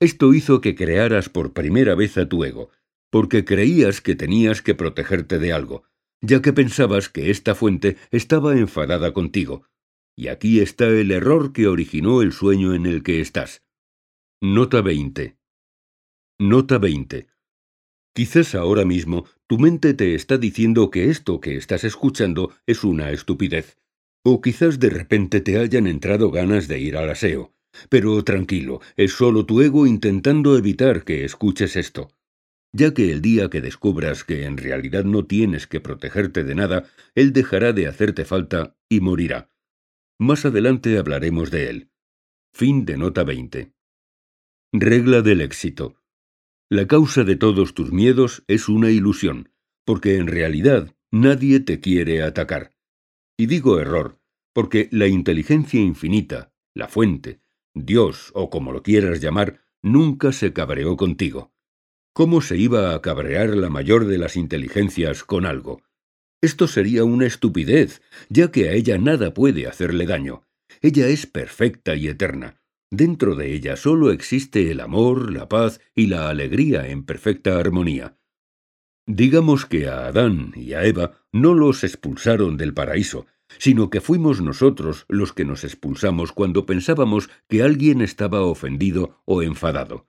Esto 0.00 0.34
hizo 0.34 0.60
que 0.60 0.74
crearas 0.74 1.28
por 1.28 1.52
primera 1.52 1.94
vez 1.94 2.16
a 2.18 2.28
tu 2.28 2.44
ego, 2.44 2.70
porque 3.10 3.44
creías 3.44 4.00
que 4.00 4.14
tenías 4.14 4.62
que 4.62 4.74
protegerte 4.74 5.38
de 5.38 5.52
algo, 5.52 5.84
ya 6.20 6.40
que 6.42 6.52
pensabas 6.52 7.08
que 7.08 7.30
esta 7.30 7.54
fuente 7.54 7.96
estaba 8.10 8.56
enfadada 8.56 9.12
contigo. 9.12 9.66
Y 10.18 10.28
aquí 10.28 10.60
está 10.60 10.86
el 10.86 11.10
error 11.10 11.52
que 11.52 11.66
originó 11.66 12.22
el 12.22 12.32
sueño 12.32 12.72
en 12.72 12.86
el 12.86 13.02
que 13.02 13.20
estás. 13.20 13.62
Nota 14.40 14.80
20. 14.80 15.36
Nota 16.38 16.78
20. 16.78 17.26
Quizás 18.14 18.54
ahora 18.54 18.86
mismo 18.86 19.26
tu 19.46 19.58
mente 19.58 19.92
te 19.92 20.14
está 20.14 20.38
diciendo 20.38 20.90
que 20.90 21.10
esto 21.10 21.38
que 21.38 21.56
estás 21.56 21.84
escuchando 21.84 22.54
es 22.64 22.82
una 22.82 23.10
estupidez. 23.10 23.78
O 24.24 24.40
quizás 24.40 24.80
de 24.80 24.88
repente 24.88 25.42
te 25.42 25.58
hayan 25.58 25.86
entrado 25.86 26.30
ganas 26.30 26.66
de 26.66 26.80
ir 26.80 26.96
al 26.96 27.10
aseo. 27.10 27.52
Pero 27.90 28.24
tranquilo, 28.24 28.80
es 28.96 29.12
solo 29.12 29.44
tu 29.44 29.60
ego 29.60 29.86
intentando 29.86 30.56
evitar 30.56 31.04
que 31.04 31.26
escuches 31.26 31.76
esto. 31.76 32.10
Ya 32.72 32.94
que 32.94 33.12
el 33.12 33.20
día 33.20 33.50
que 33.50 33.60
descubras 33.60 34.24
que 34.24 34.44
en 34.44 34.56
realidad 34.56 35.04
no 35.04 35.26
tienes 35.26 35.66
que 35.66 35.80
protegerte 35.80 36.42
de 36.42 36.54
nada, 36.54 36.88
él 37.14 37.34
dejará 37.34 37.74
de 37.74 37.86
hacerte 37.86 38.24
falta 38.24 38.76
y 38.88 39.00
morirá. 39.00 39.50
Más 40.18 40.46
adelante 40.46 40.96
hablaremos 40.96 41.50
de 41.50 41.68
él. 41.68 41.90
Fin 42.54 42.86
de 42.86 42.96
nota 42.96 43.22
20. 43.22 43.74
Regla 44.72 45.20
del 45.20 45.42
éxito. 45.42 46.00
La 46.70 46.86
causa 46.86 47.22
de 47.22 47.36
todos 47.36 47.74
tus 47.74 47.92
miedos 47.92 48.42
es 48.48 48.70
una 48.70 48.90
ilusión, 48.90 49.50
porque 49.84 50.16
en 50.16 50.26
realidad 50.26 50.94
nadie 51.12 51.60
te 51.60 51.80
quiere 51.80 52.22
atacar. 52.22 52.74
Y 53.36 53.44
digo 53.44 53.78
error, 53.78 54.18
porque 54.54 54.88
la 54.90 55.06
inteligencia 55.06 55.80
infinita, 55.80 56.50
la 56.74 56.88
fuente, 56.88 57.42
Dios 57.74 58.30
o 58.34 58.48
como 58.48 58.72
lo 58.72 58.82
quieras 58.82 59.20
llamar, 59.20 59.60
nunca 59.82 60.32
se 60.32 60.54
cabreó 60.54 60.96
contigo. 60.96 61.52
¿Cómo 62.14 62.40
se 62.40 62.56
iba 62.56 62.94
a 62.94 63.02
cabrear 63.02 63.50
la 63.50 63.68
mayor 63.68 64.06
de 64.06 64.16
las 64.16 64.36
inteligencias 64.36 65.24
con 65.24 65.44
algo? 65.44 65.82
Esto 66.46 66.68
sería 66.68 67.02
una 67.02 67.26
estupidez, 67.26 68.02
ya 68.28 68.52
que 68.52 68.68
a 68.68 68.72
ella 68.72 68.98
nada 68.98 69.34
puede 69.34 69.66
hacerle 69.66 70.06
daño. 70.06 70.44
Ella 70.80 71.08
es 71.08 71.26
perfecta 71.26 71.96
y 71.96 72.06
eterna, 72.06 72.60
Dentro 72.90 73.34
de 73.34 73.52
ella 73.52 73.76
solo 73.76 74.12
existe 74.12 74.70
el 74.70 74.80
amor, 74.80 75.32
la 75.32 75.48
paz 75.48 75.80
y 75.94 76.06
la 76.06 76.28
alegría 76.28 76.86
en 76.88 77.02
perfecta 77.04 77.58
armonía. 77.58 78.16
Digamos 79.08 79.66
que 79.66 79.88
a 79.88 80.06
Adán 80.06 80.52
y 80.54 80.72
a 80.74 80.84
Eva 80.84 81.18
no 81.32 81.54
los 81.54 81.82
expulsaron 81.82 82.56
del 82.56 82.74
paraíso, 82.74 83.26
sino 83.58 83.90
que 83.90 84.00
fuimos 84.00 84.40
nosotros 84.40 85.04
los 85.08 85.32
que 85.32 85.44
nos 85.44 85.64
expulsamos 85.64 86.32
cuando 86.32 86.64
pensábamos 86.64 87.28
que 87.48 87.62
alguien 87.62 88.02
estaba 88.02 88.42
ofendido 88.42 89.20
o 89.24 89.42
enfadado. 89.42 90.08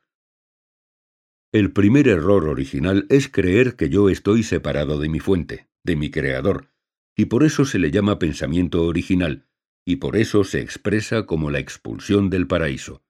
El 1.52 1.72
primer 1.72 2.08
error 2.08 2.46
original 2.48 3.08
es 3.10 3.28
creer 3.28 3.76
que 3.76 3.90
yo 3.90 4.10
estoy 4.10 4.44
separado 4.44 5.00
de 5.00 5.10
mi 5.10 5.20
fuente, 5.20 5.68
de 5.88 5.96
mi 5.96 6.12
creador, 6.12 6.70
y 7.16 7.26
por 7.26 7.44
eso 7.44 7.66
se 7.66 7.80
le 7.80 7.90
llama 7.90 8.20
pensamiento 8.20 8.84
original, 8.84 9.48
y 9.84 9.96
por 9.96 10.18
eso 10.18 10.44
se 10.44 10.60
expresa 10.62 11.26
como 11.26 11.50
la 11.50 11.58
expulsión 11.58 12.30
del 12.30 12.46
paraíso. 12.46 13.04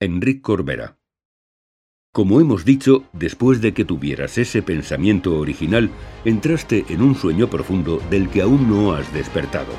Enrique 0.00 0.42
Corbera. 0.42 0.98
Como 2.12 2.40
hemos 2.40 2.64
dicho, 2.64 3.08
después 3.12 3.60
de 3.60 3.72
que 3.72 3.84
tuvieras 3.84 4.36
ese 4.36 4.60
pensamiento 4.60 5.38
original, 5.38 5.90
entraste 6.24 6.84
en 6.88 7.00
un 7.00 7.14
sueño 7.14 7.48
profundo 7.48 8.02
del 8.10 8.28
que 8.28 8.42
aún 8.42 8.68
no 8.68 8.92
has 8.92 9.10
despertado. 9.14 9.72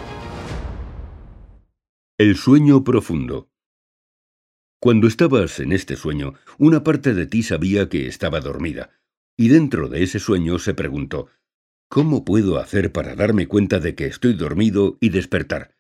El 2.17 2.38
sueño 2.38 2.84
profundo. 2.86 3.49
Cuando 4.79 5.07
estabas 5.07 5.59
en 5.59 5.73
este 5.73 5.97
sueño, 5.97 6.36
una 6.57 6.84
parte 6.84 7.13
de 7.13 7.27
ti 7.27 7.43
sabía 7.43 7.89
que 7.89 8.07
estaba 8.07 8.39
dormida, 8.39 8.91
y 9.36 9.49
dentro 9.49 9.89
de 9.89 10.03
ese 10.03 10.19
sueño 10.19 10.59
se 10.59 10.73
preguntó, 10.73 11.27
¿cómo 11.92 12.24
puedo 12.24 12.58
hacer 12.58 12.94
para 12.94 13.16
darme 13.16 13.48
cuenta 13.48 13.82
de 13.82 13.96
que 13.96 14.06
estoy 14.06 14.34
dormido 14.34 14.98
y 15.02 15.10
despertar? 15.10 15.76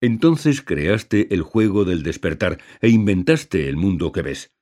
Entonces 0.00 0.60
creaste 0.60 1.32
el 1.32 1.42
juego 1.42 1.84
del 1.84 2.02
despertar 2.02 2.58
e 2.80 2.88
inventaste 2.88 3.68
el 3.68 3.76
mundo 3.76 4.10
que 4.10 4.22
ves. 4.22 4.52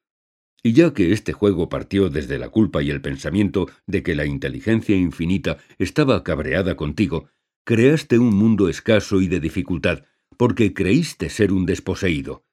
Y 0.63 0.75
ya 0.75 0.93
que 0.93 1.13
este 1.13 1.33
juego 1.33 1.71
partió 1.71 2.11
desde 2.11 2.39
la 2.39 2.51
culpa 2.51 2.83
y 2.83 2.91
el 2.91 3.01
pensamiento 3.01 3.67
de 3.87 4.03
que 4.03 4.15
la 4.15 4.27
inteligencia 4.27 4.95
infinita 4.95 5.57
estaba 5.79 6.23
cabreada 6.23 6.77
contigo, 6.77 7.31
creaste 7.65 8.19
un 8.19 8.37
mundo 8.37 8.69
escaso 8.69 9.23
y 9.23 9.29
de 9.29 9.41
dificultad, 9.41 10.05
porque 10.37 10.75
creíste 10.75 11.31
ser 11.31 11.53
un 11.53 11.65
desposeído. 11.65 12.44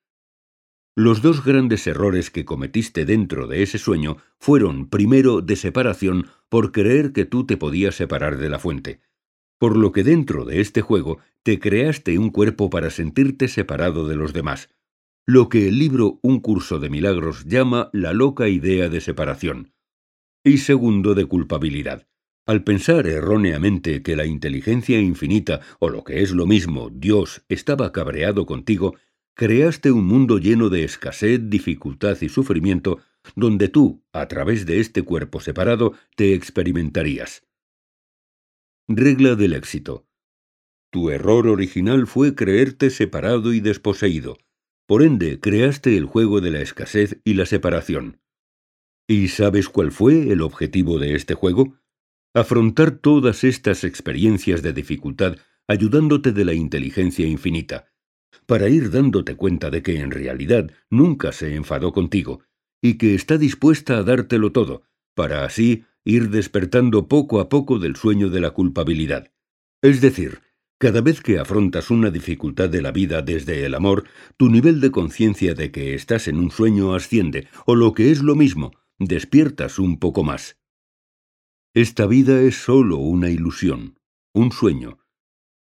Los 0.96 1.22
dos 1.22 1.46
grandes 1.46 1.88
errores 1.88 2.30
que 2.32 2.44
cometiste 2.44 3.06
dentro 3.06 3.48
de 3.48 3.64
ese 3.64 3.78
sueño 3.78 4.18
fueron, 4.40 4.90
primero, 4.90 5.42
de 5.42 5.56
separación 5.56 6.28
por 6.50 6.74
creer 6.74 7.14
que 7.14 7.24
tú 7.24 7.46
te 7.46 7.56
podías 7.56 7.96
separar 7.96 8.38
de 8.38 8.50
la 8.50 8.60
fuente, 8.60 9.00
por 9.58 9.78
lo 9.78 9.94
que 9.94 10.04
dentro 10.04 10.44
de 10.44 10.60
este 10.60 10.82
juego 10.82 11.20
te 11.44 11.60
creaste 11.60 12.18
un 12.18 12.30
cuerpo 12.30 12.70
para 12.70 12.90
sentirte 12.90 13.48
separado 13.48 14.06
de 14.08 14.18
los 14.18 14.34
demás, 14.34 14.70
lo 15.26 15.48
que 15.48 15.70
el 15.70 15.80
libro 15.80 16.20
Un 16.24 16.42
curso 16.42 16.80
de 16.80 16.90
milagros 16.90 17.46
llama 17.46 17.90
la 17.94 18.12
loca 18.12 18.50
idea 18.50 18.90
de 18.90 19.00
separación. 19.00 19.72
Y 20.44 20.58
segundo, 20.58 21.16
de 21.16 21.26
culpabilidad. 21.26 22.08
Al 22.48 22.64
pensar 22.64 23.08
erróneamente 23.08 24.02
que 24.02 24.16
la 24.16 24.26
inteligencia 24.26 25.00
infinita, 25.00 25.62
o 25.80 25.90
lo 25.90 26.04
que 26.04 26.22
es 26.22 26.32
lo 26.32 26.48
mismo, 26.48 26.90
Dios, 26.90 27.46
estaba 27.48 27.92
cabreado 27.92 28.46
contigo, 28.46 28.96
creaste 29.36 29.92
un 29.92 30.06
mundo 30.06 30.38
lleno 30.38 30.70
de 30.70 30.84
escasez, 30.84 31.50
dificultad 31.50 32.18
y 32.22 32.30
sufrimiento, 32.30 33.00
donde 33.36 33.70
tú, 33.70 34.04
a 34.14 34.28
través 34.28 34.66
de 34.66 34.80
este 34.80 35.04
cuerpo 35.04 35.40
separado, 35.40 35.94
te 36.16 36.34
experimentarías. 36.34 37.44
Regla 38.88 39.36
del 39.36 39.54
éxito. 39.54 40.08
Tu 40.92 41.10
error 41.10 41.48
original 41.48 42.08
fue 42.08 42.36
creerte 42.36 42.90
separado 42.90 43.54
y 43.54 43.62
desposeído. 43.62 44.38
Por 44.88 45.04
ende, 45.04 45.40
creaste 45.40 45.96
el 45.96 46.06
juego 46.06 46.42
de 46.42 46.52
la 46.52 46.62
escasez 46.62 47.22
y 47.24 47.36
la 47.36 47.46
separación. 47.46 48.20
¿Y 49.08 49.30
sabes 49.30 49.70
cuál 49.70 49.92
fue 49.92 50.32
el 50.32 50.42
objetivo 50.42 51.00
de 51.00 51.16
este 51.16 51.34
juego? 51.34 51.78
Afrontar 52.34 52.92
todas 52.92 53.44
estas 53.44 53.84
experiencias 53.84 54.62
de 54.62 54.74
dificultad 54.74 55.38
ayudándote 55.68 56.34
de 56.34 56.44
la 56.44 56.54
inteligencia 56.54 57.26
infinita, 57.26 57.91
para 58.46 58.70
ir 58.70 58.92
dándote 58.92 59.36
cuenta 59.36 59.70
de 59.70 59.82
que 59.82 60.00
en 60.00 60.12
realidad 60.12 60.72
nunca 60.90 61.32
se 61.32 61.56
enfadó 61.56 61.94
contigo, 61.94 62.42
y 62.82 62.98
que 62.98 63.16
está 63.16 63.38
dispuesta 63.38 63.98
a 63.98 64.04
dártelo 64.04 64.52
todo, 64.52 64.84
para 65.16 65.46
así 65.46 65.86
ir 66.04 66.30
despertando 66.30 67.08
poco 67.08 67.40
a 67.40 67.50
poco 67.50 67.80
del 67.80 67.96
sueño 67.96 68.30
de 68.30 68.42
la 68.42 68.52
culpabilidad. 68.52 69.32
Es 69.82 70.02
decir, 70.02 70.40
cada 70.80 71.02
vez 71.02 71.22
que 71.22 71.38
afrontas 71.38 71.92
una 71.92 72.10
dificultad 72.10 72.70
de 72.70 72.82
la 72.82 72.92
vida 72.92 73.22
desde 73.22 73.66
el 73.66 73.76
amor, 73.76 74.06
tu 74.36 74.50
nivel 74.50 74.82
de 74.82 74.90
conciencia 74.90 75.54
de 75.54 75.72
que 75.72 75.94
estás 75.94 76.28
en 76.28 76.40
un 76.40 76.50
sueño 76.50 76.96
asciende, 76.96 77.48
o 77.68 77.76
lo 77.76 77.94
que 77.94 78.10
es 78.10 78.24
lo 78.24 78.36
mismo, 78.36 78.74
despiertas 78.98 79.78
un 79.78 80.00
poco 80.00 80.24
más. 80.24 80.58
Esta 81.76 82.08
vida 82.08 82.42
es 82.42 82.56
sólo 82.56 82.98
una 82.98 83.30
ilusión, 83.30 84.00
un 84.34 84.52
sueño. 84.52 84.98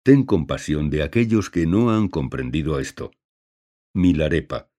Ten 0.03 0.23
compasión 0.23 0.89
de 0.89 1.03
aquellos 1.03 1.51
que 1.51 1.67
no 1.67 1.91
han 1.91 2.07
comprendido 2.07 2.79
esto. 2.79 3.11
Milarepa. 3.93 4.71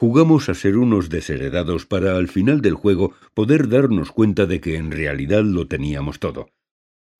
Jugamos 0.00 0.48
a 0.48 0.54
ser 0.54 0.78
unos 0.78 1.10
desheredados 1.10 1.86
para 1.86 2.16
al 2.16 2.26
final 2.26 2.60
del 2.60 2.74
juego 2.74 3.14
poder 3.34 3.68
darnos 3.68 4.10
cuenta 4.10 4.46
de 4.46 4.60
que 4.60 4.74
en 4.74 4.90
realidad 4.90 5.44
lo 5.44 5.68
teníamos 5.68 6.18
todo. 6.18 6.48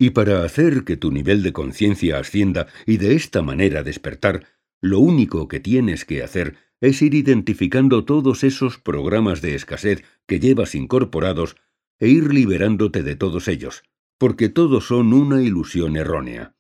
Y 0.01 0.11
para 0.11 0.43
hacer 0.43 0.83
que 0.83 0.97
tu 0.97 1.13
nivel 1.13 1.45
de 1.45 1.53
conciencia 1.53 2.19
ascienda 2.19 2.67
y 2.87 2.97
de 2.97 3.15
esta 3.15 3.41
manera 3.43 3.85
despertar, 3.85 4.47
lo 4.81 4.99
único 4.99 5.47
que 5.47 5.61
tienes 5.61 6.05
que 6.05 6.25
hacer 6.25 6.57
es 6.81 7.03
ir 7.03 7.15
identificando 7.15 8.05
todos 8.05 8.43
esos 8.43 8.79
programas 8.79 9.43
de 9.43 9.55
escasez 9.55 10.03
que 10.27 10.41
llevas 10.41 10.75
incorporados 10.75 11.57
e 12.01 12.09
ir 12.09 12.33
liberándote 12.33 13.05
de 13.05 13.15
todos 13.15 13.47
ellos, 13.47 13.85
porque 14.19 14.49
todos 14.49 14.87
son 14.87 15.13
una 15.13 15.43
ilusión 15.43 15.97
errónea. 15.97 16.57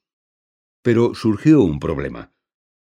Pero 0.83 1.14
surgió 1.14 1.62
un 1.62 1.78
problema. 1.78 2.33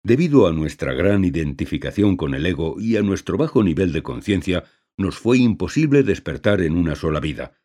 Debido 0.04 0.48
a 0.48 0.54
nuestra 0.54 0.94
gran 0.94 1.26
identificación 1.26 2.16
con 2.16 2.34
el 2.34 2.46
ego 2.46 2.76
y 2.80 2.98
a 2.98 3.02
nuestro 3.02 3.38
bajo 3.38 3.64
nivel 3.64 3.92
de 3.92 4.04
conciencia, 4.04 4.64
nos 4.98 5.18
fue 5.18 5.38
imposible 5.38 6.04
despertar 6.04 6.62
en 6.62 6.78
una 6.78 6.96
sola 6.96 7.20
vida. 7.20 7.60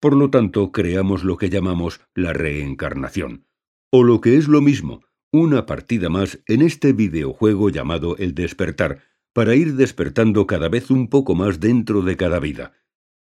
Por 0.00 0.14
lo 0.14 0.30
tanto, 0.30 0.70
creamos 0.70 1.24
lo 1.24 1.36
que 1.36 1.50
llamamos 1.50 2.00
la 2.14 2.32
reencarnación. 2.32 3.46
O 3.90 4.04
lo 4.04 4.20
que 4.20 4.36
es 4.36 4.46
lo 4.46 4.60
mismo, 4.60 5.02
una 5.32 5.66
partida 5.66 6.08
más 6.08 6.38
en 6.46 6.62
este 6.62 6.92
videojuego 6.92 7.68
llamado 7.68 8.16
el 8.16 8.34
despertar, 8.34 9.02
para 9.32 9.54
ir 9.54 9.74
despertando 9.74 10.46
cada 10.46 10.68
vez 10.68 10.90
un 10.90 11.08
poco 11.08 11.34
más 11.34 11.60
dentro 11.60 12.02
de 12.02 12.16
cada 12.16 12.38
vida. 12.38 12.72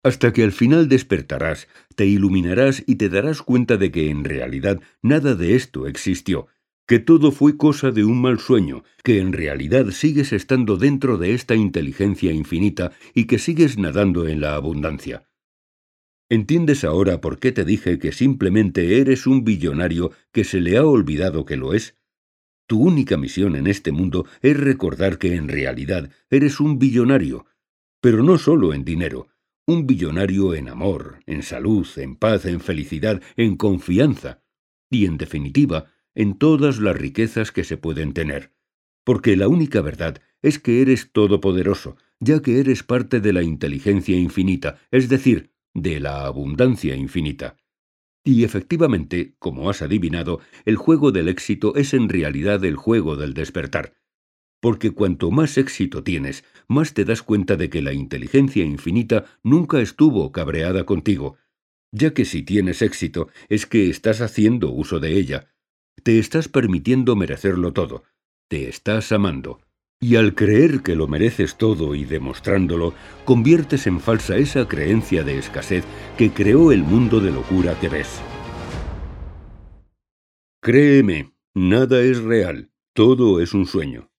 Hasta 0.08 0.32
que 0.32 0.44
al 0.44 0.54
final 0.54 0.88
despertarás, 0.88 1.68
te 1.98 2.06
iluminarás 2.06 2.82
y 2.88 2.96
te 2.96 3.10
darás 3.10 3.42
cuenta 3.42 3.76
de 3.76 3.92
que 3.92 4.10
en 4.10 4.24
realidad 4.24 4.80
nada 5.02 5.36
de 5.36 5.54
esto 5.54 5.86
existió, 5.86 6.48
que 6.88 7.00
todo 7.00 7.34
fue 7.34 7.58
cosa 7.58 7.92
de 7.92 8.06
un 8.06 8.22
mal 8.22 8.40
sueño, 8.40 8.86
que 9.04 9.20
en 9.20 9.34
realidad 9.34 9.92
sigues 9.92 10.32
estando 10.32 10.78
dentro 10.78 11.18
de 11.18 11.34
esta 11.34 11.56
inteligencia 11.56 12.32
infinita 12.32 12.94
y 13.14 13.26
que 13.26 13.38
sigues 13.38 13.78
nadando 13.78 14.30
en 14.30 14.40
la 14.40 14.56
abundancia. 14.56 15.28
¿Entiendes 16.30 16.86
ahora 16.86 17.20
por 17.20 17.38
qué 17.38 17.52
te 17.52 17.66
dije 17.66 18.00
que 18.00 18.14
simplemente 18.14 19.02
eres 19.02 19.28
un 19.28 19.44
billonario 19.44 20.14
que 20.32 20.46
se 20.46 20.62
le 20.62 20.78
ha 20.78 20.86
olvidado 20.86 21.44
que 21.44 21.58
lo 21.58 21.74
es? 21.74 21.98
Tu 22.66 22.80
única 22.82 23.18
misión 23.18 23.58
en 23.58 23.68
este 23.68 23.92
mundo 23.92 24.26
es 24.42 24.58
recordar 24.58 25.18
que 25.18 25.36
en 25.36 25.50
realidad 25.50 26.10
eres 26.30 26.62
un 26.62 26.80
billonario, 26.80 27.46
pero 28.00 28.24
no 28.24 28.38
solo 28.38 28.74
en 28.74 28.86
dinero, 28.86 29.28
un 29.68 29.86
billonario 29.86 30.56
en 30.56 30.70
amor, 30.70 31.20
en 31.26 31.44
salud, 31.44 31.86
en 31.98 32.16
paz, 32.16 32.46
en 32.46 32.62
felicidad, 32.62 33.22
en 33.36 33.58
confianza, 33.58 34.42
y 34.90 35.06
en 35.06 35.18
definitiva, 35.18 35.92
en 36.16 36.38
todas 36.38 36.80
las 36.80 36.96
riquezas 36.96 37.52
que 37.52 37.66
se 37.66 37.76
pueden 37.76 38.14
tener. 38.14 38.54
Porque 39.04 39.36
la 39.36 39.50
única 39.50 39.82
verdad 39.82 40.22
es 40.42 40.58
que 40.58 40.82
eres 40.82 41.12
todopoderoso, 41.12 41.98
ya 42.22 42.42
que 42.42 42.60
eres 42.62 42.84
parte 42.84 43.20
de 43.20 43.34
la 43.34 43.44
inteligencia 43.44 44.16
infinita, 44.16 44.80
es 44.90 45.10
decir, 45.10 45.52
de 45.74 46.00
la 46.00 46.26
abundancia 46.26 46.96
infinita. 46.96 47.58
Y 48.24 48.46
efectivamente, 48.46 49.36
como 49.38 49.70
has 49.70 49.82
adivinado, 49.82 50.40
el 50.64 50.78
juego 50.78 51.12
del 51.12 51.28
éxito 51.28 51.76
es 51.76 51.94
en 51.94 52.08
realidad 52.08 52.64
el 52.64 52.78
juego 52.78 53.18
del 53.18 53.34
despertar. 53.34 53.94
Porque 54.60 54.92
cuanto 54.92 55.32
más 55.32 55.58
éxito 55.58 56.04
tienes, 56.04 56.44
más 56.68 56.94
te 56.94 57.06
das 57.06 57.22
cuenta 57.22 57.56
de 57.56 57.70
que 57.70 57.82
la 57.82 57.94
inteligencia 57.94 58.64
infinita 58.64 59.26
nunca 59.44 59.82
estuvo 59.82 60.32
cabreada 60.32 60.86
contigo, 60.86 61.38
ya 61.92 62.14
que 62.14 62.26
si 62.26 62.44
tienes 62.44 62.82
éxito 62.82 63.30
es 63.50 63.66
que 63.66 63.90
estás 63.90 64.22
haciendo 64.22 64.72
uso 64.72 65.00
de 65.00 65.14
ella. 65.14 65.54
Te 66.04 66.20
estás 66.20 66.48
permitiendo 66.48 67.16
merecerlo 67.16 67.74
todo. 67.74 68.04
Te 68.50 68.70
estás 68.70 69.12
amando. 69.12 69.62
Y 70.00 70.16
al 70.16 70.36
creer 70.36 70.84
que 70.84 70.96
lo 70.96 71.08
mereces 71.08 71.58
todo 71.58 71.96
y 71.96 72.06
demostrándolo, 72.06 72.94
conviertes 73.26 73.88
en 73.88 74.00
falsa 74.00 74.38
esa 74.38 74.68
creencia 74.68 75.24
de 75.24 75.40
escasez 75.40 75.86
que 76.18 76.32
creó 76.32 76.72
el 76.72 76.84
mundo 76.84 77.20
de 77.20 77.32
locura 77.32 77.80
que 77.80 77.90
ves. 77.90 78.22
Créeme, 80.62 81.34
nada 81.56 82.02
es 82.02 82.22
real, 82.22 82.70
todo 82.94 83.42
es 83.42 83.54
un 83.54 83.66
sueño. 83.66 84.12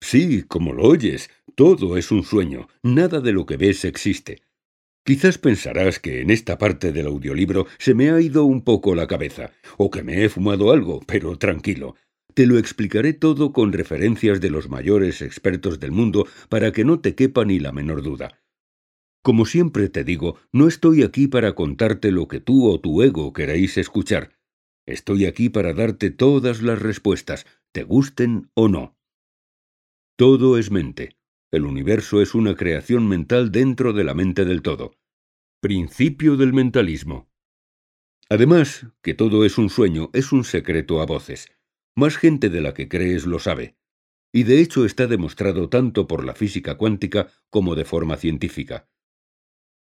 Sí, 0.00 0.42
como 0.42 0.72
lo 0.72 0.84
oyes, 0.84 1.30
todo 1.54 1.96
es 1.96 2.10
un 2.10 2.22
sueño, 2.22 2.68
nada 2.82 3.20
de 3.20 3.32
lo 3.32 3.46
que 3.46 3.56
ves 3.56 3.84
existe. 3.84 4.42
Quizás 5.04 5.38
pensarás 5.38 6.00
que 6.00 6.20
en 6.20 6.30
esta 6.30 6.58
parte 6.58 6.92
del 6.92 7.06
audiolibro 7.06 7.66
se 7.78 7.94
me 7.94 8.10
ha 8.10 8.20
ido 8.20 8.44
un 8.44 8.62
poco 8.62 8.94
la 8.94 9.06
cabeza, 9.06 9.52
o 9.76 9.90
que 9.90 10.02
me 10.02 10.24
he 10.24 10.28
fumado 10.28 10.72
algo, 10.72 11.00
pero 11.06 11.38
tranquilo, 11.38 11.94
te 12.34 12.46
lo 12.46 12.58
explicaré 12.58 13.12
todo 13.12 13.52
con 13.52 13.72
referencias 13.72 14.40
de 14.40 14.50
los 14.50 14.68
mayores 14.68 15.22
expertos 15.22 15.80
del 15.80 15.92
mundo 15.92 16.26
para 16.48 16.72
que 16.72 16.84
no 16.84 17.00
te 17.00 17.14
quepa 17.14 17.44
ni 17.44 17.60
la 17.60 17.72
menor 17.72 18.02
duda. 18.02 18.42
Como 19.22 19.46
siempre 19.46 19.88
te 19.88 20.04
digo, 20.04 20.36
no 20.52 20.68
estoy 20.68 21.02
aquí 21.02 21.28
para 21.28 21.54
contarte 21.54 22.10
lo 22.10 22.28
que 22.28 22.40
tú 22.40 22.68
o 22.68 22.80
tu 22.80 23.02
ego 23.02 23.32
queréis 23.32 23.78
escuchar. 23.78 24.36
Estoy 24.86 25.24
aquí 25.24 25.48
para 25.48 25.72
darte 25.72 26.10
todas 26.10 26.62
las 26.62 26.82
respuestas, 26.82 27.46
te 27.72 27.84
gusten 27.84 28.50
o 28.54 28.68
no. 28.68 28.95
Todo 30.18 30.56
es 30.56 30.70
mente. 30.70 31.18
El 31.52 31.66
universo 31.66 32.22
es 32.22 32.34
una 32.34 32.54
creación 32.54 33.06
mental 33.06 33.52
dentro 33.52 33.92
de 33.92 34.02
la 34.02 34.14
mente 34.14 34.46
del 34.46 34.62
todo. 34.62 34.94
Principio 35.60 36.38
del 36.38 36.54
mentalismo. 36.54 37.28
Además, 38.30 38.86
que 39.02 39.12
todo 39.12 39.44
es 39.44 39.58
un 39.58 39.68
sueño 39.68 40.08
es 40.14 40.32
un 40.32 40.44
secreto 40.44 41.02
a 41.02 41.06
voces. 41.06 41.50
Más 41.94 42.16
gente 42.16 42.48
de 42.48 42.62
la 42.62 42.72
que 42.72 42.88
crees 42.88 43.26
lo 43.26 43.38
sabe. 43.38 43.76
Y 44.32 44.44
de 44.44 44.62
hecho 44.62 44.86
está 44.86 45.06
demostrado 45.06 45.68
tanto 45.68 46.06
por 46.06 46.24
la 46.24 46.34
física 46.34 46.78
cuántica 46.78 47.28
como 47.50 47.74
de 47.74 47.84
forma 47.84 48.16
científica. 48.16 48.88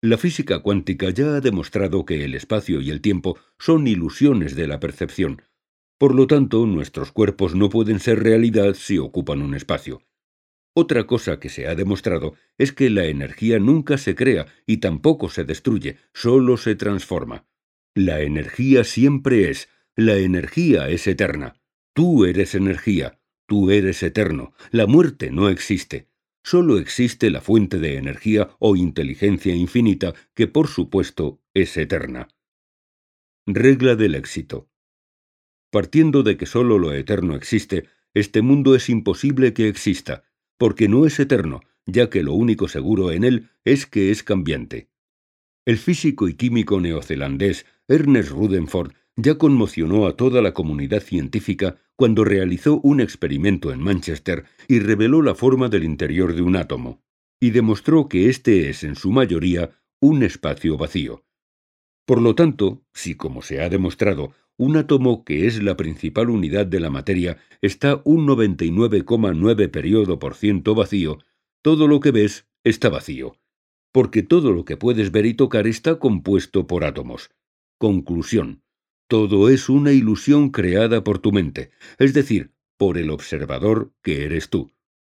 La 0.02 0.18
física 0.18 0.60
cuántica 0.60 1.10
ya 1.10 1.36
ha 1.36 1.41
demostrado 1.41 2.06
que 2.06 2.24
el 2.24 2.34
espacio 2.34 2.80
y 2.80 2.91
el 2.91 3.02
tiempo 3.02 3.38
son 3.60 3.88
ilusiones 3.88 4.56
de 4.56 4.68
la 4.68 4.80
percepción. 4.80 5.41
Por 5.98 6.16
lo 6.16 6.28
tanto, 6.28 6.66
nuestros 6.66 7.12
cuerpos 7.12 7.56
no 7.56 7.68
pueden 7.68 8.00
ser 8.00 8.24
realidad 8.24 8.74
si 8.74 8.98
ocupan 8.98 9.41
un 9.41 9.54
espacio. 9.54 10.02
Otra 10.76 11.06
cosa 11.06 11.40
que 11.40 11.50
se 11.50 11.68
ha 11.68 11.76
demostrado 11.76 12.34
es 12.58 12.72
que 12.72 12.90
la 12.90 13.06
energía 13.06 13.60
nunca 13.60 13.98
se 13.98 14.16
crea 14.16 14.48
y 14.66 14.78
tampoco 14.78 15.30
se 15.30 15.44
destruye, 15.44 15.98
solo 16.14 16.58
se 16.58 16.76
transforma. 16.76 17.45
La 17.94 18.22
energía 18.22 18.84
siempre 18.84 19.52
es, 19.52 19.70
la 19.95 20.18
energía 20.18 20.90
es 20.90 21.06
eterna. 21.06 21.62
Tú 21.94 22.26
eres 22.26 22.56
energía, 22.56 23.20
tú 23.45 23.70
eres 23.70 24.02
eterno, 24.02 24.54
la 24.72 24.88
muerte 24.88 25.30
no 25.30 25.50
existe. 25.50 26.08
Solo 26.44 26.80
existe 26.80 27.30
la 27.30 27.40
fuente 27.40 27.80
de 27.80 27.98
energía 27.98 28.50
o 28.60 28.76
inteligencia 28.76 29.56
infinita 29.56 30.14
que 30.34 30.48
por 30.48 30.68
supuesto 30.68 31.40
es 31.54 31.78
eterna. 31.78 32.28
Regla 33.45 33.95
del 33.95 34.16
éxito. 34.16 34.70
Partiendo 35.72 36.24
de 36.24 36.36
que 36.36 36.48
solo 36.48 36.80
lo 36.80 36.94
eterno 36.94 37.36
existe, 37.36 37.88
este 38.14 38.41
mundo 38.41 38.76
es 38.76 38.90
imposible 38.90 39.54
que 39.54 39.68
exista, 39.68 40.24
porque 40.58 40.88
no 40.88 41.06
es 41.06 41.20
eterno, 41.20 41.62
ya 41.86 42.10
que 42.10 42.24
lo 42.24 42.34
único 42.34 42.68
seguro 42.68 43.12
en 43.12 43.24
él 43.24 43.50
es 43.66 43.86
que 43.86 44.12
es 44.12 44.24
cambiante. 44.24 44.90
El 45.66 45.78
físico 45.78 46.28
y 46.28 46.34
químico 46.34 46.80
neozelandés 46.80 47.66
Ernest 47.88 48.32
Rutherford 48.32 48.94
ya 49.16 49.38
conmocionó 49.38 50.08
a 50.08 50.16
toda 50.16 50.42
la 50.42 50.54
comunidad 50.54 51.02
científica 51.02 51.78
cuando 51.96 52.24
realizó 52.24 52.80
un 52.82 53.00
experimento 53.00 53.72
en 53.72 53.82
Manchester 53.82 54.46
y 54.68 54.80
reveló 54.80 55.22
la 55.22 55.36
forma 55.36 55.70
del 55.70 55.84
interior 55.84 56.34
de 56.36 56.42
un 56.42 56.56
átomo, 56.56 57.04
y 57.40 57.52
demostró 57.52 58.10
que 58.10 58.30
éste 58.30 58.70
es 58.70 58.84
en 58.84 58.96
su 58.96 59.12
mayoría 59.12 59.72
un 60.00 60.24
espacio 60.24 60.78
vacío. 60.78 61.24
Por 62.06 62.22
lo 62.22 62.36
tanto, 62.36 62.84
si 62.94 63.16
como 63.16 63.42
se 63.42 63.62
ha 63.62 63.70
demostrado, 63.70 64.34
un 64.58 64.78
átomo 64.78 65.24
que 65.24 65.48
es 65.48 65.62
la 65.64 65.76
principal 65.76 66.30
unidad 66.30 66.66
de 66.66 66.80
la 66.80 66.90
materia 66.90 67.38
está 67.62 68.02
un 68.06 68.28
99,9 68.28 69.70
periodo 69.72 70.20
por 70.20 70.36
ciento 70.36 70.76
vacío, 70.76 71.20
todo 71.62 71.88
lo 71.88 72.00
que 72.00 72.12
ves 72.12 72.48
está 72.64 72.90
vacío, 72.90 73.36
porque 73.92 74.24
todo 74.24 74.52
lo 74.52 74.66
que 74.66 74.78
puedes 74.78 75.12
ver 75.12 75.26
y 75.26 75.34
tocar 75.34 75.68
está 75.68 75.98
compuesto 76.00 76.68
por 76.68 76.84
átomos. 76.84 77.32
Conclusión. 77.78 78.64
Todo 79.08 79.50
es 79.50 79.70
una 79.70 79.92
ilusión 79.92 80.50
creada 80.50 81.04
por 81.04 81.20
tu 81.20 81.32
mente, 81.32 81.72
es 82.00 82.14
decir, 82.14 82.54
por 82.78 82.98
el 82.98 83.10
observador 83.10 83.94
que 84.02 84.24
eres 84.24 84.50
tú. 84.50 84.72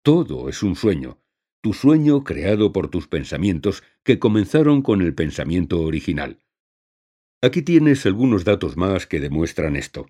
Todo 0.02 0.48
es 0.48 0.62
un 0.62 0.76
sueño, 0.76 1.18
tu 1.60 1.72
sueño 1.72 2.24
creado 2.24 2.72
por 2.72 2.88
tus 2.88 3.08
pensamientos 3.08 3.82
que 4.02 4.18
comenzaron 4.18 4.82
con 4.82 5.00
el 5.00 5.14
pensamiento 5.14 5.80
original. 5.80 6.43
Aquí 7.44 7.60
tienes 7.60 8.06
algunos 8.06 8.42
datos 8.44 8.78
más 8.78 9.06
que 9.06 9.20
demuestran 9.20 9.76
esto. 9.76 10.06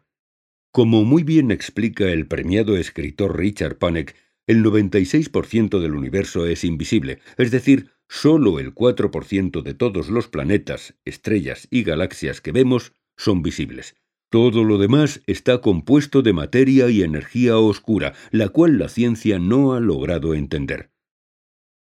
Como 0.71 1.03
muy 1.03 1.25
bien 1.25 1.51
explica 1.51 2.13
el 2.13 2.29
premiado 2.29 2.77
escritor 2.77 3.37
Richard 3.37 3.77
Panek, 3.77 4.15
el 4.47 4.63
96% 4.63 5.81
del 5.81 5.97
universo 5.97 6.47
es 6.47 6.63
invisible, 6.63 7.19
es 7.37 7.51
decir, 7.51 7.91
solo 8.09 8.61
el 8.61 8.73
4% 8.73 9.63
de 9.63 9.75
todos 9.75 10.11
los 10.11 10.29
planetas, 10.29 10.95
estrellas 11.05 11.67
y 11.73 11.83
galaxias 11.83 12.41
que 12.41 12.53
vemos 12.53 12.93
son 13.17 13.43
visibles. 13.43 13.97
Todo 14.31 14.63
lo 14.63 14.79
demás 14.79 15.21
está 15.27 15.61
compuesto 15.61 16.23
de 16.23 16.35
materia 16.35 16.89
y 16.89 17.03
energía 17.03 17.59
oscura, 17.59 18.15
la 18.31 18.49
cual 18.51 18.79
la 18.79 18.89
ciencia 18.89 19.41
no 19.41 19.75
ha 19.75 19.81
logrado 19.81 20.35
entender. 20.35 20.94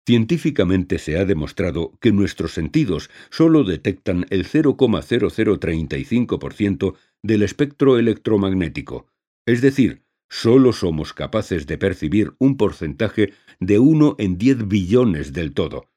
Científicamente 0.09 0.99
se 0.99 1.19
ha 1.19 1.27
demostrado 1.27 1.93
que 2.01 2.13
nuestros 2.13 2.55
sentidos 2.55 3.11
solo 3.29 3.63
detectan 3.63 4.25
el 4.31 4.47
0,0035% 4.47 6.95
del 7.23 7.43
espectro 7.43 7.99
electromagnético, 7.99 9.07
es 9.45 9.61
decir, 9.61 10.07
solo 10.31 10.73
somos 10.73 11.13
capaces 11.13 11.67
de 11.67 11.77
percibir 11.77 12.33
un 12.39 12.57
porcentaje 12.57 13.35
de 13.61 13.81
1 13.81 14.17
en 14.19 14.39
10 14.39 14.67
billones 14.67 15.35
del 15.35 15.53
todo. 15.53 15.91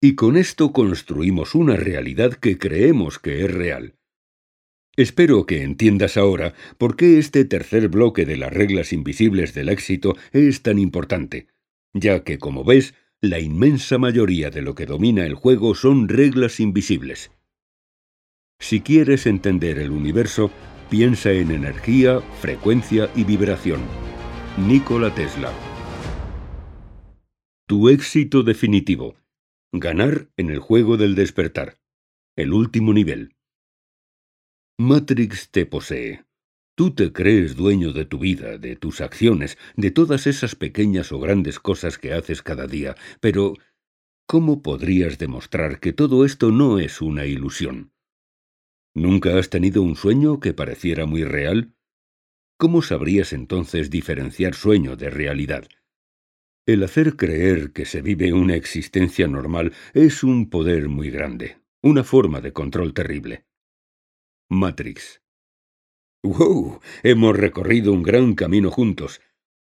Y 0.00 0.14
con 0.14 0.36
esto 0.36 0.72
construimos 0.72 1.56
una 1.56 1.74
realidad 1.74 2.34
que 2.34 2.58
creemos 2.58 3.18
que 3.18 3.44
es 3.44 3.52
real. 3.52 3.96
Espero 4.96 5.44
que 5.44 5.62
entiendas 5.62 6.16
ahora 6.16 6.54
por 6.78 6.94
qué 6.94 7.18
este 7.18 7.44
tercer 7.44 7.88
bloque 7.88 8.26
de 8.26 8.36
las 8.36 8.52
reglas 8.52 8.92
invisibles 8.92 9.54
del 9.54 9.70
éxito 9.70 10.16
es 10.30 10.62
tan 10.62 10.78
importante, 10.78 11.48
ya 11.94 12.22
que, 12.22 12.38
como 12.38 12.62
ves, 12.62 12.94
la 13.22 13.40
inmensa 13.40 13.96
mayoría 13.98 14.50
de 14.50 14.62
lo 14.62 14.74
que 14.74 14.84
domina 14.84 15.24
el 15.24 15.34
juego 15.34 15.74
son 15.74 16.08
reglas 16.08 16.60
invisibles. 16.60 17.30
Si 18.60 18.80
quieres 18.80 19.26
entender 19.26 19.78
el 19.78 19.90
universo, 19.90 20.50
piensa 20.90 21.32
en 21.32 21.50
energía, 21.50 22.20
frecuencia 22.40 23.10
y 23.14 23.24
vibración. 23.24 23.80
Nikola 24.58 25.14
Tesla. 25.14 25.52
Tu 27.66 27.88
éxito 27.88 28.42
definitivo. 28.42 29.16
Ganar 29.72 30.28
en 30.36 30.50
el 30.50 30.58
juego 30.58 30.96
del 30.96 31.14
despertar. 31.14 31.78
El 32.36 32.52
último 32.52 32.92
nivel. 32.92 33.34
Matrix 34.78 35.50
te 35.50 35.64
posee. 35.64 36.25
Tú 36.76 36.90
te 36.90 37.10
crees 37.10 37.56
dueño 37.56 37.94
de 37.94 38.04
tu 38.04 38.18
vida, 38.18 38.58
de 38.58 38.76
tus 38.76 39.00
acciones, 39.00 39.56
de 39.76 39.90
todas 39.90 40.26
esas 40.26 40.54
pequeñas 40.54 41.10
o 41.10 41.18
grandes 41.18 41.58
cosas 41.58 41.96
que 41.96 42.12
haces 42.12 42.42
cada 42.42 42.66
día, 42.66 42.94
pero 43.20 43.54
¿cómo 44.26 44.62
podrías 44.62 45.16
demostrar 45.16 45.80
que 45.80 45.94
todo 45.94 46.26
esto 46.26 46.50
no 46.50 46.78
es 46.78 47.00
una 47.00 47.24
ilusión? 47.24 47.92
¿Nunca 48.94 49.38
has 49.38 49.48
tenido 49.48 49.80
un 49.80 49.96
sueño 49.96 50.38
que 50.38 50.52
pareciera 50.52 51.06
muy 51.06 51.24
real? 51.24 51.74
¿Cómo 52.58 52.82
sabrías 52.82 53.32
entonces 53.32 53.88
diferenciar 53.88 54.54
sueño 54.54 54.96
de 54.96 55.08
realidad? 55.08 55.66
El 56.66 56.82
hacer 56.82 57.16
creer 57.16 57.72
que 57.72 57.86
se 57.86 58.02
vive 58.02 58.34
una 58.34 58.54
existencia 58.54 59.26
normal 59.26 59.72
es 59.94 60.22
un 60.22 60.50
poder 60.50 60.90
muy 60.90 61.08
grande, 61.08 61.56
una 61.82 62.04
forma 62.04 62.42
de 62.42 62.52
control 62.52 62.92
terrible. 62.92 63.46
Matrix. 64.50 65.22
¡Wow! 66.26 66.80
Hemos 67.04 67.36
recorrido 67.36 67.92
un 67.92 68.02
gran 68.02 68.34
camino 68.34 68.72
juntos. 68.72 69.20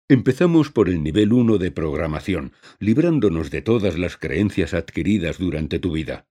Empezamos 0.08 0.72
por 0.72 0.88
el 0.88 1.04
nivel 1.04 1.34
1 1.34 1.58
de 1.58 1.72
programación, 1.72 2.54
librándonos 2.80 3.52
de 3.52 3.62
todas 3.62 3.98
las 4.00 4.16
creencias 4.16 4.74
adquiridas 4.74 5.40
durante 5.40 5.78
tu 5.80 5.92
vida. 5.92 6.26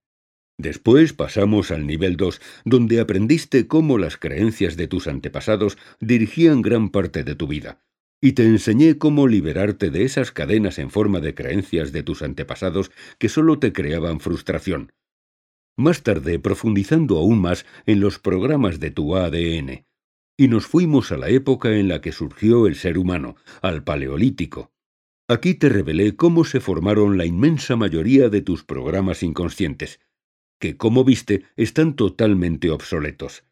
Después 0.57 1.13
pasamos 1.13 1.69
al 1.69 1.85
nivel 1.85 2.17
2, 2.17 2.41
donde 2.65 2.99
aprendiste 2.99 3.67
cómo 3.67 3.99
las 3.99 4.17
creencias 4.17 4.75
de 4.75 4.87
tus 4.87 5.05
antepasados 5.05 5.77
dirigían 5.99 6.63
gran 6.63 6.89
parte 6.89 7.23
de 7.23 7.35
tu 7.35 7.45
vida. 7.45 7.83
Y 8.19 8.31
te 8.31 8.41
enseñé 8.41 8.97
cómo 8.97 9.27
liberarte 9.27 9.91
de 9.91 10.03
esas 10.03 10.31
cadenas 10.31 10.79
en 10.79 10.89
forma 10.89 11.19
de 11.19 11.35
creencias 11.35 11.91
de 11.91 12.01
tus 12.01 12.23
antepasados 12.23 12.89
que 13.19 13.29
solo 13.29 13.59
te 13.59 13.71
creaban 13.71 14.19
frustración. 14.19 14.93
Más 15.77 16.01
tarde 16.01 16.39
profundizando 16.39 17.19
aún 17.19 17.39
más 17.39 17.67
en 17.85 17.99
los 17.99 18.17
programas 18.17 18.79
de 18.79 18.89
tu 18.89 19.15
ADN. 19.15 19.85
Y 20.39 20.49
nos 20.49 20.67
fuimos 20.67 21.11
a 21.11 21.17
la 21.17 21.29
época 21.29 21.75
en 21.75 21.87
la 21.87 21.99
que 21.99 22.11
surgió 22.11 22.67
el 22.67 22.75
ser 22.75 22.99
humano, 22.99 23.35
al 23.63 23.83
Paleolítico. 23.83 24.71
Aquí 25.27 25.55
te 25.55 25.67
revelé 25.67 26.15
cómo 26.15 26.45
se 26.45 26.59
formaron 26.59 27.17
la 27.17 27.25
inmensa 27.25 27.75
mayoría 27.75 28.29
de 28.29 28.41
tus 28.41 28.63
programas 28.63 29.23
inconscientes, 29.23 29.99
que, 30.59 30.77
como 30.77 31.03
viste, 31.03 31.43
están 31.55 31.95
totalmente 31.95 32.69
obsoletos. 32.69 33.45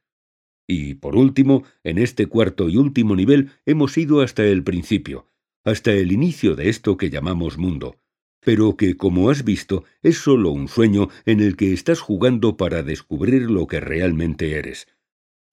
Y, 0.67 0.93
por 0.93 1.15
último, 1.15 1.63
en 1.83 1.97
este 1.97 2.27
cuarto 2.27 2.69
y 2.69 2.77
último 2.77 3.15
nivel 3.15 3.49
hemos 3.65 3.97
ido 3.97 4.21
hasta 4.21 4.45
el 4.45 4.63
principio, 4.63 5.27
hasta 5.63 5.91
el 5.91 6.11
inicio 6.11 6.55
de 6.55 6.69
esto 6.69 6.97
que 6.97 7.09
llamamos 7.09 7.57
mundo, 7.57 7.97
pero 8.41 8.77
que, 8.77 8.95
como 8.95 9.31
has 9.31 9.43
visto, 9.43 9.85
es 10.03 10.19
sólo 10.19 10.51
un 10.51 10.67
sueño 10.67 11.09
en 11.25 11.39
el 11.39 11.57
que 11.57 11.73
estás 11.73 11.99
jugando 11.99 12.57
para 12.57 12.83
descubrir 12.83 13.49
lo 13.49 13.65
que 13.65 13.79
realmente 13.79 14.51
eres. 14.51 14.87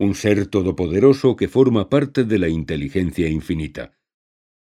Un 0.03 0.17
ser 0.17 0.47
todopoderoso 0.47 1.37
que 1.37 1.47
forma 1.47 1.89
parte 1.89 2.25
de 2.25 2.39
la 2.39 2.49
inteligencia 2.49 3.29
infinita. 3.29 3.85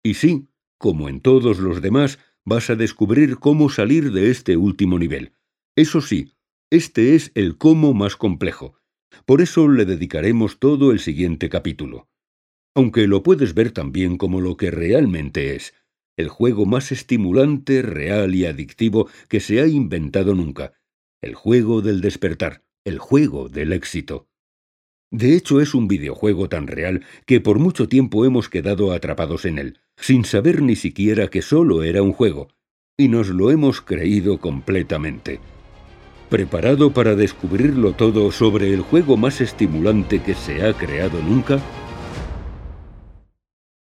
Y 0.05 0.12
sí, 0.15 0.51
como 0.79 1.09
en 1.09 1.21
todos 1.21 1.61
los 1.61 1.81
demás, 1.81 2.19
vas 2.45 2.69
a 2.69 2.77
descubrir 2.77 3.39
cómo 3.39 3.71
salir 3.71 4.12
de 4.12 4.31
este 4.31 4.59
último 4.59 4.99
nivel. 4.99 5.33
Eso 5.77 6.03
sí, 6.03 6.35
este 6.71 7.15
es 7.15 7.33
el 7.35 7.57
cómo 7.57 7.95
más 7.95 8.17
complejo. 8.17 8.77
Por 9.25 9.41
eso 9.41 9.67
le 9.67 9.87
dedicaremos 9.87 10.59
todo 10.59 10.93
el 10.93 11.01
siguiente 11.01 11.49
capítulo. 11.49 12.09
aunque 12.75 13.07
lo 13.07 13.23
puedes 13.23 13.55
ver 13.55 13.73
también 13.73 14.17
como 14.17 14.41
lo 14.41 14.57
que 14.57 14.71
realmente 14.71 15.57
es, 15.57 15.75
el 16.17 16.29
juego 16.29 16.67
más 16.67 16.93
estimulante, 16.93 17.83
real 17.83 18.35
y 18.35 18.47
adictivo 18.47 19.09
que 19.29 19.41
se 19.41 19.61
ha 19.61 19.67
inventado 19.67 20.35
nunca, 20.35 20.73
el 21.23 21.35
juego 21.35 21.83
del 21.83 22.01
despertar, 22.01 22.65
el 22.85 22.99
juego 22.99 23.49
del 23.49 23.73
éxito. 23.73 24.30
De 25.11 25.35
hecho, 25.35 25.61
es 25.61 25.74
un 25.74 25.89
videojuego 25.89 26.49
tan 26.49 26.69
real 26.69 27.05
que 27.27 27.41
por 27.41 27.59
mucho 27.59 27.89
tiempo 27.89 28.24
hemos 28.24 28.49
quedado 28.49 28.93
atrapados 28.93 29.45
en 29.45 29.59
él, 29.59 29.78
sin 29.97 30.24
saber 30.24 30.62
ni 30.62 30.77
siquiera 30.77 31.28
que 31.28 31.43
solo 31.43 31.82
era 31.82 32.01
un 32.03 32.12
juego, 32.12 32.49
y 32.97 33.09
nos 33.09 33.28
lo 33.28 33.51
hemos 33.51 33.81
creído 33.81 34.39
completamente. 34.39 35.41
¿Preparado 36.28 36.93
para 36.93 37.16
descubrirlo 37.16 37.93
todo 37.95 38.31
sobre 38.31 38.73
el 38.73 38.82
juego 38.82 39.16
más 39.16 39.41
estimulante 39.41 40.23
que 40.23 40.35
se 40.35 40.65
ha 40.65 40.73
creado 40.74 41.20
nunca? 41.20 41.61